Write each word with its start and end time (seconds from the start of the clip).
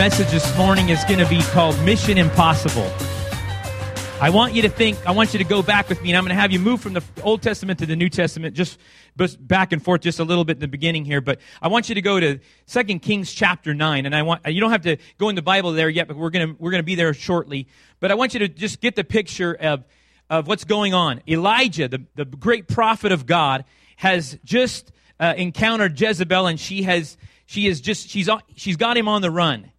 Message 0.00 0.30
this 0.30 0.56
morning 0.56 0.88
is 0.88 1.04
going 1.04 1.18
to 1.18 1.28
be 1.28 1.42
called 1.42 1.78
Mission 1.84 2.16
Impossible. 2.16 2.90
I 4.18 4.30
want 4.30 4.54
you 4.54 4.62
to 4.62 4.70
think, 4.70 4.96
I 5.06 5.10
want 5.10 5.34
you 5.34 5.38
to 5.38 5.44
go 5.44 5.62
back 5.62 5.90
with 5.90 6.00
me, 6.00 6.08
and 6.08 6.16
I'm 6.16 6.24
going 6.24 6.34
to 6.34 6.40
have 6.40 6.50
you 6.50 6.58
move 6.58 6.80
from 6.80 6.94
the 6.94 7.02
Old 7.22 7.42
Testament 7.42 7.80
to 7.80 7.86
the 7.86 7.96
New 7.96 8.08
Testament, 8.08 8.56
just 8.56 8.78
back 9.46 9.72
and 9.72 9.84
forth 9.84 10.00
just 10.00 10.18
a 10.18 10.24
little 10.24 10.46
bit 10.46 10.56
in 10.56 10.60
the 10.60 10.68
beginning 10.68 11.04
here. 11.04 11.20
But 11.20 11.38
I 11.60 11.68
want 11.68 11.90
you 11.90 11.94
to 11.96 12.00
go 12.00 12.18
to 12.18 12.40
2 12.66 12.98
Kings 13.00 13.30
chapter 13.30 13.74
9, 13.74 14.06
and 14.06 14.16
I 14.16 14.22
want, 14.22 14.46
you 14.46 14.58
don't 14.58 14.70
have 14.70 14.84
to 14.84 14.96
go 15.18 15.28
in 15.28 15.34
the 15.34 15.42
Bible 15.42 15.72
there 15.72 15.90
yet, 15.90 16.08
but 16.08 16.16
we're 16.16 16.30
going 16.30 16.48
to, 16.48 16.56
we're 16.58 16.70
going 16.70 16.82
to 16.82 16.86
be 16.86 16.94
there 16.94 17.12
shortly. 17.12 17.68
But 18.00 18.10
I 18.10 18.14
want 18.14 18.32
you 18.32 18.40
to 18.40 18.48
just 18.48 18.80
get 18.80 18.96
the 18.96 19.04
picture 19.04 19.52
of, 19.52 19.84
of 20.30 20.46
what's 20.46 20.64
going 20.64 20.94
on. 20.94 21.20
Elijah, 21.28 21.88
the, 21.88 22.06
the 22.14 22.24
great 22.24 22.68
prophet 22.68 23.12
of 23.12 23.26
God, 23.26 23.66
has 23.96 24.38
just 24.44 24.92
uh, 25.20 25.34
encountered 25.36 26.00
Jezebel, 26.00 26.46
and 26.46 26.58
she 26.58 26.84
has, 26.84 27.18
she 27.44 27.66
is 27.66 27.82
just, 27.82 28.08
she's, 28.08 28.30
she's 28.56 28.78
got 28.78 28.96
him 28.96 29.06
on 29.06 29.20
the 29.20 29.30
run. 29.30 29.70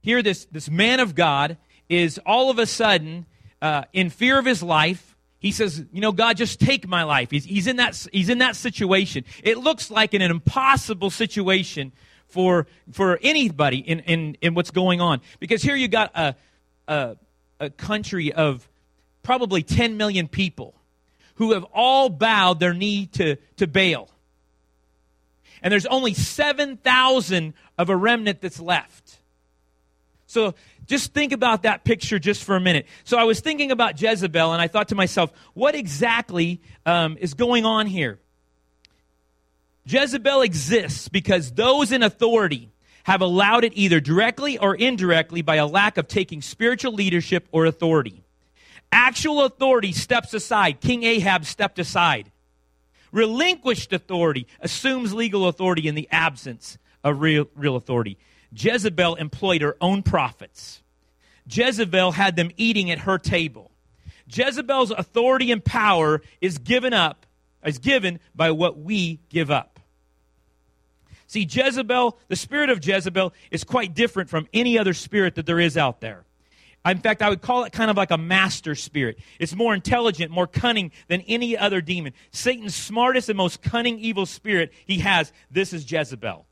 Here, 0.00 0.22
this, 0.22 0.46
this 0.46 0.70
man 0.70 1.00
of 1.00 1.14
God 1.14 1.56
is 1.88 2.18
all 2.24 2.50
of 2.50 2.58
a 2.58 2.66
sudden 2.66 3.26
uh, 3.60 3.84
in 3.92 4.10
fear 4.10 4.38
of 4.38 4.44
his 4.44 4.62
life, 4.62 5.16
he 5.38 5.52
says, 5.52 5.84
"You 5.92 6.00
know, 6.00 6.12
God, 6.12 6.36
just 6.36 6.60
take 6.60 6.86
my 6.86 7.02
life." 7.02 7.30
He's, 7.30 7.44
he's 7.44 7.66
in 7.66 7.76
that 7.76 8.06
he's 8.12 8.28
in 8.28 8.38
that 8.38 8.56
situation. 8.56 9.24
It 9.42 9.58
looks 9.58 9.90
like 9.90 10.12
an, 10.12 10.20
an 10.20 10.30
impossible 10.30 11.10
situation 11.10 11.92
for 12.26 12.66
for 12.92 13.18
anybody 13.22 13.78
in, 13.78 14.00
in 14.00 14.36
in 14.42 14.54
what's 14.54 14.70
going 14.70 15.00
on 15.00 15.22
because 15.38 15.62
here 15.62 15.76
you 15.76 15.88
got 15.88 16.10
a 16.14 16.34
a, 16.88 17.16
a 17.58 17.70
country 17.70 18.32
of 18.32 18.68
probably 19.22 19.62
10 19.62 19.96
million 19.96 20.28
people 20.28 20.74
who 21.36 21.52
have 21.52 21.64
all 21.72 22.08
bowed 22.08 22.60
their 22.60 22.74
knee 22.74 23.06
to, 23.06 23.36
to 23.56 23.66
Baal. 23.66 24.10
And 25.62 25.70
there's 25.72 25.86
only 25.86 26.14
7,000 26.14 27.54
of 27.78 27.88
a 27.88 27.96
remnant 27.96 28.40
that's 28.40 28.60
left. 28.60 29.19
So 30.30 30.54
just 30.86 31.12
think 31.12 31.32
about 31.32 31.64
that 31.64 31.82
picture 31.82 32.20
just 32.20 32.44
for 32.44 32.54
a 32.54 32.60
minute. 32.60 32.86
So 33.02 33.18
I 33.18 33.24
was 33.24 33.40
thinking 33.40 33.72
about 33.72 34.00
Jezebel, 34.00 34.52
and 34.52 34.62
I 34.62 34.68
thought 34.68 34.88
to 34.88 34.94
myself, 34.94 35.32
what 35.54 35.74
exactly 35.74 36.60
um, 36.86 37.16
is 37.20 37.34
going 37.34 37.64
on 37.64 37.86
here? 37.86 38.20
Jezebel 39.86 40.42
exists 40.42 41.08
because 41.08 41.50
those 41.50 41.90
in 41.90 42.04
authority 42.04 42.70
have 43.04 43.22
allowed 43.22 43.64
it 43.64 43.72
either 43.74 43.98
directly 43.98 44.56
or 44.56 44.76
indirectly 44.76 45.42
by 45.42 45.56
a 45.56 45.66
lack 45.66 45.96
of 45.96 46.06
taking 46.06 46.42
spiritual 46.42 46.92
leadership 46.92 47.48
or 47.50 47.64
authority. 47.64 48.22
Actual 48.92 49.44
authority 49.44 49.90
steps 49.90 50.32
aside. 50.32 50.80
King 50.80 51.02
Ahab 51.02 51.44
stepped 51.44 51.80
aside. 51.80 52.30
Relinquished 53.10 53.92
authority 53.92 54.46
assumes 54.60 55.12
legal 55.12 55.48
authority 55.48 55.88
in 55.88 55.96
the 55.96 56.06
absence 56.12 56.78
of 57.02 57.20
real, 57.20 57.48
real 57.56 57.74
authority. 57.74 58.16
Jezebel 58.52 59.14
employed 59.16 59.62
her 59.62 59.76
own 59.80 60.02
prophets. 60.02 60.82
Jezebel 61.48 62.12
had 62.12 62.36
them 62.36 62.50
eating 62.56 62.90
at 62.90 63.00
her 63.00 63.18
table. 63.18 63.70
Jezebel's 64.28 64.90
authority 64.90 65.50
and 65.50 65.64
power 65.64 66.22
is 66.40 66.58
given 66.58 66.92
up, 66.92 67.26
is 67.64 67.78
given 67.78 68.20
by 68.34 68.50
what 68.50 68.78
we 68.78 69.20
give 69.28 69.50
up. 69.50 69.80
See, 71.26 71.46
Jezebel, 71.48 72.18
the 72.28 72.36
spirit 72.36 72.70
of 72.70 72.84
Jezebel 72.84 73.32
is 73.50 73.62
quite 73.64 73.94
different 73.94 74.30
from 74.30 74.48
any 74.52 74.78
other 74.78 74.94
spirit 74.94 75.36
that 75.36 75.46
there 75.46 75.60
is 75.60 75.76
out 75.76 76.00
there. 76.00 76.24
In 76.84 76.98
fact, 76.98 77.22
I 77.22 77.28
would 77.28 77.42
call 77.42 77.64
it 77.64 77.72
kind 77.72 77.90
of 77.90 77.96
like 77.96 78.10
a 78.10 78.18
master 78.18 78.74
spirit. 78.74 79.18
It's 79.38 79.54
more 79.54 79.74
intelligent, 79.74 80.30
more 80.30 80.46
cunning 80.46 80.92
than 81.08 81.20
any 81.22 81.56
other 81.56 81.80
demon. 81.80 82.14
Satan's 82.32 82.74
smartest 82.74 83.28
and 83.28 83.36
most 83.36 83.62
cunning 83.62 83.98
evil 83.98 84.26
spirit 84.26 84.72
he 84.86 84.98
has, 85.00 85.32
this 85.50 85.72
is 85.72 85.90
Jezebel. 85.90 86.46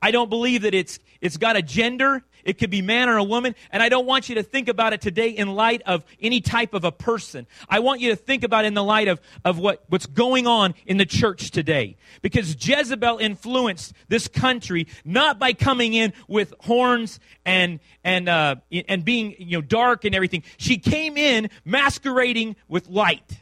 I 0.00 0.10
don't 0.10 0.30
believe 0.30 0.62
that 0.62 0.74
it's, 0.74 0.98
it's 1.20 1.36
got 1.36 1.56
a 1.56 1.62
gender. 1.62 2.22
It 2.44 2.58
could 2.58 2.70
be 2.70 2.80
man 2.80 3.08
or 3.08 3.16
a 3.16 3.24
woman. 3.24 3.54
And 3.70 3.82
I 3.82 3.88
don't 3.88 4.06
want 4.06 4.28
you 4.28 4.36
to 4.36 4.42
think 4.42 4.68
about 4.68 4.92
it 4.92 5.00
today 5.00 5.30
in 5.30 5.54
light 5.54 5.82
of 5.84 6.04
any 6.20 6.40
type 6.40 6.74
of 6.74 6.84
a 6.84 6.92
person. 6.92 7.46
I 7.68 7.80
want 7.80 8.00
you 8.00 8.10
to 8.10 8.16
think 8.16 8.44
about 8.44 8.64
it 8.64 8.68
in 8.68 8.74
the 8.74 8.84
light 8.84 9.08
of, 9.08 9.20
of 9.44 9.58
what, 9.58 9.84
what's 9.88 10.06
going 10.06 10.46
on 10.46 10.74
in 10.86 10.96
the 10.96 11.06
church 11.06 11.50
today. 11.50 11.96
Because 12.22 12.56
Jezebel 12.64 13.18
influenced 13.18 13.94
this 14.08 14.28
country 14.28 14.86
not 15.04 15.38
by 15.38 15.54
coming 15.54 15.94
in 15.94 16.12
with 16.28 16.54
horns 16.60 17.18
and, 17.44 17.80
and, 18.04 18.28
uh, 18.28 18.56
and 18.88 19.04
being, 19.04 19.34
you 19.38 19.58
know, 19.58 19.62
dark 19.62 20.04
and 20.04 20.14
everything. 20.14 20.44
She 20.56 20.78
came 20.78 21.16
in 21.16 21.50
masquerading 21.64 22.56
with 22.68 22.88
light. 22.88 23.38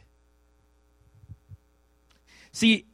See, 2.51 2.85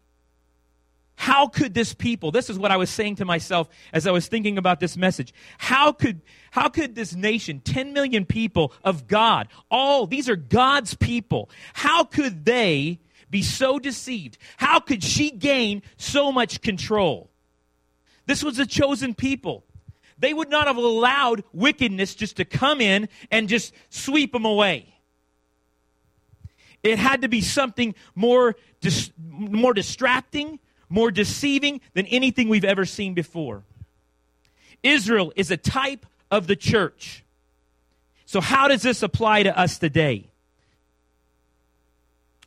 how 1.22 1.46
could 1.48 1.76
this 1.76 1.94
people, 1.94 2.32
this 2.32 2.50
is 2.50 2.58
what 2.58 2.72
I 2.72 2.78
was 2.78 2.90
saying 2.90 3.18
to 3.18 3.26
myself 3.26 3.70
as 3.94 4.08
I 4.08 4.12
was 4.12 4.26
thinking 4.26 4.58
about 4.58 4.80
this 4.80 4.98
message. 4.98 5.36
How 5.60 5.92
could, 5.92 6.22
how 6.50 6.68
could 6.68 6.96
this 6.96 7.14
nation, 7.14 7.60
10 7.60 7.94
million 7.94 8.26
people 8.26 8.74
of 8.84 9.06
God, 9.06 9.48
all, 9.70 10.08
these 10.08 10.28
are 10.28 10.36
God's 10.36 10.96
people, 10.96 11.52
how 11.74 12.06
could 12.06 12.44
they 12.44 13.00
be 13.30 13.44
so 13.44 13.78
deceived? 13.78 14.40
How 14.58 14.80
could 14.80 15.04
she 15.04 15.30
gain 15.30 15.84
so 15.96 16.32
much 16.32 16.60
control? 16.62 17.30
This 18.26 18.44
was 18.44 18.58
a 18.58 18.66
chosen 18.66 19.14
people. 19.14 19.64
They 20.18 20.34
would 20.34 20.50
not 20.50 20.66
have 20.66 20.78
allowed 20.78 21.44
wickedness 21.54 22.16
just 22.16 22.38
to 22.38 22.46
come 22.46 22.82
in 22.82 23.08
and 23.30 23.48
just 23.48 23.76
sweep 23.92 24.34
them 24.34 24.46
away. 24.46 24.96
It 26.82 26.98
had 26.98 27.22
to 27.22 27.28
be 27.28 27.42
something 27.42 27.94
more, 28.16 28.56
dis- 28.80 29.12
more 29.20 29.76
distracting, 29.76 30.58
more 30.92 31.10
deceiving 31.10 31.82
than 31.94 32.06
anything 32.08 32.50
we've 32.50 32.66
ever 32.66 32.86
seen 32.86 33.14
before. 33.14 33.64
Israel 34.84 35.32
is 35.36 35.50
a 35.50 35.58
type 35.58 36.06
of 36.30 36.48
the 36.48 36.56
church. 36.56 37.24
So, 38.26 38.42
how 38.42 38.68
does 38.68 38.82
this 38.82 39.02
apply 39.02 39.44
to 39.44 39.58
us 39.58 39.78
today? 39.78 40.28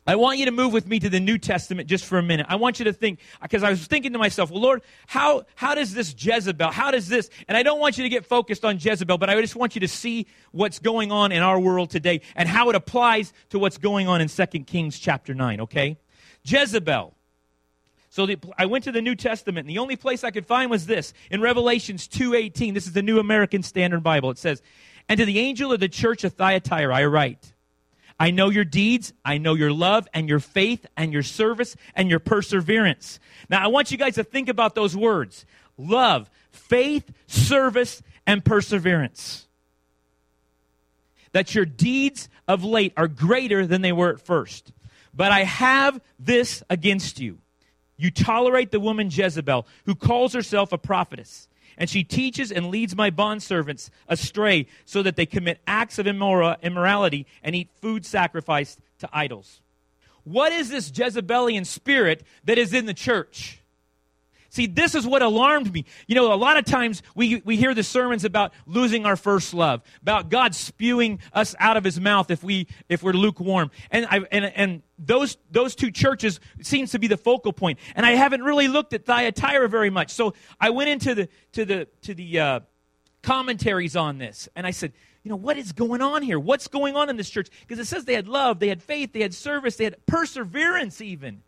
I 0.07 0.17
want 0.17 0.37
you 0.37 0.45
to 0.45 0.51
move 0.51 0.71
with 0.71 0.85
me 0.87 0.99
to 0.99 1.09
the 1.09 1.19
New 1.19 1.39
Testament 1.39 1.89
just 1.89 2.05
for 2.05 2.19
a 2.19 2.23
minute. 2.23 2.45
I 2.47 2.57
want 2.57 2.77
you 2.77 2.85
to 2.85 2.93
think, 2.93 3.19
because 3.41 3.63
I 3.63 3.71
was 3.71 3.87
thinking 3.87 4.13
to 4.13 4.19
myself, 4.19 4.51
well, 4.51 4.61
Lord, 4.61 4.83
how, 5.07 5.45
how 5.55 5.73
does 5.73 5.95
this 5.95 6.13
Jezebel, 6.15 6.69
how 6.69 6.91
does 6.91 7.07
this, 7.07 7.31
and 7.47 7.57
I 7.57 7.63
don't 7.63 7.79
want 7.79 7.97
you 7.97 8.03
to 8.03 8.09
get 8.09 8.23
focused 8.23 8.63
on 8.63 8.77
Jezebel, 8.79 9.17
but 9.17 9.31
I 9.31 9.41
just 9.41 9.55
want 9.55 9.75
you 9.75 9.81
to 9.81 9.87
see 9.87 10.27
what's 10.51 10.77
going 10.77 11.11
on 11.11 11.31
in 11.31 11.41
our 11.41 11.59
world 11.59 11.89
today 11.89 12.21
and 12.35 12.47
how 12.47 12.69
it 12.69 12.75
applies 12.75 13.33
to 13.49 13.57
what's 13.57 13.79
going 13.79 14.07
on 14.07 14.21
in 14.21 14.27
2 14.27 14.45
Kings 14.65 14.99
chapter 14.99 15.33
9, 15.33 15.61
okay? 15.61 15.97
Jezebel 16.43 17.15
so 18.15 18.25
the, 18.25 18.37
I 18.57 18.65
went 18.65 18.85
to 18.85 18.93
the 18.93 19.01
New 19.01 19.15
Testament, 19.15 19.67
and 19.67 19.69
the 19.69 19.79
only 19.79 19.97
place 19.97 20.23
I 20.23 20.31
could 20.31 20.45
find 20.45 20.71
was 20.71 20.85
this 20.85 21.13
in 21.29 21.41
Revelations 21.41 22.07
2:18. 22.07 22.73
This 22.73 22.87
is 22.87 22.93
the 22.93 23.01
New 23.01 23.19
American 23.19 23.61
Standard 23.61 24.03
Bible. 24.03 24.31
It 24.31 24.37
says, 24.37 24.61
"And 25.09 25.17
to 25.17 25.25
the 25.25 25.37
angel 25.37 25.73
of 25.73 25.81
the 25.81 25.89
church 25.89 26.23
of 26.23 26.31
Thyatira 26.31 26.95
I 26.95 27.03
write, 27.03 27.51
I 28.17 28.31
know 28.31 28.49
your 28.49 28.63
deeds, 28.63 29.11
I 29.25 29.37
know 29.37 29.53
your 29.53 29.73
love 29.73 30.07
and 30.13 30.29
your 30.29 30.39
faith 30.39 30.85
and 30.95 31.11
your 31.11 31.23
service 31.23 31.75
and 31.93 32.09
your 32.09 32.19
perseverance." 32.19 33.19
Now 33.49 33.61
I 33.61 33.67
want 33.67 33.91
you 33.91 33.97
guys 33.97 34.15
to 34.15 34.23
think 34.23 34.47
about 34.47 34.75
those 34.75 34.95
words: 34.95 35.45
love, 35.77 36.29
faith, 36.53 37.11
service, 37.27 38.01
and 38.25 38.45
perseverance. 38.45 39.45
That 41.33 41.53
your 41.53 41.65
deeds 41.65 42.29
of 42.47 42.63
late 42.63 42.93
are 42.95 43.09
greater 43.09 43.67
than 43.67 43.81
they 43.81 43.91
were 43.91 44.11
at 44.11 44.21
first. 44.21 44.71
But 45.13 45.33
I 45.33 45.43
have 45.43 45.99
this 46.17 46.63
against 46.69 47.19
you 47.19 47.39
you 47.97 48.11
tolerate 48.11 48.71
the 48.71 48.79
woman 48.79 49.09
Jezebel, 49.11 49.65
who 49.85 49.95
calls 49.95 50.33
herself 50.33 50.71
a 50.71 50.77
prophetess, 50.77 51.47
and 51.77 51.89
she 51.89 52.03
teaches 52.03 52.51
and 52.51 52.67
leads 52.67 52.95
my 52.95 53.11
bondservants 53.11 53.89
astray 54.07 54.67
so 54.85 55.03
that 55.03 55.15
they 55.15 55.25
commit 55.25 55.59
acts 55.67 55.99
of 55.99 56.07
immorality 56.07 57.25
and 57.43 57.55
eat 57.55 57.69
food 57.81 58.05
sacrificed 58.05 58.79
to 58.99 59.09
idols. 59.11 59.61
What 60.23 60.51
is 60.51 60.69
this 60.69 60.91
Jezebelian 60.95 61.65
spirit 61.65 62.23
that 62.45 62.57
is 62.57 62.73
in 62.73 62.85
the 62.85 62.93
church? 62.93 63.61
See, 64.55 64.67
this 64.67 64.95
is 64.95 65.05
what 65.05 65.21
alarmed 65.21 65.73
me. 65.73 65.83
You 66.07 66.15
know, 66.15 66.31
a 66.31 66.35
lot 66.35 66.55
of 66.55 66.63
times 66.63 67.03
we, 67.13 67.41
we 67.43 67.57
hear 67.57 67.73
the 67.73 67.83
sermons 67.83 68.23
about 68.23 68.53
losing 68.65 69.05
our 69.05 69.17
first 69.17 69.53
love, 69.53 69.81
about 70.01 70.29
God 70.29 70.55
spewing 70.55 71.19
us 71.33 71.55
out 71.59 71.75
of 71.75 71.83
his 71.83 71.99
mouth 71.99 72.31
if, 72.31 72.41
we, 72.41 72.67
if 72.87 73.03
we're 73.03 73.11
lukewarm. 73.11 73.69
And, 73.91 74.05
I, 74.09 74.21
and, 74.31 74.45
and 74.45 74.81
those, 74.97 75.35
those 75.51 75.75
two 75.75 75.91
churches 75.91 76.39
seems 76.61 76.91
to 76.91 76.99
be 76.99 77.07
the 77.07 77.17
focal 77.17 77.51
point. 77.51 77.79
And 77.97 78.05
I 78.05 78.11
haven't 78.11 78.43
really 78.43 78.69
looked 78.69 78.93
at 78.93 79.03
Thyatira 79.03 79.67
very 79.67 79.89
much. 79.89 80.11
So 80.11 80.33
I 80.57 80.69
went 80.69 80.89
into 80.89 81.13
the, 81.15 81.29
to 81.51 81.65
the, 81.65 81.87
to 82.03 82.13
the 82.13 82.39
uh, 82.39 82.59
commentaries 83.23 83.97
on 83.97 84.19
this, 84.19 84.47
and 84.55 84.65
I 84.65 84.71
said, 84.71 84.93
you 85.23 85.31
know, 85.31 85.35
what 85.35 85.57
is 85.57 85.73
going 85.73 86.01
on 86.01 86.21
here? 86.21 86.39
What's 86.39 86.69
going 86.69 86.95
on 86.95 87.09
in 87.09 87.17
this 87.17 87.29
church? 87.29 87.49
Because 87.59 87.79
it 87.79 87.89
says 87.89 88.05
they 88.05 88.13
had 88.13 88.29
love, 88.29 88.59
they 88.59 88.69
had 88.69 88.81
faith, 88.81 89.11
they 89.11 89.21
had 89.21 89.33
service, 89.33 89.75
they 89.75 89.83
had 89.83 90.05
perseverance 90.05 91.01
even. 91.01 91.41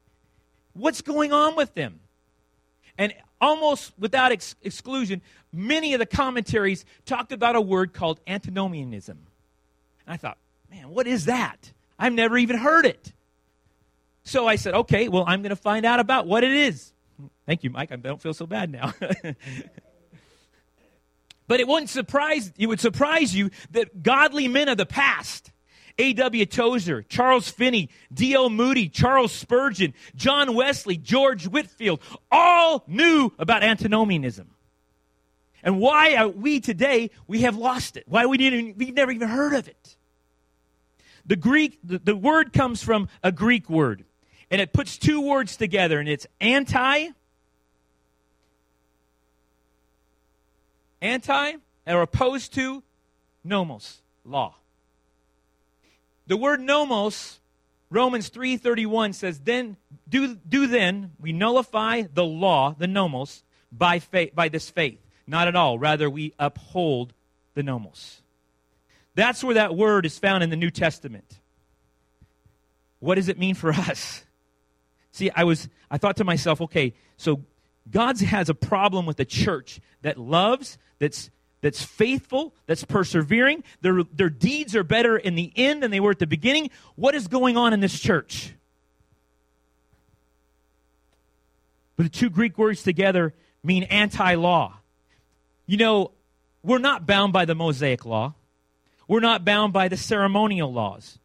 What's 0.74 1.02
going 1.02 1.32
on 1.32 1.56
with 1.56 1.74
them? 1.74 2.02
And 2.98 3.14
almost 3.40 3.94
without 3.98 4.32
ex- 4.32 4.56
exclusion, 4.62 5.22
many 5.54 5.94
of 5.94 6.00
the 6.00 6.06
commentaries 6.06 6.86
talked 7.06 7.32
about 7.32 7.56
a 7.56 7.62
word 7.62 7.94
called 7.94 8.20
antinomianism. 8.28 9.18
And 10.06 10.14
I 10.14 10.18
thought, 10.18 10.38
man, 10.70 10.90
what 10.90 11.08
is 11.08 11.26
that? 11.26 11.72
I've 12.00 12.14
never 12.14 12.38
even 12.38 12.58
heard 12.58 12.86
it. 12.86 13.14
So 14.24 14.48
I 14.48 14.56
said, 14.56 14.74
okay, 14.74 15.08
well, 15.08 15.24
I'm 15.26 15.42
going 15.42 15.52
to 15.52 15.56
find 15.56 15.86
out 15.86 16.00
about 16.00 16.28
what 16.28 16.44
it 16.44 16.52
is. 16.52 16.92
Thank 17.46 17.64
you, 17.64 17.70
Mike. 17.70 17.92
I 17.92 17.96
don't 17.96 18.22
feel 18.22 18.34
so 18.34 18.46
bad 18.46 18.72
now. 18.72 18.94
But 21.48 21.62
it 21.62 21.68
wouldn't 21.68 21.90
surprise 21.90 22.52
it 22.58 22.68
would 22.68 22.80
surprise 22.80 23.34
you 23.34 23.50
that 23.72 24.04
godly 24.04 24.48
men 24.48 24.68
of 24.68 24.78
the 24.78 24.86
past, 24.86 25.52
A.W. 26.00 26.46
Tozer, 26.46 27.02
Charles 27.04 27.50
Finney, 27.50 27.90
D.L. 28.14 28.50
Moody, 28.50 28.88
Charles 28.90 29.32
Spurgeon, 29.32 29.94
John 30.16 30.54
Wesley, 30.54 30.98
George 30.98 31.48
Whitefield 31.48 32.02
all 32.32 32.84
knew 32.88 33.32
about 33.40 33.64
antinomianism. 33.64 34.50
And 35.64 35.80
why 35.80 36.16
are 36.16 36.28
we 36.28 36.60
today, 36.60 37.10
we 37.28 37.42
have 37.42 37.58
lost 37.58 37.98
it. 37.98 38.04
Why 38.08 38.26
we 38.26 38.38
didn't, 38.38 38.78
we've 38.78 38.94
never 38.94 39.12
even 39.12 39.28
heard 39.28 39.54
of 39.54 39.68
it. 39.68 39.96
The 41.26 41.36
Greek, 41.36 41.80
the, 41.84 42.00
the 42.00 42.16
word 42.16 42.54
comes 42.54 42.82
from 42.82 43.10
a 43.22 43.32
Greek 43.32 43.70
word, 43.70 44.06
and 44.50 44.62
it 44.62 44.72
puts 44.72 44.98
two 44.98 45.20
words 45.20 45.58
together, 45.58 46.00
and 46.00 46.08
it's 46.08 46.26
anti, 46.40 47.10
anti, 51.02 51.54
or 51.86 52.02
opposed 52.02 52.54
to 52.54 52.82
nomos, 53.44 54.02
law. 54.24 54.56
The 56.28 56.38
word 56.38 56.62
nomos, 56.62 57.40
Romans 57.90 58.30
3:31 58.30 59.14
says, 59.14 59.40
"Then 59.40 59.78
do 60.08 60.36
do 60.36 60.68
then 60.68 61.14
we 61.20 61.32
nullify 61.32 62.04
the 62.14 62.26
law, 62.26 62.76
the 62.78 62.88
nomos, 62.88 63.44
by 63.72 64.00
faith, 64.00 64.36
by 64.36 64.50
this 64.50 64.70
faith." 64.70 65.00
Not 65.26 65.48
at 65.48 65.56
all. 65.56 65.80
Rather, 65.80 66.10
we 66.10 66.34
uphold 66.38 67.14
the 67.54 67.64
nomos. 67.64 68.22
That's 69.16 69.44
where 69.44 69.56
that 69.56 69.76
word 69.76 70.06
is 70.06 70.20
found 70.20 70.44
in 70.44 70.50
the 70.50 70.56
New 70.56 70.70
Testament. 70.70 71.40
What 73.00 73.16
does 73.16 73.30
it 73.30 73.38
mean 73.38 73.56
for 73.56 73.72
us? 73.72 74.24
See, 75.12 75.32
I 75.32 75.44
was 75.44 75.70
I 75.90 75.98
thought 75.98 76.18
to 76.18 76.24
myself, 76.24 76.62
okay, 76.62 76.94
so 77.16 77.44
God 77.90 78.20
has 78.20 78.50
a 78.50 78.54
problem 78.54 79.06
with 79.06 79.20
a 79.20 79.26
church 79.26 79.80
that 80.02 80.18
loves, 80.18 80.78
that's 81.00 81.30
that's 81.62 81.84
faithful, 81.84 82.54
that's 82.66 82.84
persevering. 82.84 83.64
Their, 83.82 84.04
their 84.14 84.30
deeds 84.30 84.76
are 84.76 84.84
better 84.84 85.18
in 85.18 85.36
the 85.36 85.52
end 85.56 85.84
than 85.84 85.92
they 85.92 86.00
were 86.00 86.12
at 86.12 86.20
the 86.20 86.28
beginning. 86.28 86.70
What 86.96 87.16
is 87.16 87.28
going 87.28 87.58
on 87.58 87.74
in 87.74 87.80
this 87.80 88.00
church? 88.00 88.54
But 91.96 92.04
the 92.04 92.10
two 92.10 92.30
Greek 92.30 92.58
words 92.58 92.84
together 92.84 93.34
mean 93.64 93.84
anti 93.84 94.36
law. 94.36 94.78
You 95.66 95.78
know, 95.78 96.12
we're 96.64 96.78
not 96.78 97.06
bound 97.06 97.34
by 97.34 97.46
the 97.46 97.56
Mosaic 97.56 98.06
law, 98.06 98.36
we're 99.08 99.20
not 99.20 99.44
bound 99.44 99.74
by 99.74 99.88
the 99.88 99.98
ceremonial 99.98 100.72
laws. 100.72 101.18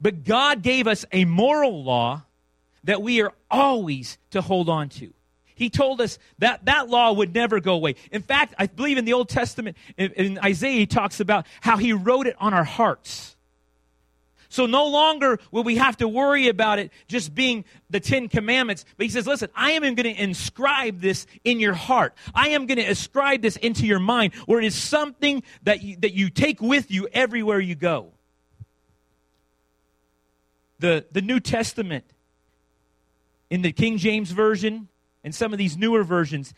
But 0.00 0.24
God 0.24 0.62
gave 0.62 0.86
us 0.86 1.04
a 1.12 1.26
moral 1.26 1.84
law 1.84 2.22
that 2.84 3.02
we 3.02 3.20
are 3.20 3.34
always 3.50 4.16
to 4.30 4.40
hold 4.40 4.70
on 4.70 4.88
to. 4.88 5.12
He 5.60 5.68
told 5.68 6.00
us 6.00 6.18
that 6.38 6.64
that 6.64 6.88
law 6.88 7.12
would 7.12 7.34
never 7.34 7.60
go 7.60 7.74
away. 7.74 7.96
In 8.10 8.22
fact, 8.22 8.54
I 8.58 8.66
believe 8.66 8.96
in 8.96 9.04
the 9.04 9.12
Old 9.12 9.28
Testament, 9.28 9.76
in, 9.98 10.10
in 10.12 10.38
Isaiah, 10.38 10.78
he 10.78 10.86
talks 10.86 11.20
about 11.20 11.46
how 11.60 11.76
he 11.76 11.92
wrote 11.92 12.26
it 12.26 12.34
on 12.38 12.54
our 12.54 12.64
hearts. 12.64 13.36
So 14.48 14.64
no 14.64 14.86
longer 14.86 15.38
will 15.50 15.62
we 15.62 15.76
have 15.76 15.98
to 15.98 16.08
worry 16.08 16.48
about 16.48 16.78
it 16.78 16.90
just 17.08 17.34
being 17.34 17.66
the 17.90 18.00
Ten 18.00 18.30
Commandments. 18.30 18.86
But 18.96 19.04
he 19.04 19.10
says, 19.10 19.26
listen, 19.26 19.50
I 19.54 19.72
am 19.72 19.82
going 19.82 19.96
to 19.96 20.22
inscribe 20.22 21.02
this 21.02 21.26
in 21.44 21.60
your 21.60 21.74
heart. 21.74 22.14
I 22.34 22.48
am 22.48 22.64
going 22.64 22.78
to 22.78 22.86
ascribe 22.86 23.42
this 23.42 23.56
into 23.56 23.86
your 23.86 24.00
mind 24.00 24.32
where 24.46 24.60
it 24.60 24.64
is 24.64 24.74
something 24.74 25.42
that 25.64 25.82
you, 25.82 25.96
that 25.96 26.14
you 26.14 26.30
take 26.30 26.62
with 26.62 26.90
you 26.90 27.06
everywhere 27.12 27.60
you 27.60 27.74
go. 27.74 28.12
The, 30.78 31.04
the 31.12 31.20
New 31.20 31.38
Testament 31.38 32.06
in 33.50 33.60
the 33.60 33.72
King 33.72 33.98
James 33.98 34.30
Version 34.30 34.88
and 35.24 35.34
some 35.34 35.52
of 35.52 35.58
these 35.58 35.76
newer 35.76 36.04
versions, 36.04 36.54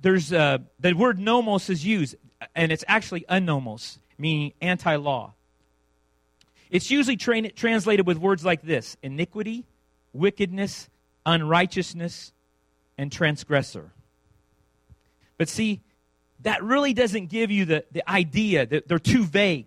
there's 0.00 0.32
uh, 0.32 0.58
the 0.80 0.92
word 0.92 1.18
nomos 1.18 1.70
is 1.70 1.84
used, 1.84 2.16
and 2.54 2.72
it's 2.72 2.84
actually 2.88 3.24
anomos, 3.28 3.98
meaning 4.18 4.52
anti-law. 4.60 5.32
It's 6.70 6.90
usually 6.90 7.16
tra- 7.16 7.50
translated 7.50 8.06
with 8.06 8.18
words 8.18 8.44
like 8.44 8.62
this 8.62 8.96
iniquity, 9.02 9.64
wickedness, 10.12 10.88
unrighteousness, 11.24 12.32
and 12.98 13.10
transgressor. 13.10 13.92
But 15.38 15.48
see, 15.48 15.80
that 16.40 16.62
really 16.62 16.92
doesn't 16.92 17.26
give 17.26 17.50
you 17.50 17.64
the, 17.64 17.84
the 17.92 18.08
idea 18.08 18.66
that 18.66 18.88
they're 18.88 18.98
too 18.98 19.24
vague. 19.24 19.66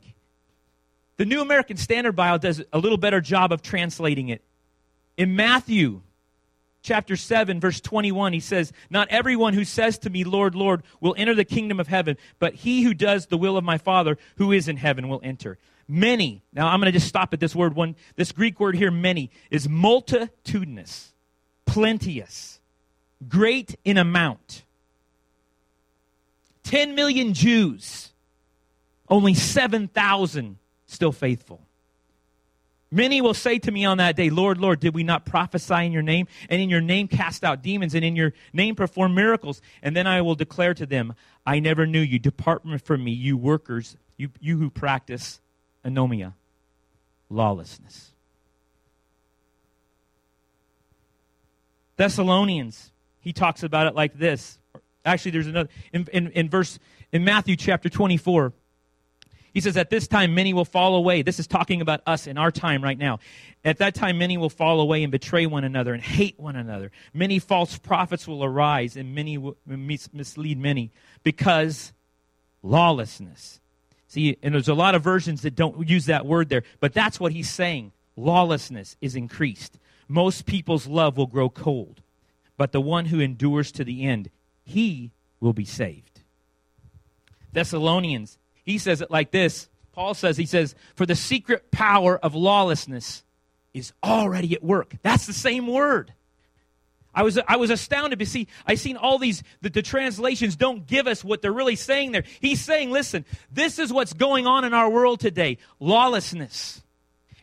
The 1.17 1.25
New 1.25 1.41
American 1.41 1.77
Standard 1.77 2.15
Bible 2.15 2.37
does 2.37 2.61
a 2.71 2.77
little 2.77 2.97
better 2.97 3.21
job 3.21 3.51
of 3.51 3.61
translating 3.61 4.29
it. 4.29 4.43
In 5.17 5.35
Matthew 5.35 6.01
chapter 6.87 7.17
7, 7.17 7.59
verse 7.59 7.81
21, 7.81 8.31
he 8.31 8.39
says, 8.39 8.71
Not 8.89 9.09
everyone 9.09 9.53
who 9.53 9.65
says 9.65 9.97
to 9.99 10.09
me, 10.09 10.23
Lord, 10.23 10.55
Lord, 10.55 10.83
will 11.01 11.13
enter 11.17 11.35
the 11.35 11.43
kingdom 11.43 11.81
of 11.81 11.87
heaven, 11.87 12.17
but 12.39 12.53
he 12.53 12.83
who 12.83 12.93
does 12.93 13.25
the 13.25 13.37
will 13.37 13.57
of 13.57 13.63
my 13.65 13.77
Father 13.77 14.17
who 14.37 14.53
is 14.53 14.69
in 14.69 14.77
heaven 14.77 15.09
will 15.09 15.19
enter. 15.21 15.57
Many. 15.87 16.43
Now 16.53 16.67
I'm 16.67 16.79
going 16.79 16.91
to 16.91 16.97
just 16.97 17.07
stop 17.07 17.33
at 17.33 17.41
this 17.41 17.53
word 17.53 17.75
one. 17.75 17.95
This 18.15 18.31
Greek 18.31 18.59
word 18.59 18.75
here, 18.75 18.89
many, 18.89 19.31
is 19.51 19.67
multitudinous, 19.67 21.13
plenteous, 21.65 22.61
great 23.27 23.75
in 23.83 23.97
amount. 23.97 24.63
10 26.63 26.95
million 26.95 27.33
Jews, 27.33 28.11
only 29.09 29.33
7,000 29.33 30.57
still 30.85 31.11
faithful. 31.11 31.66
Many 32.89 33.19
will 33.19 33.33
say 33.33 33.59
to 33.59 33.71
me 33.71 33.83
on 33.83 33.97
that 33.97 34.15
day, 34.15 34.29
Lord, 34.29 34.59
Lord, 34.59 34.79
did 34.79 34.93
we 34.93 35.03
not 35.03 35.25
prophesy 35.25 35.85
in 35.85 35.91
your 35.91 36.01
name, 36.01 36.27
and 36.49 36.61
in 36.61 36.69
your 36.69 36.79
name 36.79 37.07
cast 37.07 37.43
out 37.43 37.61
demons, 37.61 37.93
and 37.93 38.05
in 38.05 38.15
your 38.15 38.33
name 38.53 38.75
perform 38.75 39.13
miracles? 39.13 39.61
And 39.81 39.95
then 39.95 40.07
I 40.07 40.21
will 40.21 40.35
declare 40.35 40.73
to 40.75 40.85
them, 40.85 41.13
I 41.45 41.59
never 41.59 41.85
knew 41.85 41.99
you. 41.99 42.17
Depart 42.17 42.63
from 42.83 43.03
me, 43.03 43.11
you 43.11 43.35
workers, 43.35 43.97
you, 44.15 44.29
you 44.39 44.57
who 44.57 44.69
practice 44.69 45.41
anomia, 45.83 46.33
lawlessness. 47.29 48.11
Thessalonians, 51.97 52.91
he 53.19 53.33
talks 53.33 53.63
about 53.63 53.87
it 53.87 53.95
like 53.95 54.17
this. 54.17 54.59
Actually, 55.03 55.31
there's 55.31 55.47
another 55.47 55.69
in, 55.91 56.07
in, 56.13 56.31
in 56.31 56.49
verse 56.49 56.79
in 57.11 57.23
Matthew 57.23 57.55
chapter 57.55 57.89
24. 57.89 58.53
He 59.57 59.61
says, 59.61 59.75
At 59.75 59.89
this 59.89 60.07
time, 60.07 60.35
many 60.35 60.53
will 60.53 60.65
fall 60.65 60.93
away. 60.95 61.23
This 61.23 61.39
is 61.39 61.47
talking 61.47 61.81
about 61.81 62.01
us 62.05 62.27
in 62.27 62.37
our 62.37 62.51
time 62.51 62.83
right 62.83 62.97
now. 62.97 63.17
At 63.65 63.79
that 63.79 63.95
time, 63.95 64.19
many 64.19 64.37
will 64.37 64.51
fall 64.51 64.79
away 64.79 65.01
and 65.01 65.11
betray 65.11 65.47
one 65.47 65.63
another 65.63 65.95
and 65.95 66.03
hate 66.03 66.39
one 66.39 66.55
another. 66.55 66.91
Many 67.11 67.39
false 67.39 67.75
prophets 67.77 68.27
will 68.27 68.43
arise 68.43 68.95
and 68.95 69.15
many 69.15 69.39
will 69.39 69.57
mislead 69.65 70.59
many 70.59 70.91
because 71.23 71.91
lawlessness 72.61 73.59
See, 74.07 74.37
and 74.41 74.53
there's 74.53 74.69
a 74.69 74.73
lot 74.73 74.95
of 74.95 75.03
versions 75.03 75.41
that 75.41 75.55
don't 75.55 75.89
use 75.89 76.05
that 76.05 76.25
word 76.25 76.49
there, 76.49 76.63
but 76.79 76.93
that's 76.93 77.19
what 77.19 77.33
he's 77.33 77.49
saying. 77.49 77.91
Lawlessness 78.15 78.95
is 79.01 79.15
increased. 79.15 79.79
Most 80.07 80.45
people's 80.45 80.87
love 80.87 81.17
will 81.17 81.27
grow 81.27 81.49
cold, 81.49 82.01
but 82.57 82.71
the 82.71 82.79
one 82.79 83.05
who 83.05 83.19
endures 83.19 83.71
to 83.73 83.83
the 83.83 84.05
end, 84.05 84.29
he 84.63 85.11
will 85.39 85.51
be 85.53 85.65
saved. 85.65 86.21
Thessalonians, 87.51 88.37
he 88.67 88.77
says 88.77 89.01
it 89.01 89.09
like 89.09 89.31
this. 89.31 89.69
Paul 89.93 90.13
says, 90.13 90.37
he 90.37 90.45
says, 90.45 90.75
for 90.93 91.05
the 91.05 91.15
secret 91.15 91.71
power 91.71 92.19
of 92.19 92.35
lawlessness 92.35 93.23
is 93.73 93.93
already 94.03 94.53
at 94.53 94.61
work. 94.61 94.93
That's 95.01 95.25
the 95.25 95.33
same 95.33 95.67
word. 95.67 96.13
I 97.15 97.23
was, 97.23 97.39
I 97.47 97.55
was 97.55 97.71
astounded 97.71 98.19
to 98.19 98.25
see, 98.25 98.47
I 98.67 98.75
seen 98.75 98.97
all 98.97 99.17
these, 99.17 99.41
that 99.61 99.73
the 99.73 99.81
translations 99.81 100.57
don't 100.57 100.85
give 100.85 101.07
us 101.07 101.23
what 101.23 101.41
they're 101.41 101.53
really 101.53 101.77
saying 101.77 102.11
there. 102.11 102.25
He's 102.41 102.61
saying, 102.61 102.91
listen, 102.91 103.25
this 103.51 103.79
is 103.79 103.91
what's 103.91 104.13
going 104.13 104.45
on 104.45 104.65
in 104.65 104.73
our 104.73 104.89
world 104.89 105.21
today 105.21 105.57
lawlessness. 105.79 106.81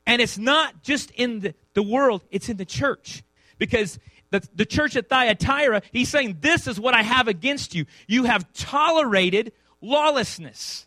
And 0.06 0.20
it's 0.20 0.36
not 0.36 0.82
just 0.82 1.10
in 1.12 1.40
the, 1.40 1.54
the 1.72 1.82
world, 1.82 2.22
it's 2.30 2.50
in 2.50 2.58
the 2.58 2.66
church. 2.66 3.24
Because 3.56 3.98
the, 4.30 4.46
the 4.54 4.66
church 4.66 4.94
at 4.94 5.08
Thyatira, 5.08 5.80
he's 5.90 6.10
saying, 6.10 6.36
this 6.40 6.66
is 6.68 6.78
what 6.78 6.92
I 6.92 7.02
have 7.02 7.28
against 7.28 7.74
you. 7.74 7.86
You 8.06 8.24
have 8.24 8.52
tolerated 8.52 9.52
lawlessness. 9.80 10.86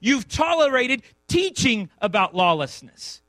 You've 0.00 0.28
tolerated 0.28 1.02
teaching 1.28 1.90
about 2.00 2.34
lawlessness. 2.34 3.20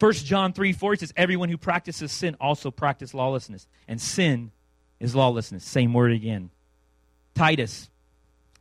1 0.00 0.12
John 0.12 0.52
3 0.52 0.72
4 0.72 0.96
says, 0.96 1.12
Everyone 1.16 1.48
who 1.48 1.56
practices 1.56 2.12
sin 2.12 2.36
also 2.40 2.70
practices 2.70 3.14
lawlessness. 3.14 3.66
And 3.88 4.00
sin 4.00 4.50
is 5.00 5.14
lawlessness. 5.14 5.64
Same 5.64 5.94
word 5.94 6.12
again. 6.12 6.50
Titus 7.34 7.90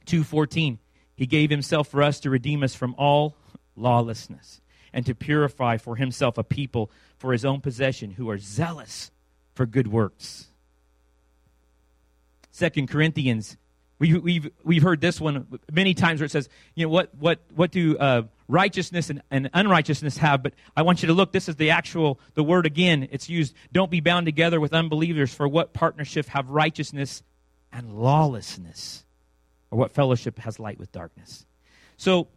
2:14 0.06 0.78
He 1.16 1.26
gave 1.26 1.50
himself 1.50 1.88
for 1.88 2.02
us 2.02 2.20
to 2.22 2.30
redeem 2.30 2.64
us 2.64 2.76
from 2.76 2.96
all 2.98 3.36
lawlessness 3.76 4.62
and 4.92 5.06
to 5.06 5.16
purify 5.16 5.78
for 5.78 5.96
himself 5.96 6.38
a 6.38 6.44
people 6.44 6.92
for 7.18 7.32
his 7.32 7.46
own 7.46 7.62
possession 7.62 8.12
who 8.12 8.30
are 8.30 8.38
zealous 8.38 9.12
for 9.54 9.66
good 9.66 9.88
works. 9.88 10.48
Second 12.52 12.88
Corinthians 12.88 13.58
we, 14.04 14.20
we've, 14.20 14.52
we've 14.66 14.84
heard 14.84 15.00
this 15.00 15.22
one 15.22 15.48
many 15.72 15.94
times 15.94 16.20
where 16.20 16.26
it 16.26 16.32
says, 16.32 16.50
you 16.76 16.86
know, 16.86 16.90
what, 16.90 17.16
what, 17.16 17.40
what 17.56 17.72
do 17.72 17.98
uh, 17.98 18.24
righteousness 18.50 19.10
and, 19.10 19.22
and 19.32 19.50
unrighteousness 19.54 20.18
have? 20.18 20.44
But 20.44 20.56
I 20.76 20.82
want 20.82 21.02
you 21.02 21.08
to 21.08 21.14
look, 21.14 21.32
this 21.32 21.48
is 21.48 21.56
the 21.56 21.70
actual, 21.70 22.20
the 22.34 22.44
word 22.44 22.66
again. 22.66 23.08
It's 23.12 23.30
used, 23.30 23.56
don't 23.72 23.90
be 23.90 24.02
bound 24.02 24.26
together 24.26 24.60
with 24.60 24.74
unbelievers, 24.74 25.34
for 25.34 25.48
what 25.48 25.72
partnership 25.72 26.28
have 26.28 26.50
righteousness 26.50 27.24
and 27.72 27.94
lawlessness. 27.94 29.06
Or 29.72 29.80
what 29.80 29.94
fellowship 29.94 30.38
has 30.40 30.60
light 30.60 30.80
with 30.80 30.92
darkness? 30.92 31.46
So, 31.96 32.28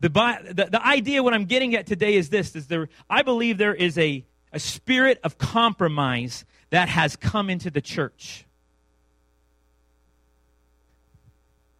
the, 0.00 0.08
the, 0.08 0.68
the 0.72 0.86
idea, 0.86 1.22
what 1.22 1.34
I'm 1.34 1.44
getting 1.44 1.74
at 1.74 1.86
today 1.86 2.14
is 2.14 2.30
this 2.30 2.56
is 2.56 2.68
there, 2.68 2.88
I 3.10 3.20
believe 3.20 3.58
there 3.58 3.74
is 3.74 3.98
a, 3.98 4.24
a 4.54 4.58
spirit 4.58 5.20
of 5.22 5.36
compromise 5.36 6.46
that 6.70 6.88
has 6.88 7.14
come 7.14 7.50
into 7.50 7.70
the 7.70 7.82
church. 7.82 8.46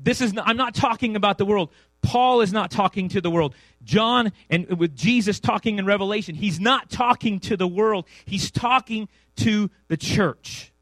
This 0.02 0.20
is, 0.20 0.32
not, 0.32 0.48
I'm 0.48 0.56
not 0.56 0.74
talking 0.74 1.14
about 1.14 1.38
the 1.38 1.44
world. 1.44 1.70
Paul 2.02 2.40
is 2.40 2.52
not 2.52 2.70
talking 2.70 3.10
to 3.10 3.20
the 3.20 3.30
world. 3.30 3.54
John 3.84 4.32
and 4.48 4.78
with 4.78 4.96
Jesus 4.96 5.40
talking 5.40 5.78
in 5.78 5.84
Revelation, 5.84 6.34
he's 6.34 6.58
not 6.58 6.90
talking 6.90 7.40
to 7.40 7.56
the 7.56 7.68
world. 7.68 8.06
He's 8.24 8.50
talking 8.50 9.08
to 9.36 9.70
the 9.88 9.96
church. 9.96 10.72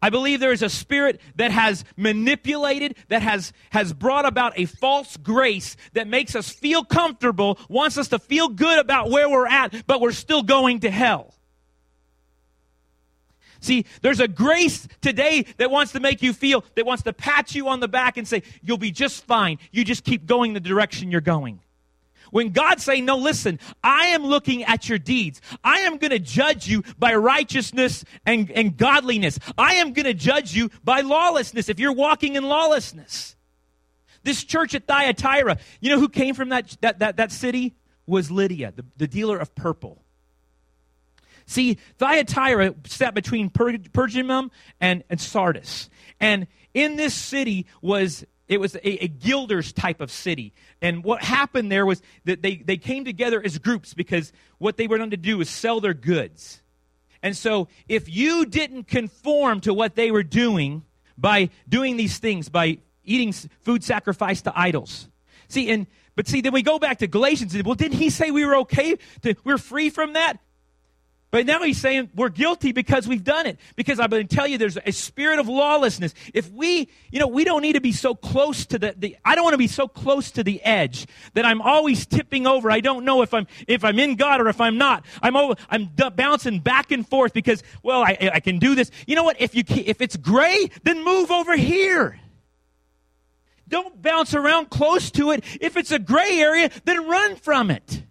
I 0.00 0.10
believe 0.10 0.40
there 0.40 0.52
is 0.52 0.62
a 0.62 0.68
spirit 0.68 1.20
that 1.36 1.52
has 1.52 1.84
manipulated, 1.96 2.96
that 3.08 3.22
has, 3.22 3.52
has 3.70 3.92
brought 3.92 4.26
about 4.26 4.52
a 4.56 4.66
false 4.66 5.16
grace 5.16 5.76
that 5.92 6.08
makes 6.08 6.34
us 6.34 6.50
feel 6.50 6.84
comfortable, 6.84 7.56
wants 7.68 7.98
us 7.98 8.08
to 8.08 8.18
feel 8.18 8.48
good 8.48 8.80
about 8.80 9.10
where 9.10 9.30
we're 9.30 9.46
at, 9.46 9.86
but 9.86 10.00
we're 10.00 10.10
still 10.10 10.42
going 10.42 10.80
to 10.80 10.90
hell. 10.90 11.34
See, 13.62 13.86
there's 14.02 14.18
a 14.18 14.26
grace 14.26 14.88
today 15.00 15.46
that 15.56 15.70
wants 15.70 15.92
to 15.92 16.00
make 16.00 16.20
you 16.20 16.32
feel, 16.32 16.64
that 16.74 16.84
wants 16.84 17.04
to 17.04 17.12
pat 17.12 17.54
you 17.54 17.68
on 17.68 17.78
the 17.78 17.86
back 17.86 18.16
and 18.16 18.26
say, 18.26 18.42
you'll 18.60 18.76
be 18.76 18.90
just 18.90 19.24
fine. 19.24 19.58
You 19.70 19.84
just 19.84 20.02
keep 20.02 20.26
going 20.26 20.52
the 20.52 20.60
direction 20.60 21.12
you're 21.12 21.20
going. 21.20 21.60
When 22.32 22.50
God's 22.50 22.82
saying, 22.82 23.04
no, 23.04 23.18
listen, 23.18 23.60
I 23.84 24.06
am 24.06 24.24
looking 24.24 24.64
at 24.64 24.88
your 24.88 24.98
deeds. 24.98 25.40
I 25.62 25.80
am 25.80 25.98
going 25.98 26.10
to 26.10 26.18
judge 26.18 26.66
you 26.66 26.82
by 26.98 27.14
righteousness 27.14 28.04
and, 28.26 28.50
and 28.50 28.76
godliness. 28.76 29.38
I 29.56 29.74
am 29.74 29.92
going 29.92 30.06
to 30.06 30.14
judge 30.14 30.54
you 30.54 30.70
by 30.82 31.02
lawlessness 31.02 31.68
if 31.68 31.78
you're 31.78 31.92
walking 31.92 32.34
in 32.34 32.42
lawlessness. 32.42 33.36
This 34.24 34.42
church 34.42 34.74
at 34.74 34.86
Thyatira, 34.86 35.58
you 35.80 35.90
know 35.90 36.00
who 36.00 36.08
came 36.08 36.34
from 36.34 36.48
that, 36.48 36.76
that, 36.80 36.98
that, 36.98 37.16
that 37.16 37.30
city? 37.30 37.74
Was 38.06 38.30
Lydia, 38.30 38.72
the, 38.74 38.84
the 38.96 39.06
dealer 39.06 39.38
of 39.38 39.54
purple. 39.54 40.01
See, 41.52 41.76
Thyatira 41.98 42.74
sat 42.86 43.14
between 43.14 43.50
per- 43.50 43.72
Pergamum 43.72 44.50
and, 44.80 45.04
and 45.10 45.20
Sardis. 45.20 45.90
And 46.18 46.46
in 46.72 46.96
this 46.96 47.12
city 47.12 47.66
was 47.82 48.24
it 48.48 48.58
was 48.58 48.74
a, 48.76 49.04
a, 49.04 49.08
gilders 49.08 49.72
type 49.74 50.00
of 50.00 50.10
city. 50.10 50.54
And 50.80 51.04
what 51.04 51.22
happened 51.22 51.70
there 51.70 51.84
was 51.84 52.00
that 52.24 52.40
they, 52.40 52.56
they 52.56 52.78
came 52.78 53.04
together 53.04 53.40
as 53.42 53.58
groups 53.58 53.92
because 53.92 54.32
what 54.58 54.78
they 54.78 54.86
were 54.86 54.96
going 54.96 55.10
to 55.10 55.18
do 55.18 55.38
was 55.38 55.50
sell 55.50 55.80
their 55.80 55.92
goods. 55.94 56.62
And 57.22 57.36
so 57.36 57.68
if 57.86 58.08
you 58.08 58.46
didn't 58.46 58.88
conform 58.88 59.60
to 59.60 59.74
what 59.74 59.94
they 59.94 60.10
were 60.10 60.22
doing 60.22 60.84
by 61.18 61.50
doing 61.68 61.98
these 61.98 62.18
things, 62.18 62.48
by 62.48 62.78
eating 63.04 63.32
food 63.60 63.84
sacrificed 63.84 64.44
to 64.44 64.58
idols. 64.58 65.06
See, 65.48 65.70
and 65.70 65.86
but 66.14 66.28
see, 66.28 66.40
then 66.40 66.52
we 66.52 66.62
go 66.62 66.78
back 66.78 66.98
to 66.98 67.06
Galatians. 67.06 67.54
Well, 67.62 67.74
didn't 67.74 67.98
he 67.98 68.08
say 68.08 68.30
we 68.30 68.46
were 68.46 68.56
okay? 68.56 68.96
To, 69.22 69.34
we're 69.44 69.58
free 69.58 69.90
from 69.90 70.14
that? 70.14 70.38
But 71.32 71.46
now 71.46 71.62
he's 71.62 71.80
saying 71.80 72.10
we're 72.14 72.28
guilty 72.28 72.72
because 72.72 73.08
we've 73.08 73.24
done 73.24 73.46
it. 73.46 73.58
Because 73.74 73.98
I'm 73.98 74.10
going 74.10 74.28
to 74.28 74.36
tell 74.36 74.46
you 74.46 74.58
there's 74.58 74.76
a 74.84 74.92
spirit 74.92 75.38
of 75.38 75.48
lawlessness. 75.48 76.12
If 76.34 76.52
we, 76.52 76.90
you 77.10 77.18
know, 77.18 77.26
we 77.26 77.44
don't 77.44 77.62
need 77.62 77.72
to 77.72 77.80
be 77.80 77.92
so 77.92 78.14
close 78.14 78.66
to 78.66 78.78
the, 78.78 78.94
the 78.98 79.16
I 79.24 79.34
don't 79.34 79.42
want 79.42 79.54
to 79.54 79.58
be 79.58 79.66
so 79.66 79.88
close 79.88 80.30
to 80.32 80.44
the 80.44 80.62
edge 80.62 81.06
that 81.32 81.46
I'm 81.46 81.62
always 81.62 82.04
tipping 82.04 82.46
over. 82.46 82.70
I 82.70 82.80
don't 82.80 83.06
know 83.06 83.22
if 83.22 83.32
I'm, 83.32 83.46
if 83.66 83.82
I'm 83.82 83.98
in 83.98 84.16
God 84.16 84.42
or 84.42 84.48
if 84.48 84.60
I'm 84.60 84.76
not. 84.76 85.06
I'm, 85.22 85.34
over, 85.34 85.54
I'm 85.70 85.86
d- 85.86 86.10
bouncing 86.10 86.60
back 86.60 86.92
and 86.92 87.08
forth 87.08 87.32
because, 87.32 87.62
well, 87.82 88.02
I, 88.02 88.30
I 88.34 88.40
can 88.40 88.58
do 88.58 88.74
this. 88.74 88.90
You 89.06 89.16
know 89.16 89.24
what? 89.24 89.40
If 89.40 89.54
you, 89.54 89.64
if 89.66 90.02
it's 90.02 90.18
gray, 90.18 90.70
then 90.82 91.02
move 91.02 91.30
over 91.30 91.56
here. 91.56 92.20
Don't 93.68 94.02
bounce 94.02 94.34
around 94.34 94.68
close 94.68 95.10
to 95.12 95.30
it. 95.30 95.42
If 95.62 95.78
it's 95.78 95.92
a 95.92 95.98
gray 95.98 96.40
area, 96.40 96.70
then 96.84 97.08
run 97.08 97.36
from 97.36 97.70
it. 97.70 98.02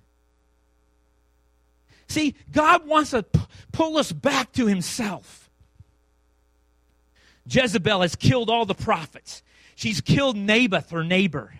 See, 2.12 2.36
God 2.51 2.86
wants 2.86 3.12
to 3.12 3.24
p- 3.24 3.39
pull 3.72 3.98
us 3.98 4.12
back 4.12 4.51
to 4.53 4.68
Himself. 4.68 5.50
Jezebel 7.50 8.01
has 8.01 8.18
killed 8.18 8.50
all 8.50 8.65
the 8.65 8.75
prophets. 8.75 9.41
She's 9.75 10.01
killed 10.01 10.36
Naboth, 10.36 10.89
her 10.89 11.06
neighbor. 11.06 11.53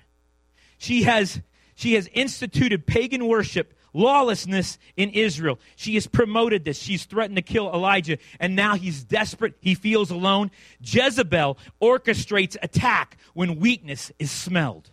She 0.78 1.04
has, 1.04 1.40
she 1.76 1.94
has 1.94 2.10
instituted 2.12 2.86
pagan 2.86 3.28
worship, 3.28 3.74
lawlessness 3.94 4.78
in 4.98 5.12
Israel. 5.12 5.58
She 5.78 5.94
has 5.94 6.06
promoted 6.06 6.66
this. 6.66 6.78
She's 6.78 7.06
threatened 7.06 7.38
to 7.38 7.42
kill 7.42 7.72
Elijah, 7.74 8.18
and 8.38 8.54
now 8.54 8.76
he's 8.76 9.06
desperate. 9.06 9.54
He 9.62 9.74
feels 9.74 10.12
alone. 10.12 10.52
Jezebel 10.82 11.58
orchestrates 11.82 12.58
attack 12.62 13.16
when 13.34 13.58
weakness 13.58 14.12
is 14.20 14.30
smelled. 14.30 14.92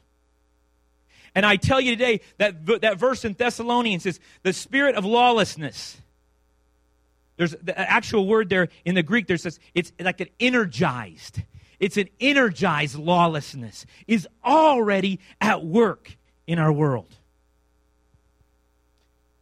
And 1.38 1.46
I 1.46 1.54
tell 1.54 1.80
you 1.80 1.92
today 1.92 2.20
that 2.38 2.66
that 2.80 2.98
verse 2.98 3.24
in 3.24 3.34
Thessalonians 3.34 4.02
says 4.02 4.18
the 4.42 4.52
spirit 4.52 4.96
of 4.96 5.04
lawlessness. 5.04 5.96
There's 7.36 7.52
the 7.52 7.78
actual 7.78 8.26
word 8.26 8.48
there 8.48 8.70
in 8.84 8.96
the 8.96 9.04
Greek. 9.04 9.28
There 9.28 9.36
says 9.36 9.60
it's 9.72 9.92
like 10.00 10.20
an 10.20 10.30
energized. 10.40 11.40
It's 11.78 11.96
an 11.96 12.08
energized 12.18 12.96
lawlessness 12.96 13.86
is 14.08 14.26
already 14.44 15.20
at 15.40 15.64
work 15.64 16.16
in 16.48 16.58
our 16.58 16.72
world. 16.72 17.14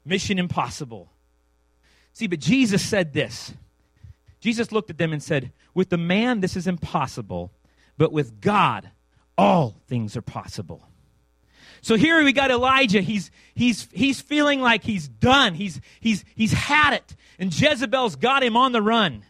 Mission 0.04 0.38
impossible. 0.38 1.10
See, 2.12 2.26
but 2.26 2.40
Jesus 2.40 2.84
said 2.84 3.14
this. 3.14 3.54
Jesus 4.40 4.70
looked 4.70 4.90
at 4.90 4.98
them 4.98 5.14
and 5.14 5.22
said, 5.22 5.50
With 5.72 5.88
the 5.88 5.96
man, 5.96 6.40
this 6.40 6.56
is 6.56 6.66
impossible, 6.66 7.52
but 7.96 8.12
with 8.12 8.42
God, 8.42 8.90
all 9.38 9.76
things 9.88 10.14
are 10.14 10.20
possible. 10.20 10.86
So 11.86 11.94
here 11.94 12.20
we 12.24 12.32
got 12.32 12.50
Elijah. 12.50 13.00
He's, 13.00 13.30
he's, 13.54 13.86
he's 13.92 14.20
feeling 14.20 14.60
like 14.60 14.82
he's 14.82 15.06
done. 15.06 15.54
He's, 15.54 15.80
he's, 16.00 16.24
he's 16.34 16.52
had 16.52 16.94
it. 16.94 17.14
And 17.38 17.56
Jezebel's 17.56 18.16
got 18.16 18.42
him 18.42 18.56
on 18.56 18.72
the 18.72 18.82
run. 18.82 19.22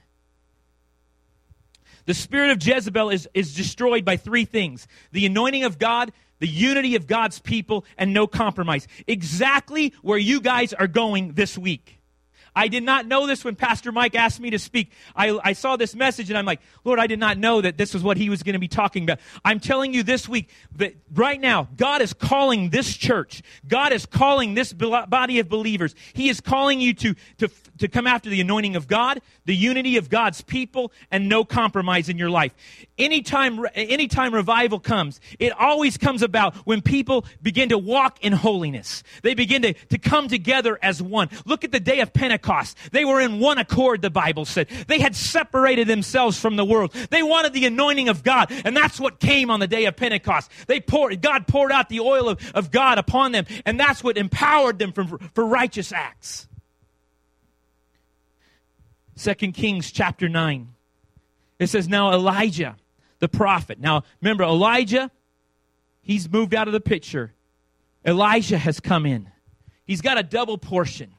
The 2.06 2.14
spirit 2.14 2.52
of 2.52 2.66
Jezebel 2.66 3.10
is, 3.10 3.28
is 3.34 3.54
destroyed 3.54 4.06
by 4.06 4.16
three 4.16 4.46
things 4.46 4.88
the 5.12 5.26
anointing 5.26 5.64
of 5.64 5.78
God, 5.78 6.12
the 6.38 6.48
unity 6.48 6.96
of 6.96 7.06
God's 7.06 7.40
people, 7.40 7.84
and 7.98 8.14
no 8.14 8.26
compromise. 8.26 8.88
Exactly 9.06 9.92
where 10.00 10.16
you 10.16 10.40
guys 10.40 10.72
are 10.72 10.86
going 10.86 11.34
this 11.34 11.58
week. 11.58 11.95
I 12.56 12.68
did 12.68 12.82
not 12.82 13.06
know 13.06 13.26
this 13.26 13.44
when 13.44 13.54
Pastor 13.54 13.92
Mike 13.92 14.14
asked 14.14 14.40
me 14.40 14.48
to 14.50 14.58
speak. 14.58 14.90
I, 15.14 15.38
I 15.44 15.52
saw 15.52 15.76
this 15.76 15.94
message 15.94 16.30
and 16.30 16.38
I'm 16.38 16.46
like, 16.46 16.60
Lord, 16.84 16.98
I 16.98 17.06
did 17.06 17.20
not 17.20 17.36
know 17.36 17.60
that 17.60 17.76
this 17.76 17.92
was 17.92 18.02
what 18.02 18.16
he 18.16 18.30
was 18.30 18.42
going 18.42 18.54
to 18.54 18.58
be 18.58 18.66
talking 18.66 19.02
about. 19.02 19.20
I'm 19.44 19.60
telling 19.60 19.92
you 19.92 20.02
this 20.02 20.26
week 20.26 20.48
that 20.76 20.94
right 21.12 21.38
now, 21.38 21.68
God 21.76 22.00
is 22.00 22.14
calling 22.14 22.70
this 22.70 22.96
church. 22.96 23.42
God 23.68 23.92
is 23.92 24.06
calling 24.06 24.54
this 24.54 24.72
body 24.72 25.38
of 25.38 25.50
believers. 25.50 25.94
He 26.14 26.30
is 26.30 26.40
calling 26.40 26.80
you 26.80 26.94
to, 26.94 27.14
to, 27.38 27.50
to 27.76 27.88
come 27.88 28.06
after 28.06 28.30
the 28.30 28.40
anointing 28.40 28.74
of 28.74 28.88
God, 28.88 29.20
the 29.44 29.54
unity 29.54 29.98
of 29.98 30.08
God's 30.08 30.40
people, 30.40 30.92
and 31.10 31.28
no 31.28 31.44
compromise 31.44 32.08
in 32.08 32.16
your 32.16 32.30
life. 32.30 32.54
Anytime, 32.96 33.66
anytime 33.74 34.32
revival 34.32 34.80
comes, 34.80 35.20
it 35.38 35.52
always 35.52 35.98
comes 35.98 36.22
about 36.22 36.56
when 36.64 36.80
people 36.80 37.26
begin 37.42 37.68
to 37.68 37.76
walk 37.76 38.24
in 38.24 38.32
holiness. 38.32 39.02
They 39.22 39.34
begin 39.34 39.60
to, 39.60 39.74
to 39.74 39.98
come 39.98 40.28
together 40.28 40.78
as 40.80 41.02
one. 41.02 41.28
Look 41.44 41.62
at 41.62 41.70
the 41.70 41.80
day 41.80 42.00
of 42.00 42.14
Pentecost. 42.14 42.45
Pentecost. 42.46 42.76
They 42.92 43.04
were 43.04 43.20
in 43.20 43.40
one 43.40 43.58
accord, 43.58 44.02
the 44.02 44.10
Bible 44.10 44.44
said. 44.44 44.68
They 44.86 45.00
had 45.00 45.16
separated 45.16 45.88
themselves 45.88 46.38
from 46.38 46.56
the 46.56 46.64
world. 46.64 46.92
They 47.10 47.22
wanted 47.22 47.52
the 47.52 47.66
anointing 47.66 48.08
of 48.08 48.22
God, 48.22 48.50
and 48.64 48.76
that's 48.76 49.00
what 49.00 49.20
came 49.20 49.50
on 49.50 49.60
the 49.60 49.66
day 49.66 49.86
of 49.86 49.96
Pentecost. 49.96 50.50
They 50.66 50.80
poured, 50.80 51.20
God 51.20 51.46
poured 51.46 51.72
out 51.72 51.88
the 51.88 52.00
oil 52.00 52.28
of, 52.28 52.52
of 52.54 52.70
God 52.70 52.98
upon 52.98 53.32
them, 53.32 53.46
and 53.64 53.78
that's 53.78 54.02
what 54.02 54.16
empowered 54.16 54.78
them 54.78 54.92
for, 54.92 55.18
for 55.34 55.46
righteous 55.46 55.92
acts. 55.92 56.48
Second 59.16 59.52
Kings 59.52 59.90
chapter 59.90 60.28
9. 60.28 60.68
It 61.58 61.68
says, 61.68 61.88
Now 61.88 62.12
Elisha, 62.12 62.76
the 63.18 63.28
prophet. 63.28 63.80
Now 63.80 64.04
remember, 64.20 64.44
Elijah, 64.44 65.10
he's 66.02 66.28
moved 66.28 66.54
out 66.54 66.68
of 66.68 66.72
the 66.72 66.80
picture. 66.80 67.32
Elisha 68.04 68.58
has 68.58 68.78
come 68.78 69.06
in. 69.06 69.30
He's 69.86 70.02
got 70.02 70.18
a 70.18 70.22
double 70.22 70.58
portion. 70.58 71.15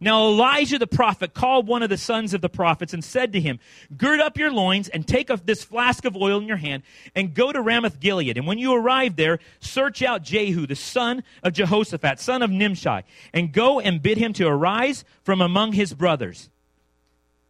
Now 0.00 0.26
Elisha 0.26 0.78
the 0.78 0.86
prophet 0.86 1.34
called 1.34 1.66
one 1.66 1.82
of 1.82 1.88
the 1.88 1.96
sons 1.96 2.34
of 2.34 2.40
the 2.40 2.48
prophets 2.48 2.92
and 2.92 3.02
said 3.02 3.32
to 3.32 3.40
him, 3.40 3.58
Gird 3.96 4.20
up 4.20 4.36
your 4.36 4.50
loins 4.50 4.88
and 4.88 5.06
take 5.06 5.28
this 5.44 5.64
flask 5.64 6.04
of 6.04 6.16
oil 6.16 6.38
in 6.38 6.46
your 6.46 6.56
hand 6.56 6.82
and 7.14 7.34
go 7.34 7.52
to 7.52 7.60
Ramoth 7.60 8.00
Gilead. 8.00 8.36
And 8.36 8.46
when 8.46 8.58
you 8.58 8.74
arrive 8.74 9.16
there, 9.16 9.38
search 9.60 10.02
out 10.02 10.22
Jehu, 10.22 10.66
the 10.66 10.76
son 10.76 11.22
of 11.42 11.52
Jehoshaphat, 11.54 12.20
son 12.20 12.42
of 12.42 12.50
Nimshi, 12.50 13.02
and 13.32 13.52
go 13.52 13.80
and 13.80 14.02
bid 14.02 14.18
him 14.18 14.32
to 14.34 14.46
arise 14.46 15.04
from 15.24 15.40
among 15.40 15.72
his 15.72 15.94
brothers 15.94 16.50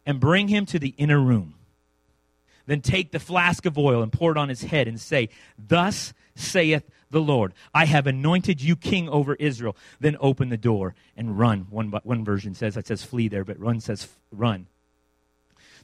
and 0.05 0.19
bring 0.19 0.47
him 0.47 0.65
to 0.67 0.79
the 0.79 0.93
inner 0.97 1.19
room. 1.19 1.55
Then 2.65 2.81
take 2.81 3.11
the 3.11 3.19
flask 3.19 3.65
of 3.65 3.77
oil 3.77 4.01
and 4.01 4.11
pour 4.11 4.31
it 4.31 4.37
on 4.37 4.49
his 4.49 4.61
head 4.61 4.87
and 4.87 4.99
say, 4.99 5.29
Thus 5.57 6.13
saith 6.35 6.89
the 7.09 7.21
Lord. 7.21 7.53
I 7.73 7.85
have 7.85 8.07
anointed 8.07 8.61
you 8.61 8.75
king 8.75 9.09
over 9.09 9.35
Israel. 9.35 9.75
Then 9.99 10.17
open 10.19 10.49
the 10.49 10.57
door 10.57 10.95
and 11.15 11.37
run. 11.37 11.67
One, 11.69 11.89
one 12.03 12.25
version 12.25 12.53
says, 12.53 12.75
that 12.75 12.87
says 12.87 13.03
flee 13.03 13.27
there, 13.27 13.43
but 13.43 13.59
run 13.59 13.79
says 13.79 14.07
run. 14.31 14.67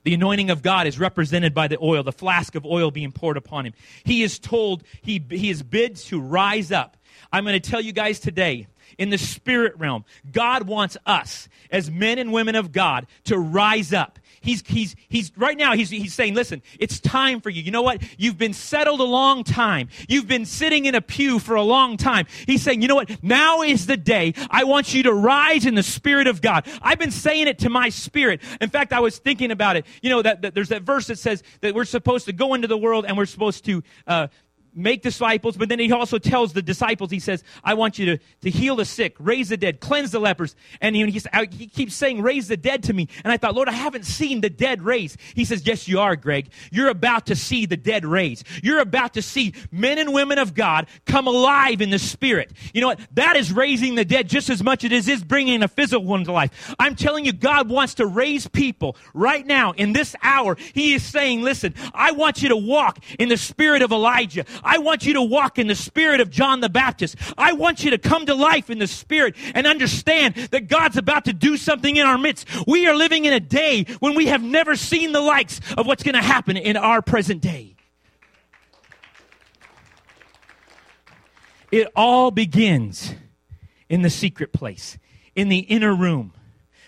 The 0.04 0.14
anointing 0.14 0.50
of 0.50 0.62
God 0.62 0.86
is 0.86 1.00
represented 1.00 1.54
by 1.54 1.70
the 1.70 1.78
oil, 1.82 2.04
the 2.04 2.12
flask 2.12 2.56
of 2.56 2.66
oil 2.66 2.92
being 2.92 3.14
poured 3.14 3.38
upon 3.38 3.66
him. 3.66 3.74
He 4.04 4.22
is 4.22 4.38
told, 4.38 4.84
he, 5.02 5.24
he 5.30 5.50
is 5.50 5.64
bid 5.64 5.96
to 5.96 6.20
rise 6.20 6.72
up. 6.72 6.98
I'm 7.32 7.46
going 7.46 7.60
to 7.60 7.70
tell 7.70 7.80
you 7.80 7.94
guys 7.94 8.20
today, 8.20 8.68
in 8.98 9.10
the 9.10 9.18
spirit 9.18 9.74
realm, 9.78 10.04
God 10.32 10.68
wants 10.68 10.98
us, 11.06 11.48
as 11.72 11.90
men 11.90 12.20
and 12.20 12.34
women 12.34 12.56
of 12.56 12.72
God, 12.72 13.08
to 13.26 13.38
rise 13.38 13.94
up. 13.94 14.20
He's, 14.44 14.62
he's, 14.68 14.96
he's, 15.08 15.36
right 15.38 15.58
now, 15.58 15.74
he's, 15.74 15.90
he's 15.90 16.14
saying, 16.14 16.34
listen, 16.34 16.62
it's 16.78 17.00
time 17.00 17.42
for 17.42 17.50
you. 17.50 17.62
You 17.62 17.72
know 17.72 17.82
what? 17.82 18.04
You've 18.18 18.38
been 18.38 18.54
settled 18.54 19.00
a 19.00 19.06
long 19.06 19.44
time. 19.44 19.90
You've 20.08 20.28
been 20.28 20.46
sitting 20.46 20.86
in 20.86 20.96
a 20.96 21.02
pew 21.02 21.40
for 21.40 21.56
a 21.56 21.64
long 21.64 21.98
time. 21.98 22.28
He's 22.46 22.62
saying, 22.62 22.82
you 22.82 22.88
know 22.88 22.96
what? 22.96 23.24
Now 23.24 23.62
is 23.62 23.86
the 23.86 23.98
day. 23.98 24.34
I 24.50 24.66
want 24.66 24.94
you 24.94 25.04
to 25.04 25.14
rise 25.14 25.66
in 25.66 25.76
the 25.76 25.84
Spirit 25.84 26.28
of 26.28 26.42
God. 26.42 26.68
I've 26.82 27.00
been 27.00 27.12
saying 27.12 27.48
it 27.48 27.60
to 27.60 27.70
my 27.70 27.90
spirit. 27.90 28.42
In 28.60 28.70
fact, 28.70 28.92
I 28.92 29.00
was 29.00 29.18
thinking 29.18 29.52
about 29.52 29.78
it. 29.78 29.86
You 30.02 30.10
know, 30.10 30.22
that, 30.22 30.42
that 30.42 30.54
there's 30.54 30.70
that 30.70 30.84
verse 30.84 31.08
that 31.08 31.18
says 31.18 31.42
that 31.62 31.74
we're 31.74 31.86
supposed 31.86 32.26
to 32.26 32.34
go 32.34 32.54
into 32.54 32.68
the 32.68 32.78
world 32.78 33.06
and 33.08 33.18
we're 33.18 33.26
supposed 33.26 33.64
to, 33.66 33.82
uh, 34.08 34.28
make 34.76 35.02
disciples, 35.02 35.58
but 35.58 35.70
then 35.70 35.80
he 35.80 35.92
also 35.92 36.18
tells 36.18 36.54
the 36.54 36.62
disciples, 36.62 37.12
he 37.12 37.20
says, 37.20 37.44
I 37.64 37.74
want 37.74 38.00
you 38.00 38.06
to, 38.06 38.24
to 38.42 38.50
heal 38.50 38.76
the 38.76 38.86
sick, 38.86 39.16
raise 39.20 39.50
the 39.50 39.58
dead, 39.58 39.80
cleanse 39.80 40.12
the 40.12 40.20
lepers. 40.20 40.56
And 40.82 40.96
he, 40.96 41.10
he 41.52 41.68
keeps 41.68 41.96
saying, 41.96 42.22
raise 42.22 42.48
the 42.48 42.58
dead 42.58 42.84
to 42.84 42.94
me. 42.94 43.08
And 43.24 43.32
I 43.32 43.38
thought, 43.38 43.56
Lord, 43.56 43.70
I 43.70 43.74
haven't 43.74 44.06
seen 44.06 44.42
the 44.42 44.50
dead 44.50 44.82
raised. 44.82 45.18
He 45.36 45.46
says, 45.46 45.66
yes, 45.66 45.88
you 45.88 46.00
are, 46.00 46.16
Greg. 46.16 46.50
You're 46.72 46.90
about 46.90 47.28
to 47.28 47.36
see 47.36 47.66
the 47.66 47.78
dead 47.78 48.06
raised. 48.06 48.46
You're 48.64 48.80
about 48.80 49.14
to 49.16 49.22
see 49.22 49.54
men 49.72 49.98
and 49.98 50.14
women 50.14 50.38
of 50.38 50.54
God 50.54 50.88
come 51.06 51.28
alive 51.28 51.82
in 51.82 51.90
the 51.90 52.00
spirit. 52.00 52.52
You 52.74 52.82
know 52.82 52.88
what? 52.88 53.00
That 53.14 53.36
is 53.36 53.52
raising 53.52 53.96
the 53.96 54.06
dead 54.06 54.28
just 54.30 54.50
as 54.50 54.64
much 54.64 54.84
as 54.84 55.08
it 55.08 55.12
is 55.12 55.24
bringing 55.24 55.64
a 55.64 55.68
physical 55.68 56.06
one 56.06 56.24
to 56.26 56.32
life. 56.32 56.74
I'm 56.80 56.96
telling 56.96 57.26
you, 57.26 57.34
God 57.34 57.70
wants 57.70 57.96
to 57.96 58.06
raise 58.06 58.48
people 58.48 58.96
right 59.14 59.46
now 59.46 59.72
in 59.72 59.94
this 59.94 60.16
hour. 60.22 60.56
He 60.74 60.94
is 60.94 61.04
saying, 61.04 61.42
listen, 61.42 61.74
I 61.94 62.12
want 62.12 62.42
you 62.42 62.50
to 62.50 62.58
walk 62.58 63.00
in 63.20 63.30
the 63.30 63.38
spirit 63.38 63.82
of 63.82 63.92
Elijah. 63.92 64.46
I 64.64 64.78
want 64.80 65.06
you 65.06 65.14
to 65.14 65.22
walk 65.22 65.60
in 65.60 65.68
the 65.68 65.76
spirit 65.76 66.22
of 66.22 66.30
John 66.30 66.62
the 66.62 66.70
Baptist. 66.70 67.16
I 67.38 67.54
want 67.54 67.84
you 67.84 67.92
to 67.92 67.98
come 67.98 68.26
to 68.26 68.36
life 68.36 68.70
in 68.70 68.80
the 68.80 68.88
spirit 68.88 69.36
and 69.54 69.68
understand 69.68 70.36
that 70.52 70.68
God's 70.68 70.98
about 70.98 71.26
to 71.26 71.34
do 71.34 71.58
something 71.58 71.96
in 71.96 72.06
our 72.06 72.18
midst. 72.18 72.48
We 72.68 72.88
are 72.88 72.96
living 72.96 73.26
in 73.26 73.34
a 73.34 73.40
day 73.40 73.86
when 74.00 74.16
we 74.16 74.28
have 74.28 74.42
never 74.42 74.76
seen 74.76 75.12
the 75.12 75.22
likes 75.22 75.60
of 75.78 75.86
what's 75.86 76.04
going 76.04 76.16
to 76.16 76.22
happen 76.22 76.58
in 76.58 76.78
our 76.78 77.02
present 77.02 77.42
day. 77.42 77.76
It 81.72 81.88
all 81.96 82.30
begins 82.30 83.16
in 83.90 84.04
the 84.04 84.10
secret 84.10 84.54
place, 84.54 84.98
in 85.36 85.50
the 85.50 85.58
inner 85.58 85.96
room. 85.96 86.34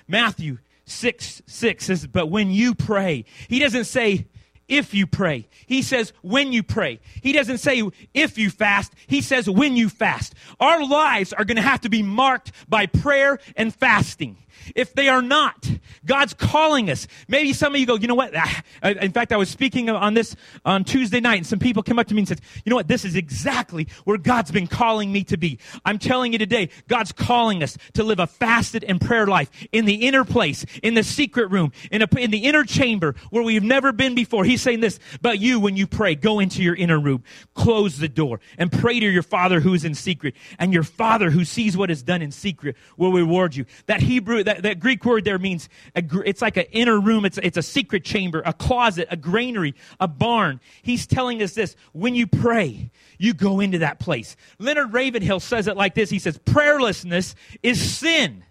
Matthew 0.08 0.60
6 0.86 1.42
6 1.46 1.86
says, 1.86 2.08
But 2.08 2.28
when 2.28 2.52
you 2.52 2.76
pray, 2.76 3.26
he 3.48 3.60
doesn't 3.60 3.86
say, 3.86 4.28
if 4.68 4.94
you 4.94 5.08
pray. 5.08 5.48
He 5.66 5.82
says 5.82 6.14
when 6.22 6.52
you 6.52 6.64
pray. 6.64 7.00
He 7.22 7.32
doesn't 7.32 7.60
say 7.60 7.84
if 8.14 8.38
you 8.38 8.50
fast. 8.50 8.94
He 9.08 9.22
says 9.22 9.50
when 9.50 9.76
you 9.76 9.90
fast. 9.90 10.34
Our 10.60 10.86
lives 10.86 11.34
are 11.34 11.46
going 11.46 11.58
to 11.58 11.62
have 11.62 11.82
to 11.82 11.90
be 11.90 12.04
marked 12.04 12.52
by 12.68 12.86
prayer 12.86 13.40
and 13.56 13.74
fasting. 13.74 14.38
If 14.76 14.94
they 14.94 15.10
are 15.10 15.22
not, 15.22 15.70
God's 16.06 16.34
calling 16.34 16.90
us. 16.90 17.08
Maybe 17.28 17.54
some 17.54 17.74
of 17.74 17.80
you 17.80 17.86
go, 17.86 17.96
you 17.96 18.08
know 18.08 18.16
what? 18.16 18.34
Ah, 18.36 18.62
in 18.84 19.12
fact, 19.12 19.32
I 19.32 19.38
was 19.38 19.50
speaking 19.50 19.90
on 19.90 20.14
this 20.14 20.36
on 20.64 20.84
Tuesday 20.84 21.20
night, 21.20 21.38
and 21.38 21.48
some 21.48 21.60
people 21.60 21.84
came 21.84 22.00
up 22.00 22.08
to 22.08 22.14
me 22.14 22.22
and 22.22 22.28
said, 22.28 22.42
you 22.64 22.70
know 22.70 22.76
what? 22.76 22.88
This 22.88 23.06
is 23.06 23.16
exactly 23.16 23.88
where 24.06 24.18
God's 24.18 24.52
been 24.52 24.68
calling 24.68 25.12
me 25.12 25.24
to 25.26 25.38
be. 25.38 25.60
I'm 25.84 26.00
telling 26.00 26.34
you 26.34 26.40
today, 26.40 26.70
God's 26.88 27.12
calling 27.12 27.62
us 27.64 27.78
to 27.94 28.04
live 28.04 28.20
a 28.20 28.28
fasted 28.28 28.84
and 28.84 29.00
prayer 29.00 29.28
life 29.28 29.50
in 29.72 29.86
the 29.86 30.08
inner 30.08 30.24
place, 30.24 30.66
in 30.82 30.94
the 30.94 31.04
secret 31.04 31.52
room, 31.52 31.72
in, 31.92 32.02
a, 32.02 32.08
in 32.18 32.32
the 32.32 32.46
inner 32.46 32.64
chamber 32.64 33.16
where 33.30 33.44
we've 33.44 33.64
never 33.64 33.92
been 33.92 34.16
before. 34.16 34.46
He's 34.46 34.62
saying 34.62 34.80
this, 34.80 35.00
but 35.22 35.40
you, 35.40 35.60
when 35.60 35.76
you 35.76 35.88
pray, 35.88 36.16
go 36.16 36.40
into 36.40 36.64
your 36.64 36.76
inner 36.76 37.00
room, 37.00 37.24
close 37.54 37.98
the 37.98 38.08
door, 38.08 38.40
and 38.58 38.72
pray 38.72 39.00
to 39.00 39.10
your 39.10 39.24
Father 39.24 39.60
who 39.60 39.74
is 39.74 39.84
in 39.86 39.96
secret, 39.96 40.36
and 40.60 40.74
your 40.74 40.84
Father 40.84 41.30
who 41.30 41.46
sees 41.46 41.76
what 41.76 41.92
is 41.92 42.04
done 42.04 42.22
in 42.22 42.32
secret 42.32 42.76
will 42.98 43.12
reward 43.12 43.56
you. 43.56 43.66
That 43.88 44.02
Hebrew, 44.02 44.44
that, 44.44 44.55
that 44.64 44.80
Greek 44.80 45.06
word 45.06 45.26
there 45.26 45.40
means 45.40 45.70
a, 45.96 46.04
it's 46.26 46.42
like 46.42 46.58
an 46.58 46.66
inner 46.72 47.00
room. 47.00 47.26
It's, 47.26 47.38
it's 47.40 47.58
a 47.58 47.64
secret 47.64 48.04
chamber, 48.04 48.42
a 48.46 48.54
closet, 48.54 49.08
a 49.12 49.18
granary, 49.18 49.76
a 50.00 50.08
barn. 50.08 50.60
He's 50.82 51.08
telling 51.08 51.42
us 51.42 51.54
this. 51.54 51.76
When 51.94 52.16
you 52.16 52.28
pray, 52.28 52.92
you 53.18 53.34
go 53.34 53.60
into 53.60 53.80
that 53.80 54.00
place. 54.00 54.36
Leonard 54.60 54.94
Ravenhill 54.94 55.40
says 55.40 55.68
it 55.68 55.78
like 55.78 55.96
this. 55.96 56.10
He 56.10 56.20
says, 56.20 56.38
prayerlessness 56.38 57.36
is 57.64 57.98
sin. 57.98 58.44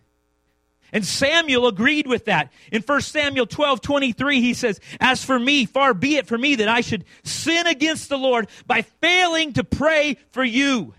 And 0.95 1.05
Samuel 1.05 1.67
agreed 1.67 2.07
with 2.07 2.27
that. 2.27 2.53
In 2.71 2.81
1 2.81 3.01
Samuel 3.01 3.47
12, 3.47 3.81
23, 3.81 4.41
he 4.41 4.55
says, 4.55 4.79
As 5.01 5.25
for 5.25 5.41
me, 5.41 5.67
far 5.67 5.93
be 5.93 6.17
it 6.17 6.29
for 6.29 6.39
me 6.39 6.55
that 6.55 6.69
I 6.69 6.83
should 6.83 7.05
sin 7.25 7.67
against 7.67 8.09
the 8.09 8.17
Lord 8.17 8.49
by 8.69 8.83
failing 8.83 9.55
to 9.55 9.65
pray 9.65 10.19
for 10.31 10.45
you. 10.45 10.95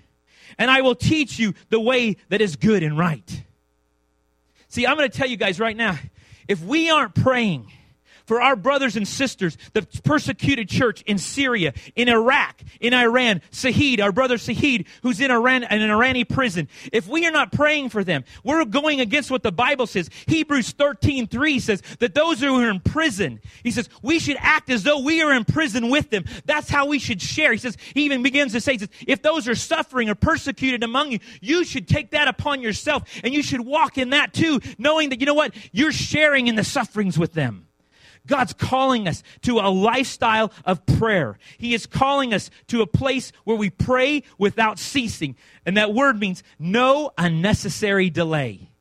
And 0.58 0.70
I 0.70 0.82
will 0.82 0.96
teach 0.96 1.40
you 1.40 1.54
the 1.70 1.80
way 1.80 2.18
that 2.28 2.42
is 2.42 2.58
good 2.58 2.84
and 2.84 2.98
right. 2.98 3.44
See, 4.76 4.86
I'm 4.86 4.98
going 4.98 5.10
to 5.10 5.18
tell 5.18 5.30
you 5.30 5.38
guys 5.38 5.58
right 5.58 5.78
now 5.78 5.98
if 6.50 6.62
we 6.62 6.90
aren't 6.90 7.16
praying, 7.16 7.72
for 8.26 8.42
our 8.42 8.56
brothers 8.56 8.96
and 8.96 9.08
sisters, 9.08 9.58
the 9.74 9.84
persecuted 10.04 10.70
church 10.70 11.02
in 11.04 11.18
Syria, 11.18 11.74
in 11.96 12.10
Iraq, 12.10 12.62
in 12.80 12.94
Iran, 12.94 13.42
Saeed, 13.52 14.02
our 14.02 14.12
brother 14.12 14.38
Saeed, 14.38 14.88
who's 15.04 15.20
in 15.20 15.32
Iran, 15.32 15.64
in 15.64 15.82
an 15.82 15.90
Irani 15.90 16.28
prison. 16.28 16.68
If 16.92 17.08
we 17.08 17.26
are 17.26 17.32
not 17.32 17.52
praying 17.52 17.90
for 17.90 18.04
them, 18.04 18.24
we're 18.44 18.66
going 18.66 19.00
against 19.00 19.32
what 19.32 19.44
the 19.44 19.52
Bible 19.52 19.88
says. 19.88 20.10
Hebrews 20.28 20.72
13, 20.72 21.28
3 21.28 21.60
says 21.60 21.82
that 22.00 22.14
those 22.14 22.40
who 22.40 22.62
are 22.62 22.70
in 22.70 22.80
prison, 22.80 23.40
he 23.64 23.72
says, 23.72 23.90
we 24.02 24.20
should 24.20 24.38
act 24.40 24.70
as 24.70 24.84
though 24.84 25.00
we 25.00 25.22
are 25.22 25.34
in 25.34 25.46
prison 25.46 25.90
with 25.90 26.10
them. 26.10 26.26
That's 26.46 26.70
how 26.70 26.88
we 26.88 27.00
should 27.00 27.22
share. 27.22 27.52
He 27.52 27.58
says, 27.58 27.78
he 27.94 28.06
even 28.06 28.24
begins 28.24 28.54
to 28.54 28.62
say, 28.62 28.74
he 28.74 28.80
says, 28.80 28.90
if 29.08 29.22
those 29.22 29.48
are 29.48 29.56
suffering 29.56 30.10
or 30.10 30.16
persecuted 30.16 30.84
among 30.84 31.12
you, 31.12 31.20
you 31.42 31.64
should 31.64 31.88
take 31.88 32.12
that 32.12 32.28
upon 32.28 32.62
yourself 32.62 33.04
and 33.24 33.34
you 33.34 33.44
should 33.44 33.62
walk 33.62 33.98
in 33.98 34.12
that 34.12 34.34
too, 34.34 34.60
knowing 34.78 35.10
that, 35.10 35.20
you 35.20 35.26
know 35.26 35.34
what? 35.34 35.56
You're 35.72 35.92
sharing 35.92 36.48
in 36.48 36.56
the 36.56 36.64
sufferings 36.64 37.18
with 37.18 37.34
them. 37.34 37.65
God's 38.28 38.54
calling 38.54 39.08
us 39.08 39.24
to 39.42 39.60
a 39.60 39.70
lifestyle 39.70 40.52
of 40.66 40.86
prayer. 40.86 41.38
He 41.58 41.74
is 41.74 41.86
calling 41.86 42.34
us 42.34 42.50
to 42.68 42.82
a 42.82 42.88
place 42.88 43.32
where 43.44 43.58
we 43.58 43.70
pray 43.70 44.24
without 44.38 44.80
ceasing. 44.80 45.36
And 45.66 45.78
that 45.78 45.94
word 45.94 46.20
means 46.20 46.44
no 46.60 47.12
unnecessary 47.18 48.10
delay. 48.10 48.72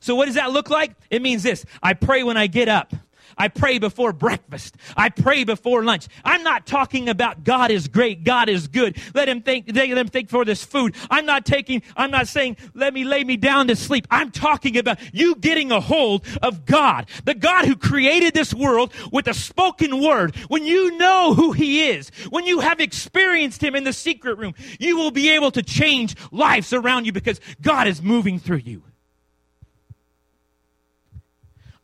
So 0.00 0.14
what 0.14 0.26
does 0.26 0.34
that 0.34 0.52
look 0.52 0.68
like? 0.68 0.92
It 1.10 1.22
means 1.22 1.42
this. 1.42 1.64
I 1.82 1.94
pray 1.94 2.22
when 2.22 2.36
I 2.36 2.46
get 2.46 2.68
up. 2.68 2.94
I 3.36 3.48
pray 3.48 3.78
before 3.78 4.12
breakfast. 4.12 4.76
I 4.96 5.08
pray 5.08 5.44
before 5.44 5.84
lunch. 5.84 6.08
I'm 6.24 6.42
not 6.42 6.66
talking 6.66 7.08
about 7.08 7.44
God 7.44 7.70
is 7.70 7.88
great, 7.88 8.24
God 8.24 8.48
is 8.48 8.68
good. 8.68 8.96
Let 9.14 9.28
him 9.28 9.42
think, 9.42 9.66
let 9.74 9.94
them 9.94 10.08
think 10.08 10.30
for 10.30 10.44
this 10.44 10.64
food. 10.64 10.94
I'm 11.10 11.26
not 11.26 11.44
taking, 11.44 11.82
I'm 11.96 12.10
not 12.10 12.28
saying, 12.28 12.56
let 12.74 12.94
me 12.94 13.04
lay 13.04 13.24
me 13.24 13.36
down 13.36 13.68
to 13.68 13.76
sleep. 13.76 14.06
I'm 14.10 14.30
talking 14.30 14.76
about 14.76 14.98
you 15.12 15.34
getting 15.36 15.72
a 15.72 15.80
hold 15.80 16.26
of 16.42 16.64
God, 16.64 17.08
the 17.24 17.34
God 17.34 17.64
who 17.64 17.76
created 17.76 18.34
this 18.34 18.54
world 18.54 18.92
with 19.12 19.28
a 19.28 19.34
spoken 19.34 20.02
word. 20.02 20.36
When 20.48 20.64
you 20.64 20.96
know 20.96 21.34
who 21.34 21.52
he 21.52 21.88
is, 21.88 22.10
when 22.30 22.46
you 22.46 22.60
have 22.60 22.80
experienced 22.80 23.62
him 23.62 23.74
in 23.74 23.84
the 23.84 23.92
secret 23.92 24.38
room, 24.38 24.54
you 24.78 24.96
will 24.96 25.10
be 25.10 25.30
able 25.30 25.50
to 25.52 25.62
change 25.62 26.16
lives 26.30 26.72
around 26.72 27.06
you 27.06 27.12
because 27.12 27.40
God 27.60 27.86
is 27.86 28.02
moving 28.02 28.38
through 28.38 28.58
you. 28.58 28.82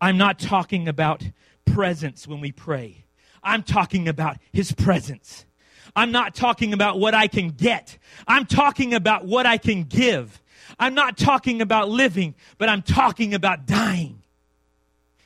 I'm 0.00 0.16
not 0.16 0.38
talking 0.38 0.88
about 0.88 1.22
presence 1.64 2.26
when 2.26 2.40
we 2.40 2.52
pray. 2.52 3.04
I'm 3.42 3.62
talking 3.62 4.08
about 4.08 4.38
His 4.52 4.72
presence. 4.72 5.44
I'm 5.96 6.12
not 6.12 6.34
talking 6.34 6.72
about 6.72 6.98
what 6.98 7.14
I 7.14 7.26
can 7.26 7.50
get. 7.50 7.98
I'm 8.26 8.46
talking 8.46 8.94
about 8.94 9.24
what 9.24 9.46
I 9.46 9.58
can 9.58 9.84
give. 9.84 10.40
I'm 10.78 10.94
not 10.94 11.16
talking 11.16 11.60
about 11.60 11.88
living, 11.88 12.34
but 12.58 12.68
I'm 12.68 12.82
talking 12.82 13.34
about 13.34 13.66
dying. 13.66 14.22